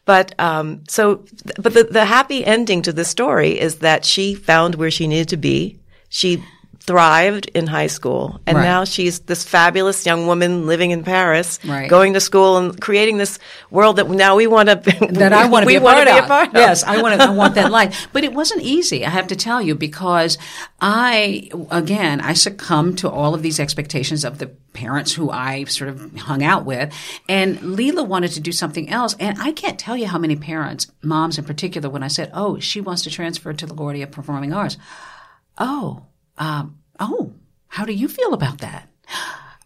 But 0.06 0.40
um, 0.40 0.84
so, 0.88 1.26
but 1.58 1.74
the 1.74 1.86
the 1.86 2.06
happy 2.06 2.46
ending 2.46 2.82
to 2.84 2.94
this 2.94 3.10
story 3.10 3.60
is 3.60 3.80
that 3.80 4.06
she 4.06 4.36
found 4.36 4.76
where 4.76 4.92
she 4.92 5.08
needed 5.08 5.30
to 5.30 5.38
be. 5.38 5.80
She 6.10 6.44
thrived 6.86 7.50
in 7.56 7.68
high 7.68 7.88
school, 7.88 8.40
and 8.46 8.58
Right. 8.58 8.64
now 8.64 8.84
she's 8.86 9.20
this 9.22 9.44
fabulous 9.44 10.06
young 10.06 10.28
woman 10.28 10.68
living 10.68 10.92
in 10.92 11.04
Paris, 11.04 11.60
Right. 11.66 11.90
going 11.90 12.14
to 12.14 12.20
school 12.20 12.58
and 12.58 12.80
creating 12.80 13.18
this 13.18 13.40
world 13.72 13.96
that 13.98 14.10
now 14.10 14.36
we 14.36 14.48
want 14.48 14.70
to 14.70 14.76
that 15.12 15.34
I 15.34 15.48
want 15.48 15.64
to 15.64 15.68
be, 15.68 15.76
a 15.76 15.82
part, 15.90 16.06
be 16.06 16.12
of. 16.12 16.24
a 16.26 16.28
part 16.28 16.48
of. 16.50 16.54
Yes, 16.56 16.84
I 16.84 17.02
want 17.02 17.20
to. 17.20 17.28
I 17.28 17.32
want 17.32 17.56
that 17.56 17.72
life. 17.72 18.08
But 18.14 18.24
it 18.24 18.34
wasn't 18.34 18.62
easy. 18.62 19.06
I 19.06 19.10
have 19.10 19.28
to 19.28 19.36
tell 19.36 19.62
you 19.62 19.74
because 19.76 20.38
I, 20.80 21.50
again, 21.72 22.22
I 22.22 22.34
succumbed 22.34 23.00
to 23.00 23.10
all 23.10 23.34
of 23.34 23.42
these 23.42 23.60
expectations 23.60 24.24
of 24.24 24.38
the 24.38 24.48
parents 24.74 25.14
who 25.14 25.32
I 25.32 25.64
sort 25.66 25.90
of 25.90 26.16
hung 26.18 26.44
out 26.44 26.66
with, 26.66 26.94
and 27.28 27.58
Leela 27.60 28.06
wanted 28.06 28.32
to 28.34 28.40
do 28.42 28.52
something 28.52 28.90
else. 28.90 29.16
And 29.20 29.38
I 29.42 29.52
can't 29.54 29.80
tell 29.80 29.98
you 29.98 30.06
how 30.08 30.18
many 30.20 30.36
parents, 30.36 30.88
moms 31.02 31.38
in 31.38 31.46
particular, 31.46 31.90
when 31.90 32.04
I 32.04 32.10
said, 32.10 32.30
"Oh, 32.34 32.60
she 32.60 32.80
wants 32.82 33.02
to 33.04 33.10
transfer 33.10 33.54
to 33.54 33.66
the 33.66 33.74
LaGuardia 33.74 34.12
Performing 34.12 34.54
Arts," 34.54 34.78
oh, 35.58 36.04
um, 36.38 36.78
oh, 37.00 37.34
how 37.68 37.86
do 37.86 37.94
you 37.94 38.08
feel 38.08 38.34
about 38.34 38.60
that? 38.60 38.90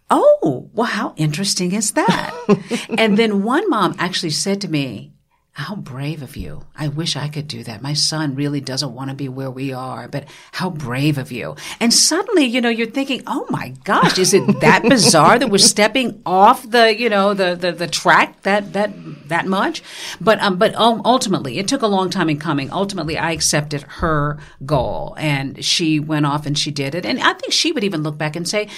Oh, 0.10 0.70
well, 0.74 0.88
how 0.88 1.14
interesting 1.18 1.74
is 1.74 1.92
that? 1.92 2.90
and 2.98 3.18
then 3.18 3.44
one 3.44 3.70
mom 3.70 3.96
actually 4.00 4.32
said 4.32 4.62
to 4.62 4.68
me, 4.68 5.14
how 5.54 5.76
brave 5.76 6.22
of 6.22 6.38
you. 6.38 6.66
I 6.76 6.88
wish 6.88 7.18
I 7.18 7.28
could 7.28 7.48
do 7.48 7.64
that. 7.64 7.82
My 7.82 7.94
son 7.94 8.36
really 8.36 8.62
doesn't 8.62 8.94
want 8.94 9.10
to 9.10 9.16
be 9.16 9.28
where 9.28 9.52
we 9.52 9.74
are, 9.74 10.08
but 10.08 10.26
how 10.54 10.70
brave 10.70 11.18
of 11.18 11.32
you. 11.32 11.56
And 11.82 11.94
suddenly, 11.94 12.46
you 12.46 12.62
know, 12.62 12.70
you're 12.70 12.88
thinking, 12.88 13.24
oh 13.28 13.46
my 13.50 13.74
gosh, 13.84 14.18
is 14.18 14.34
it 14.34 14.62
that 14.62 14.84
bizarre 14.90 15.38
that 15.38 15.50
we're 15.50 15.58
stepping 15.58 16.22
off 16.26 16.70
the, 16.70 16.98
you 16.98 17.10
know, 17.10 17.34
the, 17.34 17.56
the, 17.56 17.74
the 17.74 17.88
track 17.88 18.42
that, 18.44 18.72
that, 18.74 18.92
that 19.28 19.48
much? 19.48 19.84
But, 20.22 20.40
um, 20.40 20.58
but 20.58 20.74
um, 20.76 21.02
ultimately, 21.04 21.58
it 21.58 21.68
took 21.68 21.82
a 21.82 21.88
long 21.88 22.10
time 22.10 22.30
in 22.30 22.40
coming. 22.40 22.72
Ultimately, 22.72 23.18
I 23.18 23.32
accepted 23.32 23.82
her 23.82 24.40
goal 24.66 25.16
and 25.18 25.64
she 25.64 26.00
went 26.00 26.26
off 26.26 26.46
and 26.46 26.58
she 26.58 26.72
did 26.72 26.96
it. 26.96 27.06
And 27.06 27.20
I 27.20 27.34
think 27.34 27.52
she 27.52 27.74
would 27.74 27.84
even 27.84 28.02
look 28.02 28.18
back 28.18 28.38
and 28.38 28.48
say, 28.48 28.70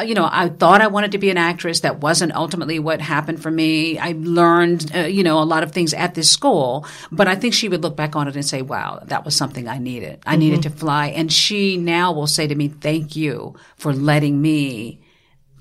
you 0.00 0.14
know, 0.14 0.28
I 0.30 0.48
thought 0.48 0.80
I 0.80 0.86
wanted 0.88 1.12
to 1.12 1.18
be 1.18 1.30
an 1.30 1.36
actress. 1.36 1.80
That 1.80 2.00
wasn't 2.00 2.34
ultimately 2.34 2.78
what 2.78 3.00
happened 3.00 3.42
for 3.42 3.50
me. 3.50 3.98
I 3.98 4.14
learned, 4.18 4.90
uh, 4.94 5.00
you 5.00 5.22
know, 5.22 5.40
a 5.40 5.44
lot 5.44 5.62
of 5.62 5.72
things 5.72 5.94
at 5.94 6.14
this 6.14 6.30
school, 6.30 6.86
but 7.12 7.28
I 7.28 7.34
think 7.34 7.54
she 7.54 7.68
would 7.68 7.82
look 7.82 7.96
back 7.96 8.16
on 8.16 8.28
it 8.28 8.34
and 8.36 8.44
say, 8.44 8.62
wow, 8.62 9.00
that 9.06 9.24
was 9.24 9.34
something 9.36 9.68
I 9.68 9.78
needed. 9.78 10.20
I 10.26 10.36
needed 10.36 10.62
to 10.62 10.70
fly. 10.70 11.08
And 11.08 11.32
she 11.32 11.76
now 11.76 12.12
will 12.12 12.26
say 12.26 12.46
to 12.46 12.54
me, 12.54 12.68
thank 12.68 13.16
you 13.16 13.54
for 13.76 13.92
letting 13.92 14.40
me 14.40 15.00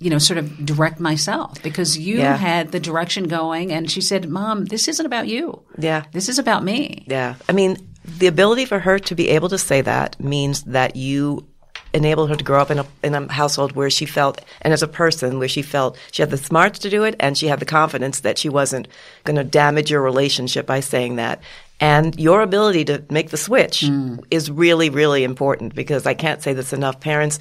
you 0.01 0.09
know, 0.09 0.17
sort 0.17 0.37
of 0.37 0.65
direct 0.65 1.01
myself 1.01 1.61
because 1.61 1.97
you 1.97 2.19
Yeah. 2.19 2.37
had 2.37 2.71
the 2.71 2.79
direction 2.79 3.25
going. 3.27 3.73
And 3.73 3.91
she 3.91 3.99
said, 3.99 4.29
Mom, 4.29 4.63
this 4.63 4.87
isn't 4.87 5.05
about 5.05 5.27
you. 5.27 5.61
Yeah. 5.77 6.03
This 6.13 6.29
is 6.29 6.39
about 6.39 6.63
me. 6.63 7.03
Yeah. 7.05 7.35
I 7.49 7.51
mean, 7.51 7.75
the 8.05 8.27
ability 8.27 8.63
for 8.63 8.79
her 8.79 8.97
to 8.97 9.13
be 9.13 9.27
able 9.27 9.49
to 9.49 9.57
say 9.57 9.81
that 9.81 10.17
means 10.17 10.63
that 10.63 10.95
you 10.95 11.48
enabled 11.93 12.29
her 12.29 12.35
to 12.35 12.43
grow 12.43 12.61
up 12.61 12.71
in 12.71 12.79
a, 12.79 12.85
in 13.03 13.15
a 13.15 13.31
household 13.31 13.73
where 13.73 13.89
she 13.89 14.05
felt, 14.05 14.43
and 14.61 14.73
as 14.73 14.83
a 14.83 14.87
person, 14.87 15.39
where 15.39 15.47
she 15.47 15.61
felt 15.61 15.97
she 16.11 16.21
had 16.21 16.29
the 16.29 16.37
smarts 16.37 16.79
to 16.79 16.89
do 16.89 17.03
it 17.03 17.15
and 17.19 17.37
she 17.37 17.47
had 17.47 17.59
the 17.59 17.65
confidence 17.65 18.21
that 18.21 18.37
she 18.37 18.49
wasn't 18.49 18.87
going 19.23 19.35
to 19.35 19.43
damage 19.43 19.91
your 19.91 20.01
relationship 20.01 20.65
by 20.65 20.79
saying 20.79 21.15
that. 21.15 21.41
And 21.79 22.19
your 22.19 22.41
ability 22.41 22.85
to 22.85 23.03
make 23.09 23.29
the 23.29 23.37
switch 23.37 23.81
mm. 23.81 24.23
is 24.29 24.51
really, 24.51 24.89
really 24.89 25.23
important 25.23 25.75
because 25.75 26.05
I 26.05 26.13
can't 26.13 26.43
say 26.43 26.53
this 26.53 26.73
enough. 26.73 26.99
Parents, 26.99 27.39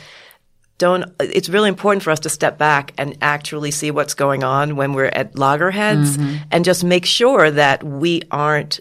don't 0.78 1.12
it's 1.18 1.48
really 1.48 1.68
important 1.68 2.04
for 2.04 2.11
us 2.11 2.20
to 2.20 2.30
step 2.30 2.56
back 2.56 2.94
and 2.96 3.18
actually 3.20 3.72
see 3.72 3.90
what's 3.90 4.14
going 4.14 4.44
on 4.44 4.76
when 4.76 4.92
we're 4.92 5.06
at 5.06 5.37
loggerheads 5.37 6.16
mm-hmm. 6.16 6.37
and 6.52 6.64
just 6.64 6.84
make 6.84 7.04
sure 7.04 7.50
that 7.50 7.82
we 7.82 8.22
aren't 8.30 8.78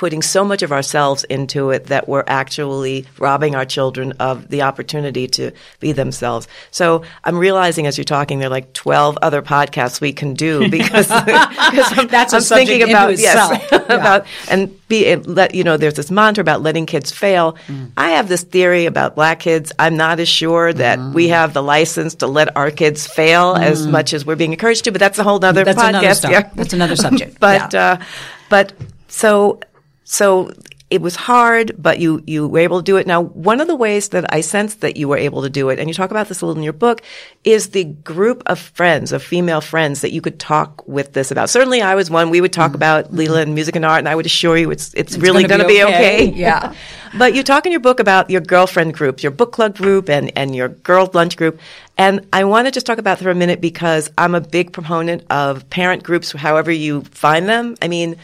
putting 0.00 0.22
so 0.22 0.42
much 0.42 0.62
of 0.62 0.72
ourselves 0.72 1.24
into 1.24 1.68
it 1.68 1.88
that 1.88 2.08
we're 2.08 2.24
actually 2.26 3.04
robbing 3.18 3.54
our 3.54 3.66
children 3.66 4.12
of 4.12 4.48
the 4.48 4.62
opportunity 4.62 5.26
to 5.28 5.50
be 5.78 5.92
themselves. 5.92 6.48
So 6.70 7.02
I'm 7.22 7.36
realizing 7.36 7.86
as 7.86 7.98
you're 7.98 8.06
talking, 8.06 8.38
there 8.38 8.46
are 8.46 8.50
like 8.50 8.72
12 8.72 9.18
other 9.20 9.42
podcasts 9.42 10.00
we 10.00 10.14
can 10.14 10.32
do 10.32 10.70
because, 10.78 11.06
because 11.26 11.98
I'm, 11.98 12.06
That's 12.08 12.32
I'm 12.32 12.40
thinking 12.40 12.82
about, 12.88 13.18
yes, 13.18 13.62
about, 13.72 14.26
and 14.50 14.74
be, 14.88 15.16
let, 15.16 15.54
you 15.54 15.64
know, 15.64 15.76
there's 15.76 15.92
this 16.00 16.10
mantra 16.10 16.40
about 16.40 16.62
letting 16.62 16.86
kids 16.86 17.12
fail. 17.12 17.58
Mm. 17.66 17.90
I 17.98 18.12
have 18.12 18.26
this 18.26 18.42
theory 18.42 18.86
about 18.86 19.14
black 19.14 19.40
kids. 19.40 19.70
I'm 19.78 19.98
not 19.98 20.18
as 20.18 20.30
sure 20.30 20.72
that 20.72 20.98
Mm. 20.98 21.12
we 21.12 21.28
have 21.28 21.52
the 21.52 21.62
license 21.62 22.14
to 22.16 22.26
let 22.26 22.56
our 22.56 22.70
kids 22.70 23.06
fail 23.06 23.54
as 23.54 23.86
much 23.86 24.14
as 24.14 24.24
we're 24.24 24.34
being 24.36 24.52
encouraged 24.52 24.84
to, 24.84 24.92
but 24.92 24.98
that's 24.98 25.18
a 25.18 25.24
whole 25.24 25.44
other 25.44 25.62
That's 25.62 25.78
podcast. 25.78 26.24
another 26.24 26.30
yeah. 26.30 26.50
That's 26.54 26.72
another 26.72 26.96
subject. 26.96 27.38
but, 27.38 27.74
Yeah. 27.74 27.98
uh, 28.00 28.04
but 28.48 28.72
so, 29.08 29.60
so 30.10 30.50
it 30.90 31.00
was 31.00 31.14
hard, 31.14 31.72
but 31.78 32.00
you, 32.00 32.20
you 32.26 32.48
were 32.48 32.58
able 32.58 32.78
to 32.80 32.84
do 32.84 32.96
it. 32.96 33.06
Now, 33.06 33.22
one 33.22 33.60
of 33.60 33.68
the 33.68 33.76
ways 33.76 34.08
that 34.08 34.34
I 34.34 34.40
sensed 34.40 34.80
that 34.80 34.96
you 34.96 35.06
were 35.06 35.16
able 35.16 35.42
to 35.42 35.48
do 35.48 35.68
it, 35.68 35.78
and 35.78 35.88
you 35.88 35.94
talk 35.94 36.10
about 36.10 36.26
this 36.26 36.40
a 36.40 36.46
little 36.46 36.58
in 36.58 36.64
your 36.64 36.72
book, 36.72 37.00
is 37.44 37.68
the 37.68 37.84
group 37.84 38.42
of 38.46 38.58
friends, 38.58 39.12
of 39.12 39.22
female 39.22 39.60
friends 39.60 40.00
that 40.00 40.10
you 40.10 40.20
could 40.20 40.40
talk 40.40 40.86
with 40.88 41.12
this 41.12 41.30
about. 41.30 41.48
Certainly 41.48 41.80
I 41.80 41.94
was 41.94 42.10
one. 42.10 42.28
We 42.28 42.40
would 42.40 42.52
talk 42.52 42.70
mm-hmm. 42.70 42.74
about 42.74 43.12
Leela 43.12 43.42
and 43.42 43.54
music 43.54 43.76
and 43.76 43.84
art, 43.84 44.00
and 44.00 44.08
I 44.08 44.16
would 44.16 44.26
assure 44.26 44.56
you 44.56 44.72
it's, 44.72 44.92
it's, 44.94 45.16
really 45.16 45.44
gonna 45.44 45.62
going 45.62 45.68
to 45.68 45.74
be 45.74 45.84
okay. 45.84 46.28
okay. 46.28 46.32
Yeah. 46.34 46.74
But 47.18 47.34
you 47.34 47.42
talk 47.42 47.66
in 47.66 47.72
your 47.72 47.80
book 47.80 47.98
about 47.98 48.30
your 48.30 48.40
girlfriend 48.40 48.94
groups, 48.94 49.24
your 49.24 49.32
book 49.32 49.50
club 49.50 49.76
group 49.76 50.08
and, 50.08 50.30
and 50.36 50.54
your 50.54 50.68
girl 50.68 51.10
lunch 51.12 51.36
group. 51.36 51.58
And 51.98 52.24
I 52.32 52.44
want 52.44 52.68
to 52.68 52.70
just 52.70 52.86
talk 52.86 52.98
about 52.98 53.18
for 53.18 53.30
a 53.30 53.34
minute 53.34 53.60
because 53.60 54.08
I'm 54.16 54.36
a 54.36 54.40
big 54.40 54.72
proponent 54.72 55.24
of 55.28 55.68
parent 55.70 56.04
groups, 56.04 56.30
however 56.30 56.70
you 56.70 57.02
find 57.02 57.48
them. 57.48 57.74
I 57.82 57.88
mean, 57.88 58.14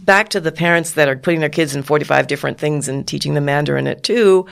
back 0.00 0.30
to 0.30 0.40
the 0.40 0.52
parents 0.52 0.92
that 0.92 1.08
are 1.08 1.16
putting 1.16 1.40
their 1.40 1.48
kids 1.48 1.74
in 1.74 1.82
45 1.82 2.26
different 2.26 2.58
things 2.58 2.88
and 2.88 3.06
teaching 3.06 3.34
them 3.34 3.44
Mandarin 3.44 3.86
at 3.86 4.02
two. 4.02 4.46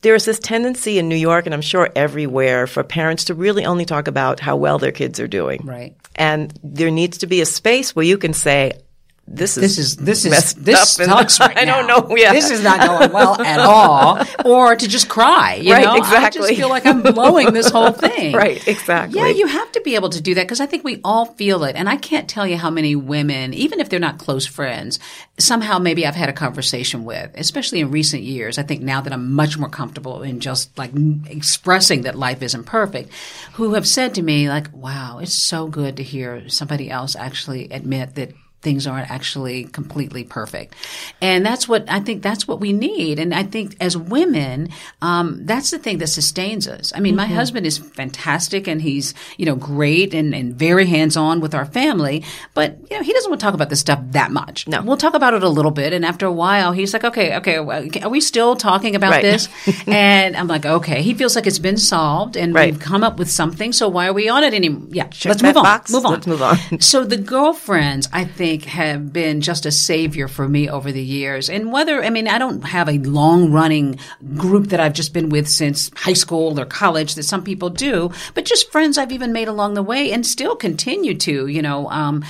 There's 0.00 0.24
this 0.24 0.38
tendency 0.38 0.98
in 0.98 1.08
New 1.08 1.16
York, 1.16 1.46
and 1.46 1.54
I'm 1.54 1.60
sure 1.60 1.90
everywhere, 1.96 2.68
for 2.68 2.84
parents 2.84 3.24
to 3.24 3.34
really 3.34 3.64
only 3.64 3.84
talk 3.84 4.06
about 4.06 4.38
how 4.38 4.56
well 4.56 4.78
their 4.78 4.92
kids 4.92 5.18
are 5.18 5.26
doing. 5.26 5.62
Right. 5.64 5.96
And 6.14 6.56
there 6.62 6.90
needs 6.90 7.18
to 7.18 7.26
be 7.26 7.40
a 7.40 7.46
space 7.46 7.96
where 7.96 8.04
you 8.04 8.16
can 8.16 8.32
say, 8.32 8.72
this 9.30 9.56
is 9.56 9.62
this 9.62 9.78
is 9.78 9.96
this 9.96 10.24
is 10.24 10.54
this 10.54 10.92
sucks 10.96 11.38
right 11.40 11.56
I 11.56 11.64
don't 11.64 11.86
now. 11.86 11.98
know. 12.00 12.16
Yeah. 12.16 12.32
This 12.32 12.50
is 12.50 12.62
not 12.62 12.80
going 12.86 13.12
well 13.12 13.40
at 13.44 13.60
all. 13.60 14.18
Or 14.44 14.74
to 14.74 14.88
just 14.88 15.08
cry. 15.08 15.56
You 15.56 15.72
Right, 15.72 15.84
know? 15.84 16.00
I 16.02 16.30
just 16.30 16.48
feel 16.54 16.68
like 16.68 16.86
I'm 16.86 17.02
blowing 17.02 17.52
this 17.52 17.70
whole 17.70 17.92
thing. 18.06 18.34
Right, 18.34 18.66
exactly. 18.66 19.18
Yeah, 19.20 19.28
you 19.28 19.46
have 19.46 19.70
to 19.72 19.80
be 19.82 19.94
able 19.94 20.08
to 20.10 20.20
do 20.20 20.34
that 20.34 20.42
because 20.44 20.60
I 20.60 20.66
think 20.66 20.82
we 20.84 21.00
all 21.04 21.26
feel 21.26 21.64
it. 21.64 21.76
And 21.76 21.88
I 21.88 21.96
can't 21.96 22.28
tell 22.28 22.46
you 22.46 22.56
how 22.56 22.70
many 22.70 22.96
women, 22.96 23.52
even 23.54 23.80
if 23.80 23.88
they're 23.88 24.00
not 24.00 24.18
close 24.18 24.46
friends, 24.46 24.98
somehow 25.38 25.78
maybe 25.78 26.06
I've 26.06 26.14
had 26.16 26.28
a 26.28 26.32
conversation 26.32 27.04
with, 27.04 27.30
especially 27.34 27.80
in 27.80 27.90
recent 27.90 28.22
years. 28.22 28.58
I 28.58 28.62
think 28.62 28.82
now 28.82 29.00
that 29.02 29.12
I'm 29.12 29.32
much 29.34 29.58
more 29.58 29.68
comfortable 29.68 30.22
in 30.22 30.40
just 30.40 30.76
like 30.78 30.90
expressing 31.26 32.02
that 32.02 32.16
life 32.16 32.42
isn't 32.42 32.64
perfect, 32.64 33.10
who 33.54 33.74
have 33.74 33.86
said 33.86 34.14
to 34.14 34.22
me 34.22 34.48
like, 34.48 34.68
wow, 34.72 35.18
it's 35.20 35.34
so 35.34 35.66
good 35.68 35.96
to 35.98 36.02
hear 36.02 36.48
somebody 36.48 36.90
else 36.90 37.14
actually 37.14 37.68
admit 37.70 38.14
that 38.14 38.32
things 38.68 38.86
aren't 38.86 39.10
actually 39.10 39.64
completely 39.64 40.24
perfect. 40.24 40.74
And 41.22 41.40
that's 41.48 41.66
what 41.66 41.88
I 41.88 42.00
think 42.00 42.22
that's 42.22 42.46
what 42.46 42.60
we 42.60 42.74
need. 42.74 43.18
And 43.18 43.34
I 43.34 43.42
think 43.44 43.76
as 43.80 43.96
women, 43.96 44.68
um, 45.00 45.46
that's 45.46 45.70
the 45.70 45.78
thing 45.78 45.96
that 45.98 46.08
sustains 46.08 46.68
us. 46.68 46.92
I 46.94 47.00
mean, 47.00 47.16
my 47.16 47.24
husband 47.24 47.64
is 47.64 47.78
fantastic 47.78 48.66
and 48.68 48.82
he's, 48.82 49.14
you 49.38 49.46
know, 49.46 49.54
great 49.56 50.12
and, 50.12 50.34
and 50.34 50.54
very 50.54 50.84
hands 50.84 51.16
on 51.16 51.40
with 51.40 51.54
our 51.54 51.64
family, 51.64 52.24
but, 52.52 52.76
you 52.90 52.96
know, 52.98 53.02
he 53.02 53.12
doesn't 53.14 53.30
want 53.30 53.40
to 53.40 53.44
talk 53.46 53.54
about 53.54 53.70
this 53.70 53.80
stuff 53.80 54.00
that 54.10 54.30
much. 54.32 54.68
No. 54.68 54.82
We'll 54.82 54.98
talk 54.98 55.14
about 55.14 55.32
it 55.32 55.42
a 55.42 55.48
little 55.48 55.70
bit. 55.70 55.94
And 55.94 56.04
after 56.04 56.26
a 56.26 56.32
while, 56.32 56.72
he's 56.72 56.92
like, 56.92 57.04
okay, 57.04 57.36
okay, 57.38 57.56
are 58.02 58.10
we 58.10 58.20
still 58.20 58.54
talking 58.54 58.94
about 58.94 59.12
Right. 59.12 59.22
this? 59.22 59.48
and 59.86 60.36
I'm 60.36 60.46
like, 60.46 60.66
okay. 60.66 61.00
He 61.00 61.14
feels 61.14 61.34
like 61.36 61.46
it's 61.46 61.58
been 61.58 61.78
solved 61.78 62.36
and 62.36 62.52
Right. 62.54 62.72
we've 62.72 62.80
come 62.80 63.02
up 63.02 63.18
with 63.18 63.30
something. 63.30 63.72
So 63.72 63.88
why 63.88 64.08
are 64.08 64.12
we 64.12 64.28
on 64.28 64.44
it 64.44 64.52
anymore? 64.52 64.88
Yeah. 64.90 65.06
Check 65.08 65.30
let's 65.30 65.42
move 65.42 65.56
on. 65.56 65.64
box. 65.64 65.90
Move 65.90 66.04
on. 66.04 66.12
Let's 66.12 66.26
move 66.26 66.42
on. 66.42 66.56
So 66.80 67.04
the 67.04 67.16
girlfriends, 67.16 68.08
I 68.12 68.24
think, 68.24 68.57
have 68.64 69.12
been 69.12 69.40
just 69.40 69.66
a 69.66 69.70
savior 69.70 70.28
for 70.28 70.48
me 70.48 70.68
over 70.68 70.92
the 70.92 71.02
years. 71.02 71.48
And 71.48 71.72
whether, 71.72 72.02
I 72.02 72.10
mean, 72.10 72.28
I 72.28 72.38
don't 72.38 72.62
have 72.62 72.88
a 72.88 72.98
long 72.98 73.52
running 73.52 73.98
group 74.36 74.68
that 74.68 74.80
I've 74.80 74.92
just 74.92 75.12
been 75.12 75.28
with 75.28 75.48
since 75.48 75.90
high 75.96 76.12
school 76.12 76.58
or 76.58 76.64
college 76.64 77.14
that 77.14 77.22
some 77.24 77.44
people 77.44 77.70
do, 77.70 78.10
but 78.34 78.44
just 78.44 78.70
friends 78.72 78.98
I've 78.98 79.12
even 79.12 79.32
made 79.32 79.48
along 79.48 79.74
the 79.74 79.82
way 79.82 80.12
and 80.12 80.26
still 80.26 80.56
continue 80.56 81.14
to, 81.16 81.46
you 81.46 81.62
know, 81.62 81.88
um, 81.90 82.24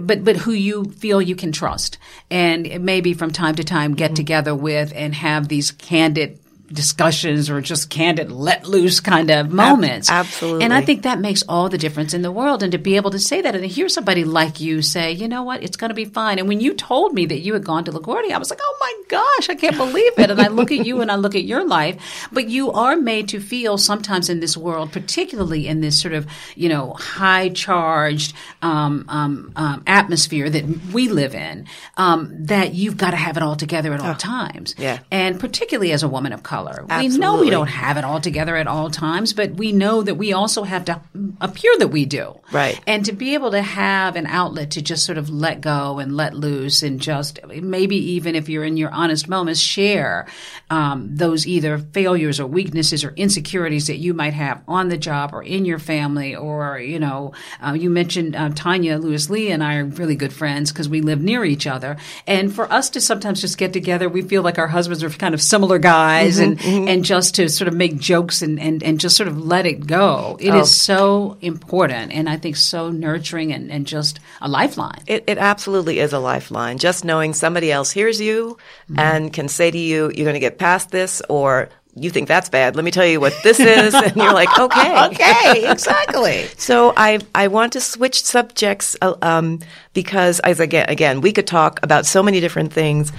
but, 0.00 0.24
but 0.24 0.36
who 0.36 0.52
you 0.52 0.84
feel 0.84 1.20
you 1.20 1.36
can 1.36 1.52
trust. 1.52 1.98
And 2.30 2.84
maybe 2.84 3.14
from 3.14 3.30
time 3.30 3.54
to 3.56 3.64
time 3.64 3.94
get 3.94 4.16
together 4.16 4.54
with 4.54 4.92
and 4.94 5.14
have 5.14 5.48
these 5.48 5.70
candid 5.70 6.40
discussions 6.72 7.48
or 7.48 7.60
just 7.60 7.90
candid 7.90 8.30
let 8.32 8.66
loose 8.66 9.00
kind 9.00 9.30
of 9.30 9.50
moments. 9.50 10.10
absolutely. 10.10 10.64
And 10.64 10.74
I 10.74 10.80
think 10.80 11.02
that 11.02 11.20
makes 11.20 11.42
all 11.48 11.68
the 11.68 11.78
difference 11.78 12.12
in 12.14 12.22
the 12.22 12.32
world. 12.32 12.62
And 12.62 12.72
to 12.72 12.78
be 12.78 12.96
able 12.96 13.10
to 13.10 13.18
say 13.18 13.40
that 13.40 13.54
and 13.54 13.62
to 13.62 13.68
hear 13.68 13.88
somebody 13.88 14.24
like 14.24 14.60
you 14.60 14.82
say, 14.82 15.12
you 15.12 15.28
know 15.28 15.42
what, 15.42 15.62
it's 15.62 15.76
going 15.76 15.90
to 15.90 15.94
be 15.94 16.04
fine. 16.04 16.38
And 16.38 16.48
when 16.48 16.60
you 16.60 16.74
told 16.74 17.14
me 17.14 17.26
that 17.26 17.38
you 17.38 17.52
had 17.52 17.64
gone 17.64 17.84
to 17.84 17.92
LaGuardia, 17.92 18.32
I 18.32 18.38
was 18.38 18.50
like, 18.50 18.58
oh 18.62 18.76
my 18.80 18.94
gosh, 19.08 19.48
I 19.48 19.54
can't 19.54 19.76
believe 19.76 20.12
it. 20.18 20.30
And 20.30 20.40
I 20.40 20.48
look 20.48 20.72
at 20.72 20.84
you 20.84 21.00
and 21.00 21.10
I 21.10 21.16
look 21.16 21.34
at 21.34 21.44
your 21.44 21.64
life, 21.66 22.28
but 22.32 22.48
you 22.48 22.72
are 22.72 22.96
made 22.96 23.28
to 23.28 23.40
feel 23.40 23.78
sometimes 23.78 24.28
in 24.28 24.40
this 24.40 24.56
world, 24.56 24.92
particularly 24.92 25.68
in 25.68 25.80
this 25.80 26.00
sort 26.00 26.14
of, 26.14 26.26
you 26.56 26.68
know, 26.68 26.94
high 26.94 27.50
charged 27.50 28.34
um, 28.62 29.04
um, 29.08 29.52
um, 29.56 29.82
atmosphere 29.86 30.50
that 30.50 30.64
we 30.92 31.08
live 31.08 31.34
in, 31.34 31.66
um, 31.96 32.32
that 32.46 32.74
you've 32.74 32.96
got 32.96 33.10
to 33.10 33.16
have 33.16 33.36
it 33.36 33.42
all 33.42 33.56
together 33.56 33.92
at 33.92 34.00
all 34.00 34.14
times. 34.14 34.74
yeah. 34.78 34.98
And 35.10 35.38
particularly 35.38 35.92
as 35.92 36.02
a 36.02 36.08
woman 36.08 36.32
of 36.32 36.42
color, 36.42 36.55
we 36.98 37.08
know 37.18 37.40
we 37.40 37.50
don't 37.50 37.68
have 37.68 37.96
it 37.96 38.04
all 38.04 38.20
together 38.20 38.56
at 38.56 38.66
all 38.66 38.90
times, 38.90 39.32
but 39.32 39.52
we 39.52 39.72
know 39.72 40.02
that 40.02 40.14
we 40.14 40.32
also 40.32 40.62
have 40.62 40.84
to 40.86 41.00
appear 41.40 41.76
that 41.78 41.88
we 41.88 42.04
do. 42.04 42.38
Right. 42.52 42.80
And 42.86 43.04
to 43.06 43.12
be 43.12 43.34
able 43.34 43.50
to 43.52 43.62
have 43.62 44.16
an 44.16 44.26
outlet 44.26 44.72
to 44.72 44.82
just 44.82 45.04
sort 45.04 45.18
of 45.18 45.28
let 45.28 45.60
go 45.60 45.98
and 45.98 46.16
let 46.16 46.34
loose 46.34 46.82
and 46.82 47.00
just 47.00 47.40
maybe 47.46 47.96
even 48.12 48.34
if 48.34 48.48
you're 48.48 48.64
in 48.64 48.76
your 48.76 48.90
honest 48.90 49.28
moments, 49.28 49.60
share 49.60 50.26
um, 50.70 51.14
those 51.14 51.46
either 51.46 51.78
failures 51.78 52.40
or 52.40 52.46
weaknesses 52.46 53.04
or 53.04 53.10
insecurities 53.10 53.86
that 53.88 53.96
you 53.96 54.14
might 54.14 54.34
have 54.34 54.62
on 54.68 54.88
the 54.88 54.96
job 54.96 55.30
or 55.32 55.42
in 55.42 55.64
your 55.64 55.78
family 55.78 56.34
or, 56.34 56.78
you 56.78 56.98
know, 56.98 57.32
uh, 57.64 57.72
you 57.72 57.90
mentioned 57.90 58.36
uh, 58.36 58.50
Tonya 58.50 59.00
Lewis 59.00 59.30
Lee 59.30 59.50
and 59.50 59.62
I 59.62 59.76
are 59.76 59.84
really 59.84 60.16
good 60.16 60.32
friends 60.32 60.72
because 60.72 60.88
we 60.88 61.00
live 61.00 61.20
near 61.20 61.44
each 61.44 61.66
other. 61.66 61.96
And 62.26 62.54
for 62.54 62.70
us 62.72 62.90
to 62.90 63.00
sometimes 63.00 63.40
just 63.40 63.58
get 63.58 63.72
together, 63.72 64.08
we 64.08 64.22
feel 64.22 64.42
like 64.42 64.58
our 64.58 64.68
husbands 64.68 65.02
are 65.02 65.10
kind 65.10 65.34
of 65.34 65.42
similar 65.42 65.78
guys 65.78 66.38
and, 66.46 66.88
and 66.88 67.04
just 67.04 67.34
to 67.36 67.48
sort 67.48 67.68
of 67.68 67.74
make 67.74 67.98
jokes 67.98 68.42
and, 68.42 68.58
and, 68.60 68.82
and 68.82 68.98
just 69.00 69.16
sort 69.16 69.28
of 69.28 69.38
let 69.38 69.66
it 69.66 69.86
go. 69.86 70.36
It 70.40 70.48
is 70.54 70.54
Oh. 70.54 70.64
so 70.64 71.36
important 71.40 72.12
and 72.12 72.28
I 72.28 72.36
think 72.36 72.56
so 72.56 72.90
nurturing 72.90 73.52
and, 73.52 73.70
and 73.70 73.86
just 73.86 74.20
a 74.40 74.48
lifeline. 74.48 75.02
It, 75.06 75.24
it 75.26 75.38
absolutely 75.38 75.98
is 76.00 76.12
a 76.12 76.18
lifeline. 76.18 76.78
Just 76.78 77.04
knowing 77.04 77.34
somebody 77.34 77.70
else 77.72 77.90
hears 77.90 78.20
you 78.20 78.56
Mm-hmm. 78.90 78.98
and 79.00 79.32
can 79.32 79.48
say 79.48 79.70
to 79.70 79.78
you, 79.78 80.10
you're 80.14 80.24
going 80.24 80.34
to 80.34 80.40
get 80.40 80.58
past 80.58 80.90
this, 80.90 81.20
or 81.28 81.68
you 81.96 82.10
think 82.10 82.28
that's 82.28 82.48
bad. 82.48 82.76
Let 82.76 82.84
me 82.84 82.90
tell 82.90 83.06
you 83.06 83.18
what 83.20 83.34
this 83.42 83.58
is. 83.58 83.94
and 84.06 84.14
you're 84.16 84.32
like, 84.32 84.48
okay. 84.58 85.04
okay, 85.06 85.70
exactly. 85.70 86.46
So 86.58 86.92
I 86.96 87.18
I 87.34 87.48
want 87.48 87.72
to 87.72 87.80
switch 87.80 88.22
subjects 88.22 88.96
uh, 89.02 89.14
um, 89.22 89.60
because 89.94 90.40
as 90.40 90.60
again 90.60 90.86
again 90.88 91.20
we 91.20 91.32
could 91.32 91.46
talk 91.46 91.80
about 91.82 92.06
so 92.06 92.22
many 92.22 92.38
different 92.40 92.72
things. 92.72 93.12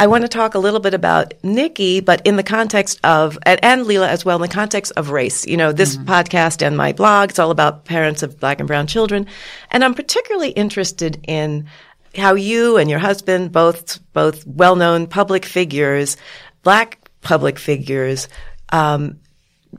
I 0.00 0.06
want 0.06 0.22
to 0.22 0.28
talk 0.28 0.54
a 0.54 0.58
little 0.58 0.78
bit 0.80 0.94
about 0.94 1.34
Nikki, 1.42 2.00
but 2.00 2.24
in 2.24 2.36
the 2.36 2.42
context 2.42 3.00
of 3.02 3.38
and, 3.44 3.58
and 3.64 3.84
Leela 3.84 4.08
as 4.08 4.24
well, 4.24 4.36
in 4.36 4.42
the 4.42 4.48
context 4.48 4.92
of 4.96 5.10
race. 5.10 5.46
You 5.46 5.56
know, 5.56 5.72
this 5.72 5.96
podcast 5.96 6.64
and 6.64 6.76
my 6.76 6.92
blog 6.92 7.30
it's 7.30 7.38
all 7.38 7.50
about 7.50 7.84
parents 7.84 8.22
of 8.22 8.38
black 8.38 8.60
and 8.60 8.68
brown 8.68 8.86
children, 8.86 9.26
and 9.70 9.82
I'm 9.82 9.94
particularly 9.94 10.50
interested 10.50 11.20
in 11.26 11.68
how 12.16 12.34
you 12.34 12.76
and 12.76 12.88
your 12.88 13.00
husband, 13.00 13.50
both 13.52 14.00
both 14.12 14.46
well 14.46 14.76
known 14.76 15.06
public 15.06 15.44
figures, 15.44 16.16
black 16.62 17.10
public 17.20 17.58
figures. 17.58 18.28
Um, 18.70 19.18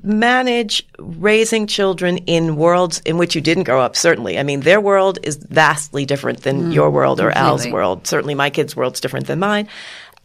manage 0.03 0.87
raising 0.99 1.65
children 1.65 2.17
in 2.19 2.55
worlds 2.55 3.01
in 3.05 3.17
which 3.17 3.33
you 3.33 3.41
didn't 3.41 3.63
grow 3.63 3.81
up 3.81 3.95
certainly. 3.95 4.37
I 4.37 4.43
mean 4.43 4.59
their 4.59 4.79
world 4.79 5.17
is 5.23 5.37
vastly 5.37 6.05
different 6.05 6.43
than 6.43 6.71
your 6.71 6.91
world 6.91 7.19
or 7.19 7.31
al's 7.31 7.67
world. 7.67 8.05
Certainly 8.05 8.35
my 8.35 8.51
kids 8.51 8.75
world's 8.75 8.99
different 9.01 9.25
than 9.25 9.39
mine 9.39 9.67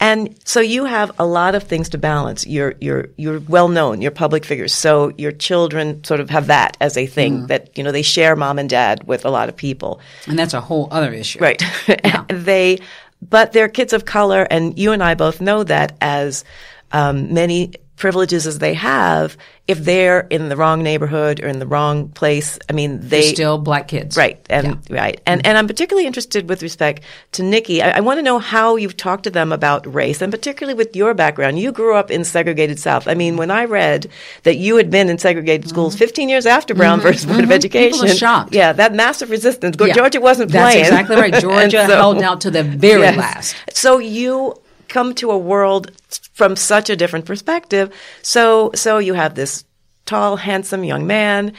and 0.05 0.39
so 0.45 0.61
you 0.61 0.85
have 0.85 1.11
a 1.19 1.25
lot 1.25 1.55
of 1.55 1.63
things 1.63 1.89
to 1.89 1.99
balance. 1.99 2.47
You're 2.47 2.75
you're 2.79 3.09
you're 3.17 3.41
well 3.41 3.69
known 3.69 4.03
you're 4.03 4.11
public 4.11 4.45
figures. 4.45 4.75
So 4.75 5.15
your 5.17 5.33
children 5.33 6.05
sort 6.05 6.21
of 6.21 6.29
have 6.29 6.49
that 6.49 6.77
as 6.79 6.99
a 6.99 7.07
thing 7.07 7.47
that 7.47 7.71
you 7.79 7.83
know 7.83 7.91
they 7.91 8.03
share 8.03 8.37
mom 8.37 8.59
and 8.59 8.69
dad 8.69 9.05
with 9.05 9.25
a 9.25 9.31
lot 9.31 9.49
of 9.49 9.57
people. 9.57 10.01
And 10.27 10.39
that's 10.39 10.53
a 10.53 10.61
whole 10.61 10.89
other 10.91 11.11
issue. 11.11 11.39
Right. 11.39 11.63
they, 12.29 12.81
but 13.23 13.53
they're 13.53 13.71
kids 13.71 13.95
of 13.95 14.05
color, 14.05 14.47
and 14.51 14.79
you 14.79 14.93
and 14.93 15.03
I 15.03 15.15
both 15.15 15.41
know 15.41 15.65
that 15.65 15.97
as 16.03 16.45
um, 16.93 17.33
many 17.33 17.73
privileges 17.97 18.47
as 18.47 18.59
they 18.59 18.75
have, 18.75 19.37
if 19.69 19.79
they're 19.79 20.21
in 20.29 20.49
the 20.51 20.57
wrong 20.57 20.83
neighborhood 20.83 21.41
or 21.41 21.47
in 21.49 21.59
the 21.59 21.67
wrong 21.67 22.09
place, 22.09 22.59
I 22.69 22.73
mean, 22.73 22.99
they 23.01 23.23
They're 23.23 23.35
still 23.35 23.57
black 23.59 23.89
kids. 23.89 24.17
Right, 24.17 24.45
and 24.51 24.79
right, 24.91 25.21
and 25.27 25.47
and 25.47 25.57
I'm 25.57 25.67
particularly 25.67 26.07
interested 26.07 26.49
with 26.49 26.61
respect 26.63 27.03
to 27.33 27.43
Nikki. 27.43 27.81
I, 27.81 27.99
I 27.99 28.01
want 28.01 28.19
to 28.19 28.23
know 28.23 28.39
how 28.39 28.77
you've 28.77 28.97
talked 28.97 29.25
to 29.25 29.31
them 29.31 29.53
about 29.53 29.93
race, 29.93 30.21
and 30.21 30.31
particularly 30.33 30.75
with 30.77 30.95
your 30.97 31.15
background. 31.15 31.59
You 31.59 31.73
grew 31.73 31.95
up 31.95 32.11
in 32.11 32.25
segregated 32.25 32.79
South. 32.79 33.09
I 33.09 33.15
mean, 33.15 33.37
when 33.37 33.51
I 33.51 33.65
read 33.65 34.11
that 34.43 34.57
you 34.57 34.77
had 34.77 34.91
been 34.91 35.09
in 35.09 35.17
segregated 35.19 35.69
schools 35.69 35.95
15 35.97 36.29
years 36.29 36.47
after 36.47 36.75
Brown 36.75 37.01
versus 37.01 37.25
Board 37.27 37.45
of 37.45 37.51
Education, 37.53 37.99
Mm-hmm. 38.01 38.09
were 38.09 38.15
shocked. 38.15 38.55
Yeah, 38.55 38.73
that 38.73 38.93
massive 38.95 39.31
resistance. 39.31 39.77
Yeah. 39.81 39.95
Georgia 39.95 40.21
wasn't 40.21 40.51
playing. 40.51 40.79
That's 40.85 40.89
exactly 40.91 41.17
right. 41.17 41.35
Georgia 41.41 41.87
so- 41.87 41.97
held 41.97 42.23
out 42.23 42.41
to 42.43 42.51
the 42.51 42.63
very 42.65 43.03
Yes. 43.03 43.17
last. 43.17 43.57
So 43.77 43.99
you 43.99 44.55
come 44.95 45.15
to 45.15 45.27
a 45.31 45.39
world 45.53 45.85
from 46.39 46.57
such 46.57 46.89
a 46.91 46.97
different 46.97 47.25
perspective. 47.27 47.87
So 48.23 48.71
so 48.75 48.91
you 49.09 49.15
have 49.15 49.35
this 49.35 49.65
tall, 50.07 50.37
handsome 50.37 50.85
young 50.85 51.07
man 51.07 51.53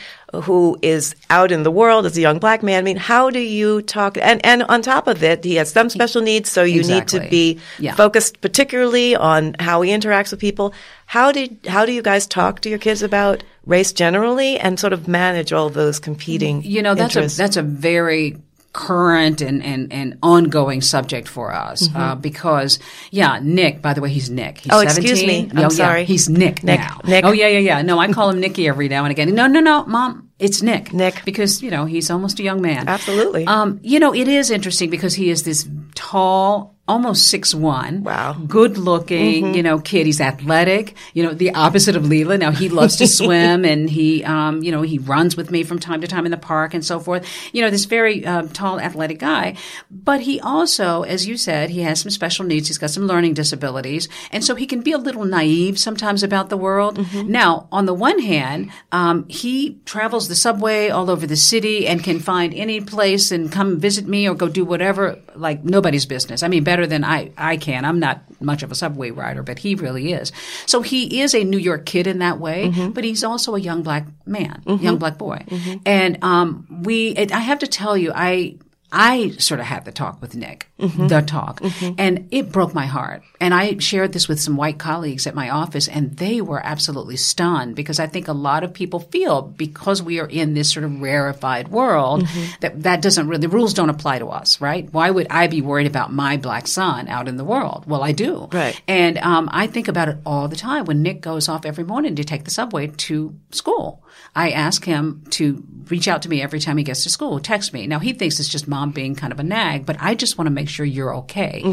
who 0.44 0.78
is 0.82 1.16
out 1.30 1.52
in 1.52 1.64
the 1.64 1.72
world 1.72 2.06
as 2.06 2.16
a 2.18 2.22
young 2.22 2.40
black 2.40 2.62
man. 2.62 2.78
I 2.78 2.82
mean, 2.90 2.98
how 2.98 3.30
do 3.32 3.40
you 3.40 3.82
talk? 3.82 4.18
And 4.22 4.40
and 4.46 4.64
on 4.74 4.82
top 4.82 5.08
of 5.08 5.24
it, 5.24 5.44
he 5.44 5.56
has 5.60 5.72
some 5.72 5.90
special 5.90 6.22
needs, 6.22 6.52
so 6.52 6.62
you 6.64 6.84
need 6.84 7.08
to 7.08 7.20
be 7.30 7.60
Yeah. 7.80 7.96
focused 7.96 8.42
particularly 8.42 9.16
on 9.16 9.56
how 9.60 9.82
he 9.84 9.90
interacts 9.92 10.32
with 10.32 10.40
people. 10.40 10.68
How 11.08 11.32
did 11.32 11.50
how 11.76 11.86
do 11.88 11.92
you 11.92 12.02
guys 12.12 12.28
talk 12.28 12.60
to 12.62 12.70
your 12.70 12.80
kids 12.80 13.02
about 13.04 13.44
race 13.66 13.92
generally 13.94 14.60
and 14.60 14.80
sort 14.80 14.94
of 14.94 15.08
manage 15.08 15.52
all 15.56 15.70
those 15.70 16.00
competing? 16.00 16.62
You 16.64 16.82
know, 16.84 16.94
that's 16.96 17.16
interests? 17.16 17.40
a 17.40 17.42
that's 17.42 17.58
a 17.58 17.64
very 17.64 18.36
current 18.76 19.40
and, 19.42 19.64
and, 19.64 19.92
and 19.94 20.18
ongoing 20.22 20.82
subject 20.82 21.30
for 21.30 21.54
us 21.54 21.88
uh, 21.96 22.14
because 22.14 22.78
yeah 23.10 23.40
Nick 23.42 23.82
by 23.82 23.94
the 23.94 24.02
way 24.02 24.10
he's 24.10 24.30
Nick 24.30 24.58
he's 24.60 24.72
Mm-hmm. 24.72 24.76
Oh, 24.78 24.82
excuse 24.82 25.24
me. 25.26 25.50
I'm 25.52 25.58
Oh, 25.58 25.62
yeah, 25.62 25.68
sorry. 25.70 26.04
he's 26.04 26.28
Nick, 26.28 26.62
Nick. 26.62 26.80
now 26.82 27.00
Nick. 27.06 27.24
oh 27.24 27.32
yeah 27.32 27.48
yeah 27.48 27.60
yeah 27.60 27.82
no 27.82 27.98
I 28.00 28.12
call 28.12 28.30
him 28.32 28.42
Nicky 28.42 28.68
every 28.68 28.90
now 28.90 29.06
and 29.06 29.12
again 29.12 29.34
no 29.34 29.48
no 29.48 29.62
no 29.62 29.86
mom 29.86 30.30
it's 30.40 30.62
Nick 30.62 30.92
Nick. 30.92 31.24
because 31.24 31.64
you 31.64 31.72
know 31.72 31.86
he's 31.86 32.12
almost 32.12 32.40
a 32.40 32.44
young 32.44 32.62
man 32.62 32.90
Absolutely. 32.90 33.48
um, 33.48 33.80
you 33.82 33.98
know 34.00 34.14
it 34.14 34.28
is 34.28 34.52
interesting 34.52 34.90
because 34.90 35.16
he 35.16 35.30
is 35.30 35.44
this 35.44 35.68
tall 35.96 36.75
almost 36.88 37.28
six 37.28 37.56
one. 37.56 38.04
Wow. 38.04 38.34
Mm-hmm. 38.34 38.46
good 38.46 38.78
looking 38.78 39.56
you 39.56 39.64
know 39.64 39.80
kid. 39.80 40.06
He's 40.06 40.22
athletic. 40.22 40.96
You 41.14 41.24
know 41.24 41.34
the 41.34 41.52
opposite 41.52 41.96
of 41.96 42.04
Leela 42.04 42.40
now 42.40 42.52
he 42.52 42.70
loves 42.70 42.98
to 42.98 43.08
swim 43.20 43.66
and 43.66 43.90
he 43.90 44.24
um, 44.24 44.62
you 44.64 44.72
know 44.72 44.82
he 44.82 45.00
runs 45.00 45.36
with 45.36 45.52
me 45.52 45.64
from 45.64 45.80
time 45.80 46.02
to 46.02 46.08
time 46.08 46.26
in 46.26 46.32
the 46.32 46.38
park 46.38 46.74
and 46.74 46.86
so 46.86 47.00
forth. 47.00 47.28
You 47.54 47.62
know 47.62 47.70
this 47.70 47.86
very 47.86 48.26
um, 48.26 48.50
tall 48.50 48.80
athletic 48.80 49.20
guy. 49.20 49.56
But 49.90 50.22
he 50.22 50.40
also 50.40 51.04
as 51.04 51.28
you 51.28 51.38
said 51.38 51.72
he 51.72 51.82
has 51.82 52.00
some 52.02 52.12
special 52.12 52.46
needs. 52.46 52.68
He's 52.68 52.78
got 52.78 52.92
some 52.92 53.08
learning 53.08 53.34
disabilities. 53.34 54.08
And 54.32 54.44
so 54.44 54.56
he 54.56 54.68
can 54.68 54.82
be 54.82 54.92
a 54.92 54.98
little 54.98 55.26
naive 55.26 55.80
sometimes 55.80 56.24
about 56.24 56.50
the 56.50 56.58
world. 56.58 57.00
Now 57.14 57.68
on 57.72 57.86
the 57.86 57.94
one 57.94 58.20
hand 58.20 58.72
um, 58.92 59.28
he 59.28 59.80
travels 59.86 60.28
the 60.28 60.36
subway 60.36 60.90
all 60.90 61.10
over 61.10 61.26
the 61.26 61.36
city 61.36 61.88
and 61.88 62.04
can 62.04 62.20
find 62.20 62.54
any 62.54 62.80
place 62.82 63.32
and 63.32 63.52
come 63.52 63.80
visit 63.80 64.08
me 64.08 64.28
or 64.30 64.36
go 64.36 64.48
do 64.48 64.64
whatever 64.64 65.18
like 65.36 65.64
nobody's 65.64 66.06
business. 66.06 66.44
I 66.44 66.48
mean 66.48 66.64
better 66.64 66.75
than 66.88 67.04
I, 67.04 67.32
I 67.38 67.58
can. 67.58 67.86
I'm 67.86 68.00
not 68.00 68.22
much 68.42 68.64
of 68.64 68.72
a 68.72 68.76
subway 68.76 69.12
rider, 69.12 69.44
but 69.44 69.60
he 69.60 69.76
really 69.76 70.14
is. 70.14 70.32
So 70.66 70.82
he 70.82 71.22
is 71.22 71.34
a 71.36 71.44
New 71.44 71.58
York 71.58 71.86
kid 71.86 72.08
in 72.08 72.20
that 72.20 72.40
way, 72.40 72.70
mm-hmm. 72.70 72.90
but 72.92 73.04
he's 73.04 73.24
also 73.24 73.56
a 73.56 73.60
young 73.60 73.84
black 73.84 74.08
man, 74.26 74.64
mm-hmm. 74.66 74.84
young 74.84 74.98
black 74.98 75.18
boy. 75.18 75.44
Mm-hmm. 75.48 75.78
And 75.86 76.24
um, 76.24 76.82
we, 76.84 77.10
it, 77.10 77.32
I 77.32 77.40
have 77.40 77.60
to 77.60 77.68
tell 77.68 77.96
you, 77.96 78.12
I 78.16 78.58
I 78.96 79.32
sort 79.32 79.60
of 79.60 79.66
had 79.66 79.84
the 79.84 79.92
talk 79.92 80.22
with 80.22 80.36
Nick, 80.36 80.70
mm-hmm. 80.80 81.08
the 81.08 81.22
talk, 81.22 81.60
mm-hmm. 81.60 81.96
and 81.98 82.30
it 82.32 82.50
broke 82.50 82.74
my 82.74 82.86
heart. 82.86 83.24
And 83.42 83.54
I 83.54 83.78
shared 83.80 84.14
this 84.14 84.30
with 84.30 84.40
some 84.40 84.56
white 84.56 84.80
colleagues 84.80 85.28
at 85.28 85.36
my 85.36 85.50
office, 85.50 85.90
and 85.90 86.16
they 86.16 86.40
were 86.40 86.66
absolutely 86.66 87.18
stunned 87.18 87.76
because 87.76 88.00
I 88.00 88.08
think 88.08 88.30
a 88.30 88.34
lot 88.34 88.64
of 88.64 88.74
people 88.74 89.02
feel 89.02 89.42
because 89.42 90.02
we 90.02 90.22
are 90.22 90.28
in 90.28 90.54
this 90.54 90.72
sort 90.72 90.86
of 90.86 91.02
rarefied 91.02 91.68
world 91.68 92.24
mm-hmm. 92.24 92.54
that 92.62 92.84
that 92.84 93.02
doesn't 93.02 93.28
really, 93.28 93.42
the 93.42 93.50
rules 93.50 93.74
don't 93.74 93.90
apply 93.90 94.20
to 94.20 94.28
us, 94.28 94.62
right? 94.62 94.88
Why 94.94 95.12
would 95.12 95.28
I 95.30 95.48
be 95.48 95.62
worried 95.62 95.88
about 95.88 96.14
my 96.14 96.38
black 96.38 96.66
son 96.66 97.10
out 97.10 97.28
in 97.28 97.36
the 97.36 97.44
world? 97.44 97.84
Well, 97.86 98.02
I 98.02 98.14
do. 98.14 98.48
Right. 98.54 98.82
And 98.88 99.18
um, 99.18 99.50
I 99.52 99.68
think 99.68 99.90
about 99.90 100.08
it 100.08 100.18
all 100.26 100.48
the 100.48 100.56
time 100.56 100.86
when 100.86 101.04
Nick 101.04 101.20
goes 101.20 101.50
off 101.50 101.66
every 101.66 101.84
morning 101.84 102.16
to 102.16 102.24
take 102.24 102.46
the 102.46 102.52
subway 102.52 102.88
to 102.88 103.36
school. 103.52 104.04
I 104.34 104.52
ask 104.52 104.86
him 104.86 105.26
to 105.32 105.64
reach 105.90 106.08
out 106.08 106.22
to 106.24 106.30
me 106.30 106.42
every 106.42 106.60
time 106.60 106.78
he 106.78 106.84
gets 106.84 107.04
to 107.04 107.10
school, 107.10 107.40
text 107.40 107.74
me. 107.74 107.88
Now 107.88 108.00
he 108.00 108.14
thinks 108.14 108.40
it's 108.40 108.50
just 108.50 108.68
mom 108.68 108.92
being 108.92 109.16
kind 109.16 109.32
of 109.32 109.40
a 109.40 109.44
nag, 109.44 109.86
but 109.86 109.98
I 110.00 110.16
just 110.16 110.38
want 110.38 110.48
to 110.48 110.52
make 110.52 110.70
sure 110.70 110.86
you're 110.86 111.16
okay. 111.18 111.64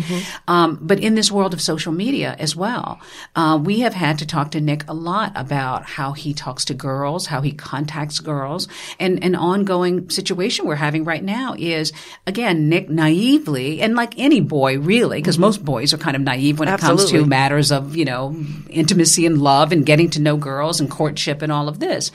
Um, 0.48 0.78
but 0.80 1.00
in 1.00 1.14
this 1.14 1.30
world 1.30 1.54
of 1.54 1.60
social 1.60 1.92
media 1.92 2.36
as 2.38 2.54
well, 2.56 3.00
uh, 3.36 3.58
we 3.62 3.80
have 3.80 3.94
had 3.94 4.18
to 4.18 4.26
talk 4.26 4.50
to 4.52 4.60
Nick 4.60 4.88
a 4.88 4.94
lot 4.94 5.32
about 5.34 5.84
how 5.84 6.12
he 6.12 6.34
talks 6.34 6.64
to 6.66 6.74
girls, 6.74 7.26
how 7.26 7.40
he 7.40 7.52
contacts 7.52 8.20
girls, 8.20 8.68
and 8.98 9.22
an 9.24 9.34
ongoing 9.34 10.10
situation 10.10 10.66
we're 10.66 10.74
having 10.76 11.04
right 11.04 11.24
now 11.24 11.54
is 11.58 11.92
again 12.26 12.68
Nick 12.68 12.88
naively 12.88 13.80
and 13.80 13.94
like 13.94 14.18
any 14.18 14.40
boy 14.40 14.78
really, 14.78 15.18
because 15.18 15.38
most 15.38 15.64
boys 15.64 15.92
are 15.92 15.98
kind 15.98 16.16
of 16.16 16.22
naive 16.22 16.58
when 16.58 16.68
it 16.68 16.80
comes 16.80 17.10
to 17.10 17.24
matters 17.24 17.72
of, 17.72 17.96
you 17.96 18.04
know, 18.04 18.36
intimacy 18.68 19.26
and 19.26 19.40
love 19.40 19.72
and 19.72 19.86
getting 19.86 20.10
to 20.10 20.20
know 20.20 20.36
girls 20.36 20.80
and 20.80 20.90
courtship 20.90 21.42
and 21.42 21.52
all 21.52 21.68
of 21.68 21.78
this. 21.80 22.10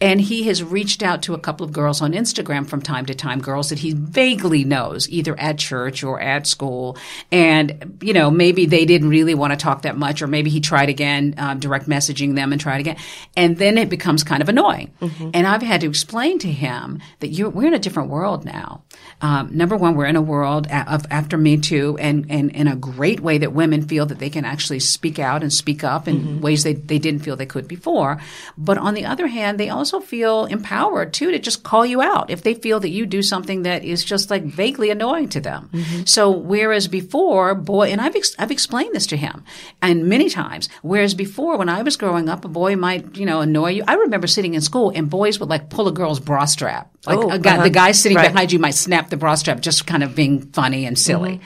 And 0.00 0.20
he 0.20 0.44
has 0.44 0.62
reached 0.62 1.02
out 1.02 1.22
to 1.22 1.34
a 1.38 1.40
couple 1.40 1.64
of 1.64 1.72
girls 1.72 2.02
on 2.02 2.12
Instagram 2.12 2.66
from 2.66 2.82
time 2.82 3.06
to 3.06 3.14
time, 3.14 3.40
girls 3.40 3.70
that 3.70 3.78
he 3.78 3.92
vaguely 3.92 4.64
knows, 4.64 5.08
either 5.08 5.38
at 5.38 5.58
church 5.58 6.04
or 6.04 6.20
at 6.20 6.46
school. 6.46 6.98
And, 7.32 7.98
you 8.02 8.12
know, 8.12 8.30
maybe 8.30 8.66
they 8.66 8.84
didn't 8.84 9.08
really 9.08 9.34
want 9.34 9.52
to 9.52 9.56
talk 9.56 9.82
that 9.82 9.96
much, 9.96 10.20
or 10.20 10.26
maybe 10.26 10.50
he 10.50 10.60
tried 10.60 10.88
again, 10.88 11.34
um, 11.38 11.60
direct 11.60 11.88
messaging 11.88 12.34
them 12.34 12.52
and 12.52 12.60
tried 12.60 12.80
again. 12.80 12.96
And 13.36 13.56
then 13.56 13.78
it 13.78 13.88
becomes 13.88 14.24
kind 14.24 14.42
of 14.42 14.48
annoying. 14.48 14.92
And 15.34 15.46
I've 15.46 15.62
had 15.62 15.80
to 15.80 15.88
explain 15.88 16.38
to 16.40 16.52
him 16.52 17.00
that 17.20 17.28
you're, 17.28 17.48
we're 17.50 17.68
in 17.68 17.74
a 17.74 17.78
different 17.78 18.10
world 18.10 18.44
now. 18.44 18.82
Um, 19.20 19.56
number 19.56 19.76
one, 19.76 19.94
we're 19.96 20.06
in 20.06 20.16
a 20.16 20.22
world 20.22 20.66
of 20.70 21.06
after 21.10 21.36
Me 21.36 21.56
Too, 21.56 21.96
and, 22.00 22.26
and 22.30 22.50
in 22.52 22.68
a 22.68 22.76
great 22.76 23.20
way 23.20 23.38
that 23.38 23.52
women 23.52 23.82
feel 23.86 24.06
that 24.06 24.18
they 24.18 24.30
can 24.30 24.44
actually 24.44 24.78
speak 24.80 25.18
out 25.18 25.42
and 25.42 25.52
speak 25.52 25.82
up 25.84 26.06
in 26.08 26.40
ways 26.40 26.62
they, 26.62 26.74
they 26.74 26.98
didn't 26.98 27.20
feel 27.20 27.36
they 27.36 27.46
could 27.46 27.66
before. 27.68 28.20
But 28.56 28.78
on 28.78 28.94
the 28.94 29.04
other 29.06 29.26
hand, 29.26 29.58
they 29.58 29.68
also 29.70 30.00
feel 30.00 30.44
empowered 30.46 31.12
too 31.12 31.30
to 31.32 31.38
just 31.38 31.62
call 31.62 31.84
you 31.84 32.00
out 32.02 32.30
if 32.30 32.42
they 32.42 32.54
feel 32.54 32.80
that 32.80 32.90
you 32.90 33.06
do 33.06 33.22
something 33.22 33.62
that 33.62 33.84
is 33.84 34.04
just 34.04 34.30
like 34.30 34.44
vaguely 34.44 34.90
annoying 34.90 35.28
to 35.30 35.40
them. 35.40 35.70
So 36.06 36.30
whereas 36.30 36.88
before, 36.88 37.54
boy, 37.54 37.88
and 37.88 38.00
I've 38.00 38.16
ex- 38.16 38.34
I've 38.38 38.50
explained 38.50 38.94
this 38.94 39.06
to 39.08 39.16
him, 39.16 39.44
and 39.82 40.06
many 40.08 40.28
times, 40.28 40.68
whereas 40.82 41.14
before 41.14 41.56
when 41.58 41.68
I 41.68 41.82
was 41.82 41.96
growing 41.96 42.28
up, 42.28 42.44
a 42.44 42.48
boy 42.48 42.76
might 42.76 43.16
you 43.16 43.26
know 43.26 43.40
annoy 43.40 43.70
you. 43.70 43.84
I 43.86 43.94
remember 43.94 44.26
sitting 44.26 44.54
in 44.54 44.60
school 44.60 44.90
and 44.94 45.08
boys 45.10 45.38
would 45.40 45.48
like 45.48 45.70
pull 45.70 45.88
a 45.88 45.92
girl's 45.92 46.20
bra 46.20 46.44
strap, 46.44 46.90
like 47.06 47.18
Oh, 47.18 47.30
a 47.30 47.38
guy, 47.38 47.54
uh-huh. 47.54 47.62
the 47.64 47.70
guy 47.70 47.92
sitting 47.92 48.16
Right. 48.16 48.32
behind 48.32 48.52
you 48.52 48.58
might 48.58 48.74
snap 48.74 48.97
the 49.06 49.16
bra 49.16 49.36
strap, 49.36 49.60
just 49.60 49.86
kind 49.86 50.02
of 50.02 50.14
being 50.14 50.42
funny 50.52 50.84
and 50.84 50.98
silly. 50.98 51.40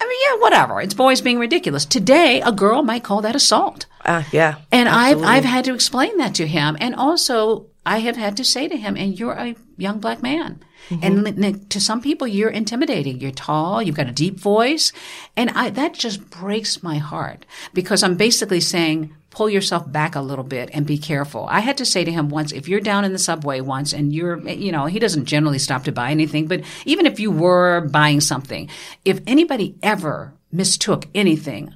I 0.00 0.06
mean, 0.06 0.18
yeah, 0.22 0.42
whatever. 0.42 0.80
It's 0.80 0.94
boys 0.94 1.20
being 1.20 1.38
ridiculous. 1.38 1.84
Today, 1.84 2.40
a 2.40 2.52
girl 2.52 2.82
might 2.82 3.04
call 3.04 3.20
that 3.22 3.36
assault. 3.36 3.86
Ah, 4.04 4.26
yeah. 4.32 4.56
And 4.72 4.88
I've. 4.88 5.22
I've 5.22 5.44
had 5.44 5.64
to 5.66 5.74
explain 5.74 6.16
that 6.18 6.34
to 6.36 6.46
him, 6.46 6.76
and 6.80 6.94
also 6.94 7.66
I 7.84 7.98
have 7.98 8.16
had 8.16 8.36
to 8.38 8.44
say 8.44 8.68
to 8.68 8.76
him, 8.76 8.96
"And 8.96 9.18
you're 9.18 9.34
a 9.34 9.54
young 9.80 10.00
black 10.00 10.22
man." 10.22 10.62
Mm-hmm. 10.88 11.04
And 11.04 11.24
li- 11.24 11.32
Nick, 11.32 11.68
to 11.70 11.80
some 11.80 12.00
people, 12.00 12.26
you're 12.26 12.50
intimidating. 12.50 13.20
You're 13.20 13.30
tall. 13.30 13.82
You've 13.82 13.96
got 13.96 14.08
a 14.08 14.12
deep 14.12 14.38
voice, 14.38 14.92
and 15.36 15.50
I, 15.50 15.70
that 15.70 15.94
just 15.94 16.30
breaks 16.30 16.82
my 16.82 16.98
heart 16.98 17.46
because 17.74 18.02
I'm 18.02 18.16
basically 18.16 18.60
saying, 18.60 19.14
pull 19.30 19.48
yourself 19.48 19.90
back 19.90 20.14
a 20.14 20.20
little 20.20 20.44
bit 20.44 20.70
and 20.72 20.86
be 20.86 20.98
careful. 20.98 21.46
I 21.48 21.60
had 21.60 21.78
to 21.78 21.84
say 21.84 22.04
to 22.04 22.12
him 22.12 22.28
once, 22.28 22.52
if 22.52 22.68
you're 22.68 22.80
down 22.80 23.04
in 23.04 23.12
the 23.12 23.18
subway 23.18 23.60
once 23.60 23.92
and 23.92 24.12
you're, 24.12 24.38
you 24.48 24.72
know, 24.72 24.86
he 24.86 24.98
doesn't 24.98 25.26
generally 25.26 25.58
stop 25.58 25.84
to 25.84 25.92
buy 25.92 26.10
anything, 26.10 26.46
but 26.48 26.62
even 26.84 27.06
if 27.06 27.20
you 27.20 27.30
were 27.30 27.82
buying 27.82 28.20
something, 28.20 28.68
if 29.04 29.20
anybody 29.26 29.76
ever 29.82 30.34
mistook 30.50 31.06
anything, 31.14 31.74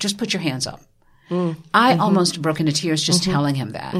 just 0.00 0.18
put 0.18 0.32
your 0.32 0.42
hands 0.42 0.66
up. 0.66 0.80
I 1.74 1.96
almost 1.96 2.40
broke 2.42 2.60
into 2.60 2.72
tears 2.72 3.02
just 3.02 3.22
telling 3.24 3.54
him 3.54 3.72
that 3.72 3.94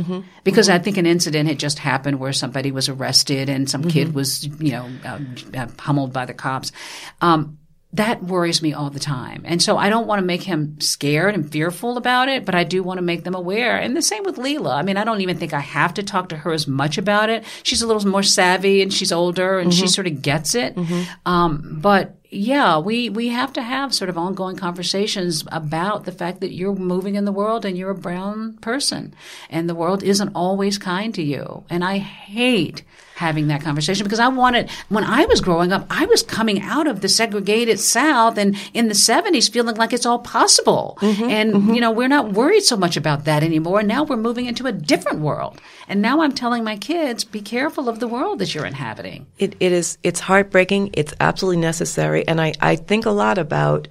because 0.45 0.69
I 0.69 0.79
think 0.79 0.97
an 0.97 1.07
incident 1.07 1.49
had 1.49 1.59
just 1.59 1.79
happened 1.79 2.19
where 2.21 2.33
somebody 2.33 2.71
was 2.73 2.89
arrested 2.89 3.49
and 3.49 3.69
some 3.69 3.83
kid 3.85 4.15
was, 4.15 4.47
you 4.47 4.73
know, 4.73 4.89
uh, 5.05 5.19
uh, 5.57 5.67
pummeled 5.77 6.13
by 6.13 6.25
the 6.25 6.35
cops. 6.35 6.73
Um, 7.21 7.59
that 7.95 8.23
worries 8.23 8.61
me 8.61 8.75
all 8.75 8.91
the 8.91 9.01
time. 9.01 9.43
And 9.47 9.63
so 9.63 9.79
I 9.79 9.89
don't 9.89 10.07
want 10.07 10.21
to 10.21 10.27
make 10.27 10.43
him 10.43 10.79
scared 10.79 11.35
and 11.35 11.51
fearful 11.51 11.97
about 11.97 12.29
it, 12.29 12.45
but 12.45 12.55
I 12.55 12.63
do 12.63 12.83
want 12.83 12.99
to 12.99 13.03
make 13.03 13.25
them 13.25 13.35
aware. 13.35 13.79
And 13.79 13.97
the 13.97 14.03
same 14.03 14.25
with 14.25 14.37
Leela. 14.37 14.75
I 14.75 14.83
mean, 14.83 14.99
I 14.99 15.05
don't 15.05 15.23
even 15.23 15.39
think 15.39 15.55
I 15.55 15.61
have 15.61 15.95
to 15.95 16.03
talk 16.03 16.29
to 16.29 16.37
her 16.37 16.53
as 16.53 16.69
much 16.69 16.99
about 16.99 17.31
it. 17.31 17.45
She's 17.63 17.81
a 17.81 17.87
little 17.87 18.07
more 18.07 18.23
savvy 18.23 18.83
and 18.83 18.93
she's 18.93 19.11
older 19.11 19.59
and 19.59 19.73
she 19.73 19.87
sort 19.89 20.07
of 20.07 20.21
gets 20.21 20.55
it. 20.55 20.77
Um, 21.25 21.79
but 21.81 22.18
yeah, 22.31 22.79
we, 22.79 23.09
we 23.09 23.29
have 23.29 23.55
to 23.55 23.63
have 23.63 23.95
sort 23.95 24.11
of 24.11 24.19
ongoing 24.19 24.57
conversations 24.57 25.45
about 25.51 26.05
the 26.05 26.13
fact 26.13 26.41
that 26.41 26.53
you're 26.53 26.75
moving 26.75 27.15
in 27.15 27.25
the 27.25 27.33
world 27.33 27.65
and 27.65 27.77
you're 27.77 27.91
a 27.91 27.95
brown 27.95 28.55
person 28.59 29.15
and 29.49 29.69
the 29.69 29.75
world 29.75 30.03
isn't 30.03 30.33
always 30.35 30.77
kind 30.77 31.15
to 31.15 31.23
you. 31.23 31.65
And 31.71 31.83
I 31.83 31.99
hate 31.99 32.83
having 33.19 33.49
that 33.49 33.61
conversation 33.61 34.05
because 34.05 34.21
I 34.21 34.29
wanted 34.29 34.71
when 34.89 35.05
I 35.05 35.27
was 35.27 35.41
growing 35.41 35.73
up, 35.73 35.87
I 35.91 36.07
was 36.07 36.23
coming 36.23 36.63
out 36.63 36.87
of 36.87 37.01
the 37.01 37.09
segregated 37.09 37.81
South 37.81 38.39
and 38.39 38.57
in 38.73 38.89
the 38.89 38.95
70s 38.95 39.51
feeling 39.51 39.77
like 39.77 39.93
it's 39.93 40.07
all 40.07 40.21
possible. 40.21 40.97
Mm-hmm, 41.01 41.25
and 41.25 41.75
you 41.75 41.81
know, 41.81 41.91
we're 41.91 42.09
not 42.09 42.33
worried 42.33 42.63
so 42.63 42.77
much 42.77 42.97
about 42.97 43.25
that 43.25 43.43
anymore. 43.43 43.83
Now 43.83 44.05
we're 44.05 44.17
moving 44.17 44.47
into 44.47 44.67
a 44.67 44.73
different 44.73 45.19
world. 45.19 45.61
And 45.89 46.01
now 46.01 46.21
I'm 46.23 46.33
telling 46.33 46.65
my 46.65 46.77
kids, 46.77 47.25
be 47.25 47.41
careful 47.41 47.89
of 47.89 47.99
the 47.99 48.09
world 48.09 48.39
that 48.39 48.55
you're 48.55 48.67
inhabiting. 48.67 49.27
It, 49.39 49.57
it 49.61 49.73
is. 49.73 49.99
It's 50.03 50.21
heartbreaking. 50.21 50.91
It's 50.95 51.15
absolutely 51.21 51.61
necessary, 51.61 52.27
and 52.27 52.41
I, 52.41 52.53
I 52.61 52.77
think 52.77 53.07
a 53.07 53.11
lot 53.11 53.39
about 53.39 53.89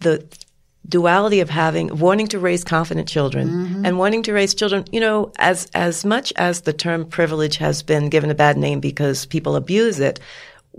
the 0.00 0.24
duality 0.88 1.40
of 1.40 1.50
having 1.50 1.98
wanting 1.98 2.28
to 2.28 2.38
raise 2.38 2.64
confident 2.64 3.08
children 3.08 3.48
Mm-hmm. 3.48 3.84
and 3.86 3.98
wanting 3.98 4.22
to 4.24 4.32
raise 4.32 4.54
children. 4.54 4.84
You 4.92 5.00
know, 5.00 5.32
as 5.38 5.68
as 5.74 6.04
much 6.04 6.32
as 6.36 6.62
the 6.62 6.72
term 6.72 7.04
privilege 7.06 7.56
has 7.58 7.82
been 7.82 8.08
given 8.08 8.30
a 8.30 8.34
bad 8.34 8.56
name 8.56 8.80
because 8.80 9.26
people 9.26 9.56
abuse 9.56 10.00
it. 10.00 10.20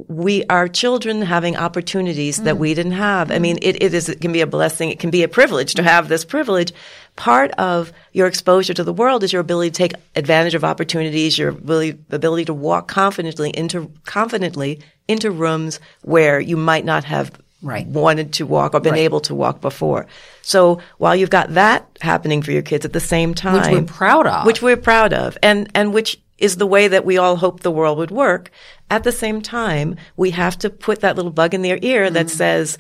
We 0.08 0.46
are 0.46 0.70
children 0.70 1.22
having 1.22 1.58
opportunities 1.58 2.38
that 2.44 2.56
Mm. 2.56 2.60
we 2.60 2.74
didn't 2.74 2.94
have. 2.94 3.32
I 3.32 3.40
mean, 3.40 3.58
it, 3.62 3.84
it 3.84 3.94
is 3.94 4.08
it 4.08 4.22
can 4.22 4.32
be 4.32 4.40
a 4.42 4.48
blessing. 4.48 4.90
It 4.92 5.00
can 5.00 5.10
be 5.10 5.24
a 5.24 5.28
privilege 5.28 5.74
to 5.76 5.84
have 5.84 6.08
this 6.08 6.24
privilege. 6.24 6.72
Part 7.18 7.52
of 7.58 7.92
your 8.14 8.28
exposure 8.28 8.74
to 8.76 8.84
the 8.86 8.94
world 8.94 9.24
is 9.24 9.34
your 9.34 9.42
ability 9.42 9.72
to 9.72 9.78
take 9.78 9.94
advantage 10.16 10.56
of 10.56 10.64
opportunities, 10.64 11.38
your 11.38 11.50
ability, 11.50 11.98
ability 12.12 12.46
to 12.46 12.54
walk 12.54 12.88
confidently 12.88 13.50
into 13.50 13.92
confidently 14.06 14.80
into 15.08 15.32
rooms 15.32 15.80
where 16.04 16.40
you 16.40 16.56
might 16.56 16.86
not 16.86 17.04
have 17.04 17.32
Right. 17.62 17.86
wanted 17.88 18.34
to 18.34 18.46
walk 18.46 18.74
or 18.74 18.80
been 18.80 18.96
able 18.96 19.20
to 19.22 19.36
walk 19.36 19.60
before. 19.62 20.08
So 20.42 20.80
while 20.98 21.16
you've 21.16 21.30
got 21.30 21.54
that 21.56 21.86
happening 22.02 22.42
for 22.42 22.52
your 22.52 22.62
kids 22.62 22.86
at 22.86 22.94
the 22.94 23.00
same 23.00 23.34
time, 23.34 23.56
which 23.62 23.72
we're 23.72 23.94
proud 23.94 24.28
of. 24.28 24.46
which 24.46 24.62
we're 24.62 24.78
proud 24.78 25.14
of, 25.14 25.38
and 25.44 25.70
and 25.76 25.94
which 25.94 26.20
is 26.38 26.56
the 26.56 26.66
way 26.68 26.88
that 26.88 27.04
we 27.04 27.18
all 27.18 27.36
hope 27.36 27.60
the 27.60 27.72
world 27.72 27.98
would 27.98 28.12
work. 28.12 28.50
At 28.90 29.04
the 29.04 29.12
same 29.12 29.42
time, 29.42 29.98
we 30.16 30.32
have 30.32 30.58
to 30.60 30.70
put 30.70 31.02
that 31.02 31.18
little 31.18 31.32
bug 31.32 31.54
in 31.54 31.62
their 31.64 31.80
ear 31.82 32.10
that 32.10 32.28
Mm-hmm. 32.28 32.38
says, 32.38 32.78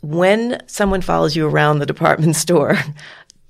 when 0.00 0.60
someone 0.66 1.00
follows 1.00 1.36
you 1.36 1.46
around 1.46 1.78
the 1.78 1.86
department 1.86 2.34
store. 2.46 2.76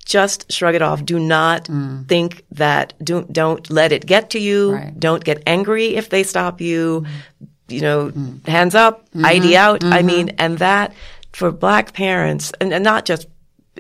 Just 0.05 0.51
shrug 0.53 0.75
it 0.75 0.83
off. 0.83 1.05
Do 1.05 1.19
not 1.21 1.69
think 2.09 2.45
that. 2.51 2.93
Don't 3.03 3.33
don't 3.33 3.71
let 3.71 3.93
it 3.93 4.05
get 4.05 4.31
to 4.31 4.39
you. 4.41 4.73
Mm. 4.73 4.75
Right. 4.75 5.01
Don't 5.01 5.23
get 5.25 5.43
angry 5.47 5.95
if 5.95 6.11
they 6.11 6.25
stop 6.25 6.61
you. 6.61 7.07
You 7.73 7.81
know, 7.81 8.11
Mm. 8.11 8.47
hands 8.47 8.75
up, 8.75 9.09
Mm-hmm. 9.11 9.25
ID 9.27 9.57
out. 9.57 9.85
I 9.85 10.03
mean, 10.03 10.31
and 10.39 10.59
that 10.59 10.93
for 11.33 11.51
black 11.51 11.93
parents, 11.95 12.53
and, 12.61 12.73
and 12.73 12.85
not 12.85 13.05
just 13.07 13.27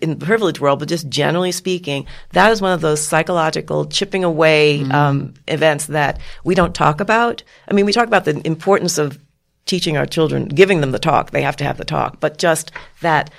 in 0.00 0.18
the 0.18 0.24
privileged 0.26 0.58
world, 0.58 0.78
but 0.78 0.88
just 0.88 1.08
generally 1.10 1.52
speaking, 1.52 2.06
that 2.32 2.50
is 2.50 2.62
one 2.62 2.72
of 2.72 2.80
those 2.80 3.00
psychological 3.06 3.84
chipping 3.86 4.24
away 4.24 4.80
Mm-hmm. 4.80 4.92
um, 4.92 5.34
events 5.48 5.86
that 5.86 6.18
we 6.44 6.54
don't 6.54 6.74
talk 6.74 7.00
about. 7.00 7.42
I 7.68 7.74
mean, 7.74 7.84
we 7.86 7.92
talk 7.92 8.06
about 8.08 8.24
the 8.24 8.40
importance 8.46 8.96
of 8.98 9.18
teaching 9.66 9.96
our 9.96 10.06
children, 10.06 10.46
giving 10.46 10.80
them 10.80 10.90
the 10.92 10.98
talk. 10.98 11.30
They 11.30 11.42
have 11.42 11.56
to 11.58 11.64
have 11.64 11.76
the 11.76 11.84
talk, 11.84 12.18
but 12.20 12.38
just 12.38 12.72
that 13.00 13.30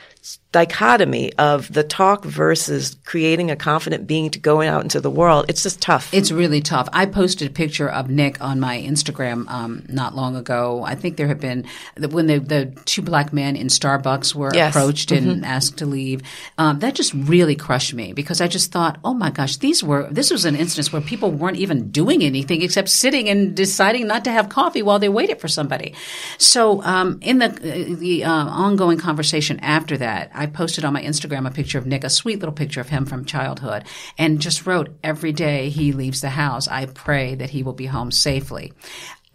dichotomy 0.53 1.33
of 1.33 1.73
the 1.73 1.83
talk 1.83 2.23
versus 2.23 2.95
creating 3.05 3.51
a 3.51 3.55
confident 3.55 4.07
being 4.07 4.29
to 4.29 4.39
go 4.39 4.61
out 4.61 4.83
into 4.83 5.01
the 5.01 5.09
world. 5.09 5.45
It's 5.49 5.63
just 5.63 5.81
tough. 5.81 6.13
It's 6.13 6.31
really 6.31 6.61
tough. 6.61 6.87
I 6.93 7.07
posted 7.07 7.49
a 7.49 7.51
picture 7.51 7.89
of 7.89 8.09
Nick 8.09 8.39
on 8.39 8.59
my 8.59 8.79
Instagram 8.79 9.49
um, 9.49 9.83
not 9.89 10.15
long 10.15 10.35
ago. 10.35 10.83
I 10.85 10.95
think 10.95 11.17
there 11.17 11.27
have 11.27 11.39
been 11.41 11.65
when 11.97 12.27
the 12.27 12.37
the 12.39 12.65
two 12.85 13.01
black 13.01 13.33
men 13.33 13.55
in 13.55 13.67
Starbucks 13.67 14.35
were 14.35 14.51
Yes. 14.53 14.75
approached 14.75 15.11
and 15.11 15.43
asked 15.43 15.77
to 15.79 15.85
leave. 15.87 16.21
Um, 16.59 16.79
that 16.79 16.93
just 16.93 17.13
really 17.15 17.55
crushed 17.55 17.93
me 17.95 18.13
because 18.13 18.39
I 18.39 18.47
just 18.47 18.71
thought, 18.71 18.99
oh 19.03 19.15
my 19.15 19.31
gosh, 19.31 19.57
these 19.57 19.83
were 19.83 20.07
this 20.11 20.29
was 20.29 20.45
an 20.45 20.55
instance 20.55 20.93
where 20.93 21.01
people 21.01 21.31
weren't 21.31 21.57
even 21.57 21.89
doing 21.89 22.23
anything 22.23 22.61
except 22.61 22.89
sitting 22.89 23.27
and 23.27 23.55
deciding 23.55 24.05
not 24.05 24.23
to 24.25 24.31
have 24.31 24.49
coffee 24.49 24.83
while 24.83 24.99
they 24.99 25.09
waited 25.09 25.41
for 25.41 25.47
somebody. 25.47 25.95
So 26.37 26.83
um, 26.83 27.17
in 27.21 27.39
the 27.39 27.49
the 27.99 28.23
uh, 28.23 28.31
ongoing 28.31 28.99
conversation 28.99 29.59
after 29.61 29.97
that, 29.97 30.29
I 30.35 30.42
posted 30.47 30.85
on 30.85 30.93
my 30.93 31.01
Instagram 31.01 31.47
a 31.47 31.51
picture 31.51 31.77
of 31.77 31.85
Nick, 31.85 32.03
a 32.03 32.09
sweet 32.09 32.39
little 32.39 32.53
picture 32.53 32.81
of 32.81 32.89
him 32.89 33.05
from 33.05 33.25
childhood, 33.25 33.85
and 34.17 34.39
just 34.39 34.65
wrote, 34.65 34.95
"Every 35.03 35.31
day 35.31 35.69
he 35.69 35.91
leaves 35.91 36.21
the 36.21 36.29
house, 36.29 36.67
I 36.67 36.85
pray 36.85 37.35
that 37.35 37.51
he 37.51 37.63
will 37.63 37.73
be 37.73 37.87
home 37.87 38.11
safely." 38.11 38.73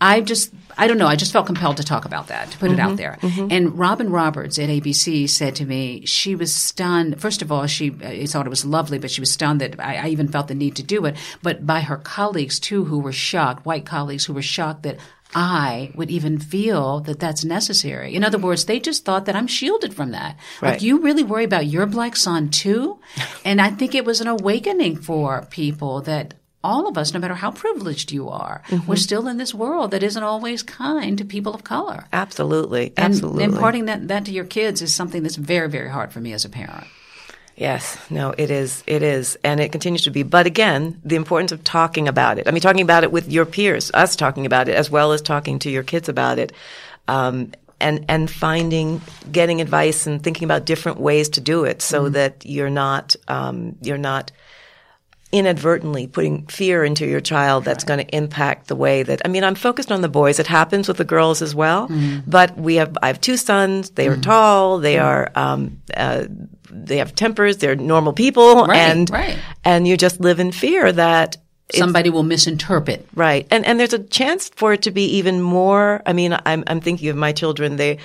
I 0.00 0.20
just, 0.20 0.54
I 0.76 0.86
don't 0.86 0.98
know. 0.98 1.08
I 1.08 1.16
just 1.16 1.32
felt 1.32 1.46
compelled 1.46 1.78
to 1.78 1.82
talk 1.82 2.04
about 2.04 2.28
that, 2.28 2.52
to 2.52 2.58
put 2.58 2.70
it 2.70 2.78
out 2.78 2.96
there. 2.96 3.18
And 3.50 3.76
Robin 3.76 4.10
Roberts 4.10 4.56
at 4.56 4.68
ABC 4.68 5.28
said 5.28 5.56
to 5.56 5.64
me, 5.64 6.06
she 6.06 6.36
was 6.36 6.54
stunned. 6.54 7.20
First 7.20 7.42
of 7.42 7.50
all, 7.50 7.66
she 7.66 7.90
uh, 7.90 8.26
thought 8.28 8.46
it 8.46 8.50
was 8.50 8.64
lovely, 8.64 8.98
but 9.00 9.10
she 9.10 9.20
was 9.20 9.32
stunned 9.32 9.60
that 9.60 9.80
I, 9.80 9.96
I 9.96 10.08
even 10.08 10.28
felt 10.28 10.46
the 10.46 10.54
need 10.54 10.76
to 10.76 10.84
do 10.84 11.04
it. 11.04 11.16
But 11.42 11.66
by 11.66 11.80
her 11.80 11.96
colleagues 11.96 12.60
too, 12.60 12.84
who 12.84 13.00
were 13.00 13.12
shocked, 13.12 13.66
white 13.66 13.86
colleagues 13.86 14.24
who 14.24 14.34
were 14.34 14.42
shocked 14.42 14.84
that 14.84 14.98
I 15.34 15.92
would 15.94 16.10
even 16.10 16.38
feel 16.38 17.00
that 17.00 17.20
that's 17.20 17.44
necessary. 17.44 18.14
In 18.14 18.24
other 18.24 18.38
words, 18.38 18.64
they 18.64 18.80
just 18.80 19.04
thought 19.04 19.26
that 19.26 19.36
I'm 19.36 19.46
shielded 19.46 19.94
from 19.94 20.12
that. 20.12 20.36
Right. 20.60 20.72
Like, 20.72 20.82
you 20.82 21.00
really 21.00 21.22
worry 21.22 21.44
about 21.44 21.66
your 21.66 21.86
black 21.86 22.16
son 22.16 22.48
too? 22.48 22.98
and 23.44 23.60
I 23.60 23.70
think 23.70 23.94
it 23.94 24.04
was 24.04 24.20
an 24.20 24.28
awakening 24.28 24.96
for 24.96 25.46
people 25.50 26.00
that 26.02 26.34
all 26.64 26.88
of 26.88 26.98
us, 26.98 27.14
no 27.14 27.20
matter 27.20 27.34
how 27.34 27.50
privileged 27.50 28.10
you 28.10 28.28
are, 28.28 28.62
we're 28.70 28.78
mm-hmm. 28.78 28.94
still 28.94 29.28
in 29.28 29.36
this 29.36 29.54
world 29.54 29.92
that 29.92 30.02
isn't 30.02 30.22
always 30.22 30.62
kind 30.62 31.16
to 31.18 31.24
people 31.24 31.54
of 31.54 31.62
color. 31.62 32.06
absolutely, 32.12 32.92
And 32.96 33.14
absolutely. 33.14 33.44
imparting 33.44 33.84
that, 33.84 34.08
that 34.08 34.24
to 34.24 34.32
your 34.32 34.44
kids 34.44 34.82
is 34.82 34.94
something 34.94 35.22
that's 35.22 35.36
very, 35.36 35.68
very 35.68 35.88
hard 35.88 36.12
for 36.12 36.20
me 36.20 36.32
as 36.32 36.44
a 36.44 36.48
parent. 36.48 36.86
Yes, 37.58 37.98
no, 38.08 38.32
it 38.38 38.52
is. 38.52 38.84
It 38.86 39.02
is. 39.02 39.36
And 39.42 39.58
it 39.58 39.72
continues 39.72 40.04
to 40.04 40.10
be. 40.10 40.22
But 40.22 40.46
again, 40.46 41.00
the 41.04 41.16
importance 41.16 41.50
of 41.50 41.64
talking 41.64 42.06
about 42.06 42.38
it. 42.38 42.46
I 42.46 42.52
mean, 42.52 42.60
talking 42.60 42.82
about 42.82 43.02
it 43.02 43.10
with 43.10 43.32
your 43.32 43.44
peers, 43.44 43.90
us 43.94 44.14
talking 44.14 44.46
about 44.46 44.68
it, 44.68 44.76
as 44.76 44.90
well 44.90 45.10
as 45.10 45.20
talking 45.20 45.58
to 45.60 45.70
your 45.70 45.82
kids 45.82 46.08
about 46.08 46.38
it. 46.38 46.52
Um, 47.08 47.52
and, 47.80 48.04
and 48.08 48.30
finding, 48.30 49.00
getting 49.30 49.60
advice 49.60 50.06
and 50.06 50.22
thinking 50.22 50.44
about 50.44 50.66
different 50.66 51.00
ways 51.00 51.28
to 51.30 51.40
do 51.40 51.64
it 51.64 51.80
so 51.80 52.08
that 52.08 52.44
you're 52.44 52.70
not, 52.70 53.14
um, 53.28 53.76
you're 53.82 53.98
not 53.98 54.32
inadvertently 55.30 56.06
putting 56.06 56.46
fear 56.46 56.82
into 56.82 57.06
your 57.06 57.20
child 57.20 57.64
that's 57.64 57.84
going 57.84 57.98
to 57.98 58.16
impact 58.16 58.66
the 58.68 58.74
way 58.74 59.02
that 59.02 59.20
I 59.26 59.28
mean 59.28 59.44
I'm 59.44 59.54
focused 59.54 59.92
on 59.92 60.00
the 60.00 60.08
boys 60.08 60.38
it 60.38 60.46
happens 60.46 60.88
with 60.88 60.96
the 60.96 61.04
girls 61.04 61.42
as 61.42 61.54
well 61.54 61.86
but 62.26 62.56
we 62.56 62.76
have 62.76 62.96
I 63.02 63.08
have 63.08 63.20
two 63.20 63.36
sons 63.36 63.90
they 63.90 64.08
are 64.08 64.16
tall 64.16 64.78
they 64.78 64.98
are 64.98 65.30
um, 65.34 65.82
uh, 65.94 66.24
they 66.70 66.98
have 66.98 67.14
tempers 67.14 67.58
they're 67.58 67.76
normal 67.76 68.12
people 68.12 68.66
Right, 68.66 68.76
and 68.76 69.10
right. 69.10 69.38
and 69.64 69.86
you 69.86 69.96
just 69.96 70.20
live 70.20 70.40
in 70.40 70.52
fear 70.52 70.92
that 70.92 71.36
Somebody 71.74 72.08
will 72.08 72.22
misinterpret. 72.22 73.06
Right. 73.14 73.46
And 73.50 73.66
and 73.66 73.78
there's 73.78 73.92
a 73.92 73.98
chance 73.98 74.48
for 74.48 74.72
it 74.72 74.82
to 74.82 74.90
be 74.90 75.04
even 75.16 75.42
more 75.42 76.02
I 76.06 76.14
mean, 76.14 76.34
I'm 76.46 76.64
I'm 76.66 76.80
thinking 76.80 77.08
of 77.10 77.16
my 77.16 77.32
children, 77.32 77.76
they 77.76 77.98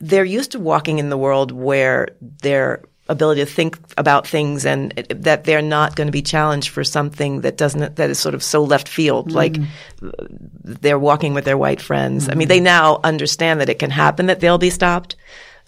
they're 0.00 0.24
used 0.24 0.52
to 0.52 0.58
walking 0.58 0.98
in 0.98 1.10
the 1.10 1.16
world 1.16 1.52
where 1.52 2.08
their 2.20 2.82
ability 3.08 3.42
to 3.42 3.46
think 3.46 3.78
about 3.98 4.26
things 4.26 4.64
and 4.64 4.92
that 5.10 5.44
they're 5.44 5.62
not 5.62 5.94
going 5.94 6.08
to 6.08 6.12
be 6.12 6.22
challenged 6.22 6.70
for 6.70 6.82
something 6.82 7.42
that 7.42 7.56
doesn't 7.56 7.96
that 7.96 8.10
is 8.10 8.18
sort 8.18 8.34
of 8.34 8.42
so 8.42 8.64
left 8.64 8.88
field 8.88 9.28
mm. 9.28 9.34
like 9.34 9.56
they're 10.64 10.98
walking 10.98 11.34
with 11.34 11.44
their 11.44 11.58
white 11.58 11.80
friends. 11.80 12.28
I 12.28 12.34
mean, 12.34 12.48
they 12.48 12.60
mm. 12.60 12.64
now 12.64 13.00
understand 13.04 13.60
that 13.60 13.68
it 13.68 13.78
can 13.78 13.90
happen 13.90 14.26
that 14.26 14.40
they'll 14.40 14.58
be 14.58 14.70
stopped. 14.70 15.16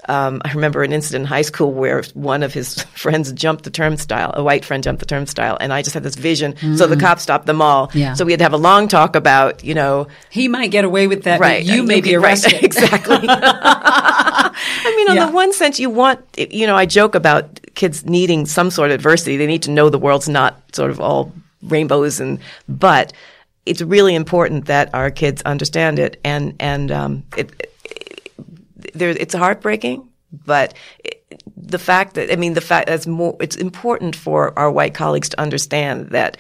Um, 0.09 0.41
I 0.45 0.53
remember 0.53 0.83
an 0.85 0.93
incident 0.93 1.23
in 1.23 1.27
high 1.27 1.43
school 1.43 1.73
where 1.73 2.03
one 2.15 2.43
of 2.45 2.53
his 2.55 2.83
friends 2.95 3.33
jumped 3.33 3.65
the 3.65 3.71
turnstile. 3.71 4.31
A 4.35 4.43
white 4.43 4.65
friend 4.65 4.83
jumped 4.85 5.01
the 5.01 5.07
turnstile, 5.07 5.57
and 5.61 5.73
I 5.73 5.83
just 5.83 5.95
had 5.95 6.03
this 6.05 6.15
vision. 6.15 6.55
So 6.77 6.87
the 6.87 6.97
cops 6.97 7.23
stopped 7.23 7.47
them 7.47 7.61
all. 7.61 7.91
Yeah. 7.95 8.15
So 8.15 8.25
we 8.25 8.33
had 8.33 8.39
to 8.39 8.45
have 8.45 8.53
a 8.53 8.59
long 8.59 8.87
talk 8.89 9.17
about, 9.17 9.65
you 9.65 9.75
know, 9.75 10.07
He 10.31 10.47
might 10.49 10.71
get 10.71 10.85
away 10.85 11.07
with 11.09 11.25
that, 11.25 11.41
right? 11.41 11.67
but 11.67 11.75
you 11.75 11.83
may 11.83 12.01
be 12.01 12.15
right, 12.17 12.25
arrested. 12.25 12.63
exactly. 12.63 13.19
I 13.29 14.95
mean, 14.97 15.09
on 15.11 15.17
Yeah. 15.17 15.27
the 15.27 15.33
one 15.33 15.53
sense, 15.53 15.81
you 15.81 15.91
want, 15.91 16.21
you 16.37 16.67
know, 16.67 16.77
I 16.77 16.87
joke 16.87 17.15
about 17.15 17.61
kids 17.75 18.05
needing 18.05 18.47
some 18.47 18.71
sort 18.71 18.91
of 18.91 18.95
adversity. 18.95 19.37
They 19.37 19.47
need 19.47 19.63
to 19.63 19.71
know 19.71 19.89
the 19.91 19.99
world's 19.99 20.29
not 20.29 20.61
sort 20.75 20.91
of 20.91 21.01
all 21.01 21.33
rainbows 21.63 22.21
and, 22.21 22.39
but 22.69 23.13
it's 23.65 23.83
really 23.83 24.15
important 24.15 24.67
that 24.67 24.95
our 24.95 25.11
kids 25.11 25.43
understand 25.43 25.99
it 25.99 26.21
and, 26.25 26.55
and, 26.61 26.93
um, 26.93 27.25
it 27.37 27.73
there, 28.95 29.11
it's 29.11 29.35
heartbreaking, 29.35 30.09
but 30.33 30.75
it, 31.05 31.23
the 31.57 31.79
fact 31.79 32.15
that, 32.15 32.33
I 32.33 32.37
mean, 32.37 32.55
the 32.55 32.61
fact 32.61 32.89
that's 32.89 33.07
more, 33.07 33.37
it's 33.41 33.57
important 33.57 34.15
for 34.17 34.57
our 34.59 34.71
white 34.71 34.95
colleagues 34.95 35.31
to 35.31 35.41
understand 35.41 36.11
that 36.11 36.37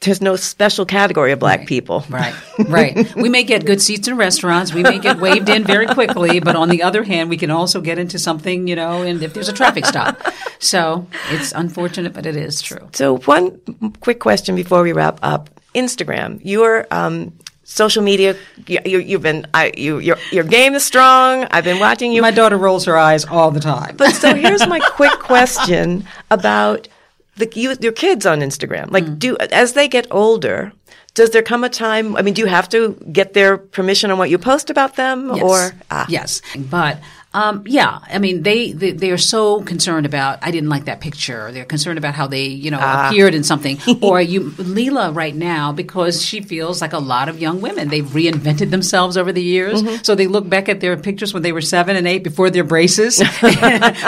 there's 0.00 0.22
no 0.22 0.34
special 0.34 0.86
category 0.86 1.32
of 1.32 1.38
black 1.38 1.66
people. 1.66 2.04
Right, 2.08 2.34
right. 2.58 3.14
we 3.14 3.28
may 3.28 3.42
get 3.42 3.66
good 3.66 3.82
seats 3.82 4.08
in 4.08 4.16
restaurants. 4.16 4.72
We 4.72 4.82
may 4.82 4.98
get 4.98 5.20
waved 5.20 5.50
in 5.50 5.62
very 5.64 5.86
quickly, 5.86 6.40
but 6.40 6.56
on 6.56 6.70
the 6.70 6.82
other 6.82 7.02
hand, 7.02 7.28
we 7.28 7.36
can 7.36 7.50
also 7.50 7.82
get 7.82 7.98
into 7.98 8.18
something, 8.18 8.66
you 8.66 8.76
know, 8.76 9.02
and 9.02 9.22
if 9.22 9.34
there's 9.34 9.50
a 9.50 9.52
traffic 9.52 9.84
stop. 9.84 10.18
So 10.58 11.06
it's 11.28 11.52
unfortunate, 11.52 12.14
but 12.14 12.24
it 12.24 12.34
is 12.34 12.62
true. 12.62 12.88
So 12.94 13.18
one 13.18 13.60
quick 14.00 14.20
question 14.20 14.54
before 14.54 14.82
we 14.82 14.92
wrap 14.92 15.18
up: 15.22 15.50
Instagram, 15.74 16.40
your 16.44 16.86
um, 16.90 17.34
social 17.70 18.02
media. 18.02 18.36
You, 18.66 18.80
you, 18.84 18.98
you've 18.98 19.22
been, 19.22 19.46
I, 19.54 19.72
you, 19.76 19.98
your 19.98 20.16
your 20.32 20.44
game 20.44 20.74
is 20.74 20.84
strong. 20.84 21.46
I've 21.50 21.64
been 21.64 21.78
watching 21.80 22.12
you. 22.12 22.20
My 22.22 22.30
daughter 22.32 22.58
rolls 22.58 22.84
her 22.86 22.96
eyes 22.98 23.24
all 23.24 23.50
the 23.50 23.60
time. 23.60 23.96
But 23.96 24.12
so 24.14 24.34
here's 24.44 24.66
my 24.66 24.80
quick 24.80 25.18
question 25.20 26.04
about 26.30 26.88
the 27.36 27.50
you, 27.54 27.76
your 27.80 27.92
kids 27.92 28.26
on 28.26 28.40
Instagram? 28.40 28.90
Like, 28.90 29.04
Mm. 29.04 29.18
do 29.18 29.36
as 29.38 29.72
they 29.74 29.88
get 29.88 30.06
older, 30.10 30.72
does 31.14 31.30
there 31.30 31.42
come 31.42 31.64
a 31.64 31.68
time? 31.68 32.16
I 32.16 32.22
mean, 32.22 32.34
do 32.34 32.42
you 32.42 32.48
have 32.48 32.68
to 32.70 32.80
get 33.12 33.32
their 33.34 33.56
permission 33.56 34.10
on 34.10 34.18
what 34.18 34.30
you 34.30 34.38
post 34.38 34.68
about 34.70 34.96
them, 34.96 35.30
Yes. 35.34 35.42
or 35.42 35.72
ah, 35.90 36.06
yes, 36.08 36.42
but 36.56 36.98
um, 37.32 37.62
yeah, 37.66 38.00
I 38.08 38.18
mean 38.18 38.42
they, 38.42 38.72
they 38.72 38.90
they 38.90 39.10
are 39.12 39.18
so 39.18 39.62
concerned 39.62 40.04
about 40.04 40.40
I 40.42 40.50
didn't 40.50 40.68
like 40.68 40.86
that 40.86 41.00
picture. 41.00 41.52
They're 41.52 41.64
concerned 41.64 41.96
about 41.96 42.14
how 42.14 42.26
they 42.26 42.46
you 42.46 42.70
know 42.72 42.78
Ah. 42.80 43.08
appeared 43.08 43.34
in 43.34 43.44
something. 43.44 43.78
or 44.02 44.20
you 44.20 44.50
Leela 44.52 45.14
right 45.14 45.34
now 45.34 45.70
because 45.70 46.24
she 46.24 46.40
feels 46.40 46.80
like 46.80 46.92
a 46.92 46.98
lot 46.98 47.28
of 47.28 47.40
young 47.40 47.60
women 47.60 47.88
they've 47.88 48.04
reinvented 48.04 48.70
themselves 48.70 49.16
over 49.16 49.30
the 49.32 49.42
years. 49.42 49.80
Mm-hmm. 49.82 50.02
So 50.02 50.16
they 50.16 50.26
look 50.26 50.48
back 50.48 50.68
at 50.68 50.80
their 50.80 50.96
pictures 50.96 51.32
when 51.32 51.44
they 51.44 51.52
were 51.52 51.60
seven 51.60 51.94
and 51.94 52.08
eight 52.08 52.24
before 52.24 52.50
their 52.50 52.64
braces, 52.64 53.22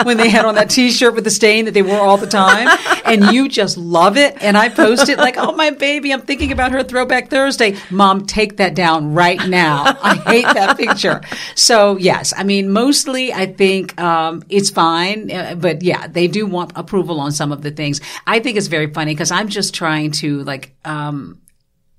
when 0.03 0.17
they 0.17 0.29
had 0.29 0.43
on 0.45 0.55
that 0.55 0.69
T-shirt 0.69 1.15
with 1.15 1.23
the 1.23 1.31
stain 1.31 1.65
that 1.65 1.73
they 1.73 1.81
wore 1.81 1.99
all 2.01 2.17
the 2.17 2.27
time, 2.27 2.67
and 3.05 3.31
you 3.33 3.47
just 3.47 3.77
love 3.77 4.17
it. 4.17 4.35
And 4.41 4.57
I 4.57 4.67
post 4.67 5.07
it 5.07 5.17
like, 5.17 5.37
oh 5.37 5.53
my 5.53 5.69
baby, 5.69 6.11
I'm 6.11 6.21
thinking 6.21 6.51
about 6.51 6.71
her 6.73 6.83
Throwback 6.83 7.29
Thursday. 7.29 7.77
Mom, 7.89 8.25
take 8.25 8.57
that 8.57 8.75
down 8.75 9.13
right 9.13 9.39
now. 9.47 9.83
I 10.01 10.15
hate 10.15 10.43
that 10.53 10.77
picture. 10.77 11.21
So 11.55 11.95
yes, 11.97 12.33
I 12.35 12.43
mean 12.43 12.69
mostly 12.69 13.12
I 13.13 13.45
think 13.45 13.99
um, 14.01 14.43
it's 14.49 14.69
fine, 14.69 15.31
uh, 15.31 15.55
but 15.55 15.83
yeah, 15.83 16.07
they 16.07 16.27
do 16.27 16.45
want 16.45 16.71
approval 16.75 17.19
on 17.19 17.31
some 17.31 17.51
of 17.51 17.61
the 17.61 17.71
things. 17.71 18.01
I 18.25 18.39
think 18.39 18.57
it's 18.57 18.67
very 18.67 18.91
funny 18.91 19.13
because 19.13 19.31
I'm 19.31 19.49
just 19.49 19.73
trying 19.73 20.11
to 20.23 20.43
like. 20.43 20.75
Um, 20.83 21.39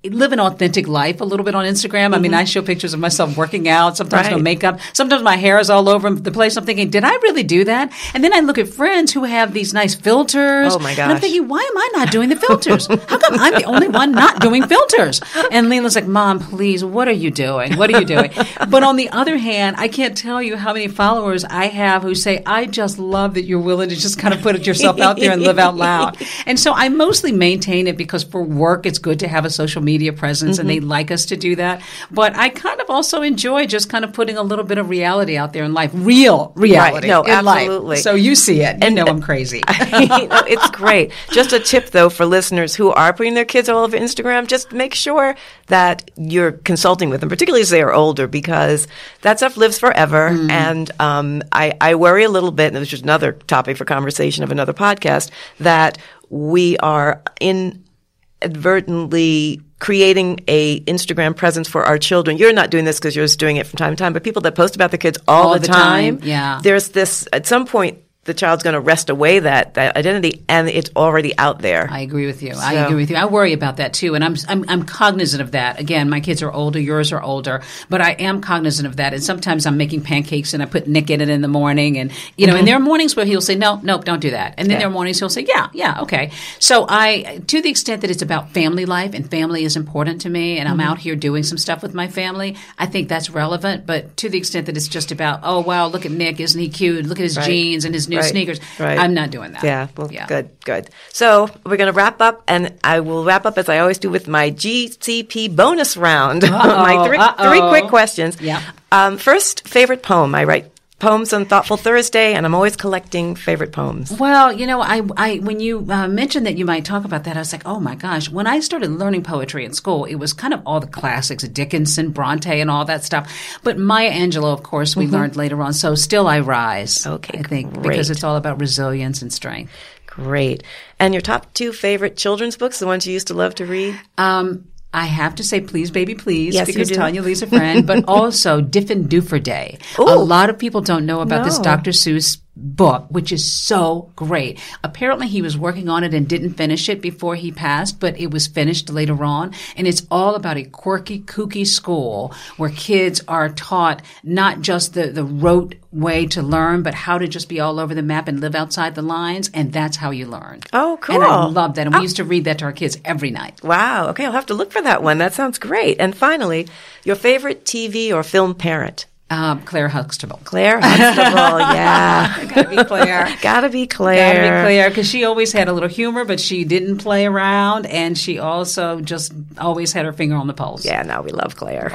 live 0.09 0.33
an 0.33 0.39
authentic 0.39 0.87
life 0.87 1.21
a 1.21 1.23
little 1.23 1.43
bit 1.43 1.55
on 1.55 1.65
Instagram. 1.65 2.13
I 2.15 2.19
mean, 2.19 2.31
mm-hmm. 2.31 2.41
I 2.41 2.43
show 2.43 2.61
pictures 2.61 2.93
of 2.93 2.99
myself 2.99 3.37
working 3.37 3.67
out, 3.67 3.97
sometimes 3.97 4.29
no 4.29 4.37
makeup, 4.37 4.79
sometimes 4.93 5.23
my 5.23 5.35
hair 5.35 5.59
is 5.59 5.69
all 5.69 5.89
over 5.89 6.09
the 6.09 6.31
place. 6.31 6.57
I'm 6.57 6.65
thinking, 6.65 6.89
did 6.89 7.03
I 7.03 7.13
really 7.15 7.43
do 7.43 7.63
that? 7.65 7.91
And 8.13 8.23
then 8.23 8.33
I 8.33 8.39
look 8.39 8.57
at 8.57 8.67
friends 8.67 9.13
who 9.13 9.23
have 9.23 9.53
these 9.53 9.73
nice 9.73 9.95
filters. 9.95 10.75
Oh, 10.75 10.79
my 10.79 10.91
And 10.91 11.11
I'm 11.11 11.19
thinking, 11.19 11.47
why 11.47 11.59
am 11.59 11.77
I 11.77 11.89
not 11.93 12.11
doing 12.11 12.29
the 12.29 12.35
filters? 12.35 12.87
How 12.87 13.17
come 13.17 13.39
I'm 13.39 13.53
the 13.55 13.65
only 13.65 13.87
one 13.87 14.11
not 14.11 14.41
doing 14.41 14.67
filters? 14.67 15.21
And 15.51 15.67
Leela's 15.69 15.95
like, 15.95 16.07
Mom, 16.07 16.39
please, 16.39 16.83
what 16.83 17.07
are 17.07 17.11
you 17.13 17.31
doing? 17.31 17.77
What 17.77 17.93
are 17.93 17.99
you 17.99 18.05
doing? 18.05 18.31
but 18.69 18.83
on 18.83 18.95
the 18.95 19.09
other 19.09 19.37
hand, 19.37 19.75
I 19.77 19.87
can't 19.87 20.17
tell 20.17 20.41
you 20.41 20.57
how 20.57 20.73
many 20.73 20.87
followers 20.87 21.43
I 21.45 21.67
have 21.67 22.03
who 22.03 22.15
say, 22.15 22.41
I 22.45 22.65
just 22.65 22.99
love 22.99 23.33
that 23.35 23.43
you're 23.43 23.59
willing 23.59 23.89
to 23.89 23.95
just 23.95 24.19
kind 24.19 24.33
of 24.33 24.41
put 24.41 24.65
yourself 24.65 24.99
out 24.99 25.17
there 25.17 25.31
and 25.31 25.41
live 25.41 25.59
out 25.59 25.75
loud. 25.75 26.17
And 26.45 26.59
so 26.59 26.73
I 26.73 26.89
mostly 26.89 27.31
maintain 27.31 27.87
it 27.87 27.97
because 27.97 28.23
for 28.23 28.43
work, 28.43 28.85
it's 28.85 28.99
good 28.99 29.19
to 29.19 29.27
have 29.27 29.45
a 29.45 29.49
social 29.49 29.81
media 29.81 29.94
presence 30.13 30.59
and 30.59 30.69
they 30.69 30.79
like 30.79 31.11
us 31.11 31.25
to 31.27 31.37
do 31.37 31.55
that. 31.55 31.81
But 32.11 32.35
I 32.35 32.49
kind 32.49 32.79
of 32.81 32.89
also 32.89 33.21
enjoy 33.21 33.65
just 33.65 33.89
kind 33.89 34.05
of 34.05 34.13
putting 34.13 34.37
a 34.37 34.43
little 34.43 34.65
bit 34.65 34.77
of 34.77 34.89
reality 34.89 35.37
out 35.37 35.53
there 35.53 35.63
in 35.63 35.73
life, 35.73 35.91
real 35.93 36.51
reality. 36.55 37.07
No, 37.07 37.23
in 37.23 37.45
life. 37.45 37.61
absolutely. 37.61 37.97
So 37.97 38.15
you 38.15 38.35
see 38.35 38.61
it. 38.61 38.83
You 38.83 38.91
know 38.91 39.05
I'm 39.05 39.21
crazy. 39.21 39.61
You 39.95 40.27
know, 40.27 40.41
it's 40.47 40.69
great. 40.71 41.11
Just 41.31 41.53
a 41.53 41.59
tip 41.59 41.91
though 41.91 42.09
for 42.09 42.25
listeners 42.25 42.75
who 42.75 42.91
are 42.91 43.13
putting 43.13 43.33
their 43.33 43.45
kids 43.45 43.69
all 43.69 43.83
over 43.83 43.97
Instagram, 43.97 44.47
just 44.47 44.71
make 44.71 44.93
sure 44.93 45.35
that 45.67 46.11
you're 46.15 46.51
consulting 46.51 47.09
with 47.09 47.21
them, 47.21 47.29
particularly 47.29 47.61
as 47.61 47.69
they 47.69 47.81
are 47.81 47.93
older, 47.93 48.27
because 48.27 48.87
that 49.21 49.37
stuff 49.37 49.55
lives 49.57 49.79
forever. 49.79 50.31
Mm. 50.31 50.51
And 50.51 50.91
um, 50.99 51.43
I, 51.51 51.73
I 51.81 51.95
worry 51.95 52.23
a 52.23 52.29
little 52.29 52.51
bit, 52.51 52.67
and 52.67 52.75
this 52.75 52.93
is 52.93 53.01
another 53.01 53.33
topic 53.33 53.77
for 53.77 53.85
conversation 53.85 54.43
of 54.43 54.51
another 54.51 54.73
podcast, 54.73 55.31
that 55.59 55.97
we 56.29 56.77
are 56.77 57.23
inadvertently 57.39 59.61
creating 59.79 60.39
a 60.47 60.79
Instagram 60.81 61.35
presence 61.35 61.67
for 61.67 61.83
our 61.83 61.97
children. 61.97 62.37
You're 62.37 62.53
not 62.53 62.69
doing 62.69 62.85
this 62.85 62.97
because 62.97 63.15
you're 63.15 63.25
just 63.25 63.39
doing 63.39 63.57
it 63.57 63.67
from 63.67 63.77
time 63.77 63.93
to 63.93 63.97
time, 64.01 64.13
but 64.13 64.23
people 64.23 64.41
that 64.43 64.55
post 64.55 64.75
about 64.75 64.91
the 64.91 64.97
kids 64.97 65.17
all, 65.27 65.47
All 65.47 65.53
the, 65.53 65.59
the 65.59 65.67
time, 65.67 66.19
time, 66.19 66.27
yeah. 66.27 66.59
there's 66.63 66.89
this 66.89 67.27
at 67.33 67.45
some 67.45 67.65
point 67.65 67.99
the 68.25 68.33
child's 68.33 68.63
going 68.63 68.73
to 68.73 68.79
wrest 68.79 69.09
away 69.09 69.39
that 69.39 69.75
that 69.75 69.95
identity 69.95 70.43
and 70.49 70.67
it's 70.67 70.89
already 70.95 71.37
out 71.37 71.59
there. 71.59 71.87
I 71.89 71.99
agree 72.01 72.25
with 72.25 72.41
you. 72.43 72.53
I 72.55 72.73
agree 72.73 72.95
with 72.95 73.09
you. 73.09 73.15
I 73.15 73.25
worry 73.25 73.53
about 73.53 73.77
that 73.77 73.93
too, 73.93 74.15
and 74.15 74.23
I'm, 74.23 74.35
I'm 74.47 74.65
I'm 74.67 74.83
cognizant 74.83 75.41
of 75.41 75.51
that. 75.51 75.79
Again, 75.79 76.09
my 76.09 76.19
kids 76.19 76.41
are 76.41 76.51
older, 76.51 76.79
yours 76.79 77.11
are 77.11 77.21
older, 77.21 77.61
but 77.89 78.01
I 78.01 78.11
am 78.13 78.41
cognizant 78.41 78.87
of 78.87 78.97
that. 78.97 79.13
And 79.13 79.23
sometimes 79.23 79.65
I'm 79.65 79.77
making 79.77 80.01
pancakes 80.01 80.53
and 80.53 80.61
I 80.61 80.65
put 80.65 80.87
Nick 80.87 81.09
in 81.09 81.21
it 81.21 81.29
in 81.29 81.41
the 81.41 81.47
morning, 81.47 81.97
and 81.97 82.11
you 82.35 82.47
know, 82.47 82.55
and 82.55 82.67
there 82.67 82.75
are 82.75 82.79
mornings 82.79 83.15
where 83.15 83.25
he'll 83.25 83.41
say, 83.41 83.55
"No, 83.55 83.79
nope, 83.83 84.03
don't 84.05 84.19
do 84.21 84.31
that," 84.31 84.55
and 84.57 84.57
then 84.57 84.65
Mm-hmm. 84.65 84.71
Yeah. 84.71 84.77
there 84.79 84.87
are 84.87 84.91
mornings 84.91 85.19
he'll 85.19 85.29
say, 85.29 85.45
"Yeah, 85.47 85.69
yeah, 85.73 86.01
okay." 86.01 86.31
So 86.59 86.85
I, 86.89 87.41
to 87.47 87.61
the 87.61 87.69
extent 87.69 88.01
that 88.01 88.09
it's 88.11 88.21
about 88.23 88.49
family 88.51 88.85
life 88.85 89.13
and 89.13 89.29
family 89.29 89.63
is 89.63 89.75
important 89.77 90.21
to 90.21 90.29
me, 90.29 90.57
and 90.59 90.67
I'm 90.67 90.75
Mm-hmm. 90.79 90.81
out 90.89 90.97
here 90.99 91.15
doing 91.15 91.43
some 91.43 91.57
stuff 91.57 91.81
with 91.81 91.93
my 91.93 92.07
family, 92.09 92.57
I 92.77 92.85
think 92.87 93.07
that's 93.07 93.29
relevant. 93.29 93.85
But 93.85 94.17
to 94.17 94.29
the 94.29 94.37
extent 94.37 94.65
that 94.65 94.75
it's 94.75 94.87
just 94.89 95.11
about, 95.11 95.39
oh 95.43 95.61
wow, 95.61 95.87
look 95.87 96.05
at 96.05 96.11
Nick, 96.11 96.39
isn't 96.41 96.59
he 96.59 96.67
cute? 96.69 97.05
Look 97.05 97.19
at 97.19 97.23
his 97.23 97.37
Right. 97.37 97.45
jeans 97.45 97.85
and 97.85 97.93
his 97.93 98.09
new 98.09 98.14
Right. 98.21 98.29
sneakers. 98.29 98.59
Right. 98.79 98.97
I'm 98.97 99.13
not 99.13 99.31
doing 99.31 99.51
that. 99.53 99.63
Yeah, 99.63 99.87
well, 99.95 100.09
good, 100.27 100.49
good. 100.63 100.89
So 101.09 101.49
we're 101.65 101.77
going 101.77 101.91
to 101.91 101.97
wrap 101.97 102.21
up, 102.21 102.43
and 102.47 102.73
I 102.83 102.99
will 102.99 103.23
wrap 103.23 103.45
up 103.45 103.57
as 103.57 103.69
I 103.69 103.79
always 103.79 103.97
do 103.97 104.09
with 104.09 104.27
my 104.27 104.51
GCP 104.51 105.55
bonus 105.55 105.97
round. 105.97 106.41
my 106.49 107.05
three, 107.07 107.17
uh-oh. 107.17 107.49
three 107.49 107.61
quick 107.69 107.89
questions. 107.89 108.39
Yeah. 108.41 108.61
Um, 108.91 109.17
first, 109.17 109.67
favorite 109.67 110.03
poem. 110.03 110.35
I 110.35 110.43
write 110.43 110.74
poems 110.99 111.33
on 111.33 111.45
Thoughtful 111.45 111.77
Thursday, 111.77 112.33
and 112.33 112.45
I'm 112.45 112.55
always 112.55 112.75
collecting 112.75 113.35
favorite 113.35 113.71
poems. 113.71 114.17
Well, 114.17 114.53
you 114.53 114.65
know, 114.65 114.81
I, 114.81 115.01
I 115.17 115.37
when 115.37 115.59
you 115.59 115.85
uh, 115.89 116.07
mentioned 116.07 116.45
that 116.45 116.57
you 116.57 116.65
might 116.65 116.85
talk 116.85 117.05
about 117.05 117.25
that, 117.25 117.35
I 117.35 117.39
was 117.39 117.51
like, 117.51 117.63
oh 117.65 117.79
my 117.79 117.95
gosh. 117.95 118.29
When 118.29 118.47
I 118.47 118.59
started 118.59 118.91
learning 118.91 119.23
poetry 119.23 119.65
in 119.65 119.73
school, 119.73 120.05
it 120.05 120.15
was 120.15 120.33
kind 120.33 120.53
of 120.53 120.61
all 120.65 120.79
the 120.79 120.87
classics, 120.87 121.43
Dickinson, 121.43 122.11
Bronte, 122.11 122.61
and 122.61 122.71
all 122.71 122.85
that 122.85 123.03
stuff. 123.03 123.59
But 123.63 123.77
Maya 123.77 124.11
Angelou, 124.11 124.53
of 124.53 124.63
course, 124.63 124.95
we 124.95 125.07
learned 125.07 125.35
later 125.35 125.61
on. 125.61 125.73
So 125.73 125.95
still 125.95 126.27
I 126.27 126.39
rise. 126.39 126.99
Mm-hmm. 126.99 127.13
Okay, 127.13 127.39
I 127.39 127.43
think 127.43 127.73
great. 127.73 127.83
because 127.83 128.09
it's 128.09 128.23
all 128.23 128.37
about 128.37 128.59
resilience 128.59 129.21
and 129.21 129.31
strength. 129.31 129.71
Great. 130.05 130.63
And 130.97 131.13
your 131.13 131.21
top 131.21 131.53
two 131.53 131.73
favorite 131.73 132.15
children's 132.15 132.55
books, 132.55 132.79
the 132.79 132.85
ones 132.85 133.05
you 133.05 133.11
used 133.11 133.27
to 133.27 133.33
love 133.33 133.55
to 133.55 133.65
read? 133.65 133.99
Um, 134.17 134.65
I 134.95 135.05
have 135.05 135.35
to 135.35 135.43
say, 135.43 135.59
please, 135.59 135.91
baby, 135.91 136.15
please, 136.15 136.55
Yes, 136.55 136.67
because. 136.67 136.89
Tonya 136.89 137.21
Lee's 137.21 137.41
a 137.41 137.47
friend, 137.57 137.85
but 137.85 138.05
also 138.07 138.61
Diffendoofer 138.61 139.43
Day. 139.43 139.77
A 139.97 140.01
lot 140.01 140.49
of 140.49 140.57
people 140.57 140.79
don't 140.79 141.05
know 141.05 141.19
about 141.19 141.43
this 141.43 141.59
Dr. 141.59 141.91
Seuss 141.91 142.37
book, 142.55 143.05
which 143.09 143.31
is 143.31 143.51
so 143.51 144.11
great. 144.15 144.59
Apparently, 144.83 145.27
he 145.27 145.41
was 145.41 145.57
working 145.57 145.89
on 145.89 146.03
it 146.03 146.13
and 146.13 146.27
didn't 146.27 146.53
finish 146.53 146.87
it 146.89 147.01
before 147.01 147.35
he 147.35 147.51
passed, 147.51 147.99
but 147.99 148.19
it 148.19 148.31
was 148.31 148.47
finished 148.47 148.89
later 148.89 149.23
on. 149.23 149.53
And 149.75 149.87
it's 149.87 150.05
all 150.09 150.35
about 150.35 150.57
a 150.57 150.63
quirky, 150.63 151.21
kooky 151.21 151.65
school 151.67 152.33
where 152.57 152.69
kids 152.69 153.21
are 153.27 153.49
taught 153.49 154.01
not 154.23 154.61
just 154.61 154.93
the, 154.93 155.07
the 155.07 155.23
rote 155.23 155.75
way 155.91 156.25
to 156.27 156.41
learn, 156.41 156.83
but 156.83 156.93
how 156.93 157.17
to 157.17 157.27
just 157.27 157.49
be 157.49 157.59
all 157.59 157.79
over 157.79 157.95
the 157.95 158.01
map 158.01 158.27
and 158.27 158.39
live 158.39 158.55
outside 158.55 158.95
the 158.95 159.01
lines. 159.01 159.49
And 159.53 159.71
that's 159.71 159.97
how 159.97 160.11
you 160.11 160.27
learn. 160.27 160.61
Oh, 160.73 160.97
cool. 161.01 161.15
And 161.15 161.23
I 161.23 161.45
love 161.45 161.75
that. 161.75 161.87
And 161.87 161.95
we 161.95 161.99
oh. 161.99 162.03
used 162.03 162.17
to 162.17 162.23
read 162.23 162.45
that 162.45 162.59
to 162.59 162.65
our 162.65 162.73
kids 162.73 162.97
every 163.05 163.31
night. 163.31 163.63
Wow. 163.63 164.09
Okay, 164.09 164.25
I'll 164.25 164.31
have 164.31 164.45
to 164.47 164.53
look 164.53 164.71
for 164.71 164.81
that 164.81 165.03
one. 165.03 165.17
That 165.17 165.33
sounds 165.33 165.57
great. 165.57 165.99
And 165.99 166.15
finally, 166.15 166.67
your 167.03 167.15
favorite 167.15 167.65
TV 167.65 168.13
or 168.13 168.23
film 168.23 168.55
parent? 168.55 169.05
Um, 169.27 169.63
Claire 169.63 169.89
Huxtable. 169.89 170.39
Claire 170.43 170.79
Huxtable. 170.83 171.59
yeah. 171.59 172.45
Gotta 172.53 172.69
be 172.69 172.83
Claire. 172.83 173.35
Gotta 173.41 173.69
be 173.69 173.87
Claire. 173.87 174.35
Gotta 174.35 174.41
be 174.41 174.49
Claire 174.67 174.89
because 174.89 175.09
she 175.09 175.23
always 175.23 175.51
had 175.51 175.67
a 175.67 175.73
little 175.73 175.89
humor, 175.89 176.25
but 176.25 176.39
she 176.39 176.63
didn't 176.63 176.99
play 176.99 177.25
around, 177.25 177.87
and 177.87 178.15
she 178.15 178.37
also 178.37 179.01
just 179.01 179.33
always 179.57 179.93
had 179.93 180.05
her 180.05 180.13
finger 180.13 180.35
on 180.35 180.45
the 180.45 180.53
pulse. 180.53 180.85
Yeah, 180.85 181.01
no, 181.01 181.23
we 181.23 181.31
love 181.31 181.55
Claire. 181.55 181.91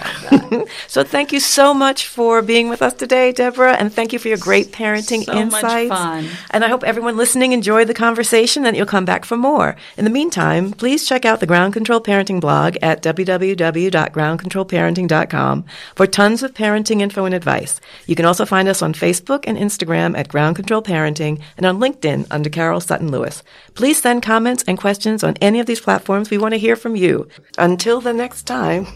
so 0.89 1.05
thank 1.05 1.33
you 1.33 1.39
so 1.39 1.73
much 1.73 2.09
for 2.09 2.43
being 2.43 2.69
with 2.69 2.83
us 2.83 2.95
today, 2.95 3.31
Deborah, 3.31 3.75
and 3.75 3.93
thank 3.93 4.13
you 4.13 4.19
for 4.19 4.27
your 4.27 4.37
great 4.37 4.73
parenting 4.73 5.23
So 5.25 5.33
insights. 5.33 5.89
fun. 5.91 6.27
And 6.51 6.65
I 6.65 6.69
hope 6.69 6.83
everyone 6.83 7.17
listening 7.17 7.53
enjoyed 7.53 7.87
the 7.87 7.95
conversation 7.95 8.67
and 8.67 8.77
you'll 8.77 8.87
come 8.87 9.05
back 9.05 9.25
for 9.25 9.37
more. 9.37 9.77
In 9.97 10.03
the 10.05 10.11
meantime, 10.11 10.73
please 10.73 11.07
check 11.07 11.25
out 11.25 11.39
the 11.39 11.47
Ground 11.47 11.75
Control 11.75 12.01
Parenting 12.01 12.41
blog 12.41 12.77
at 12.83 13.05
www.groundcontrolparenting.com 13.05 15.65
for 15.95 16.07
tons 16.09 16.43
of 16.43 16.55
parenting 16.55 17.01
info 17.21 17.27
and 17.27 17.35
advice. 17.35 17.81
You 18.07 18.15
can 18.15 18.25
also 18.25 18.47
find 18.47 18.69
us 18.69 18.83
on 18.83 18.95
Facebook 18.95 19.45
and 19.47 19.59
Instagram 19.59 20.17
at 20.17 20.29
Ground 20.29 20.57
Control 20.57 20.83
Parenting 20.83 21.41
and 21.57 21.67
on 21.67 21.79
LinkedIn 21.79 22.27
under 22.31 22.51
Carol 22.51 22.81
Sutton 22.81 23.11
Lewis. 23.11 23.43
Please 23.75 24.01
send 24.01 24.23
comments 24.23 24.65
and 24.67 24.79
questions 24.79 25.23
on 25.23 25.37
any 25.41 25.61
of 25.61 25.67
these 25.67 25.81
platforms. 25.81 26.31
We 26.31 26.39
want 26.39 26.55
to 26.55 26.59
hear 26.59 26.77
from 26.77 26.97
you. 26.97 27.29
Until 27.59 28.01
the 28.01 28.13
next 28.13 28.45
time, 28.45 28.87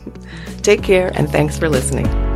take 0.62 0.83
care 0.83 1.12
and 1.14 1.29
thanks 1.29 1.59
for 1.59 1.68
listening. 1.68 2.34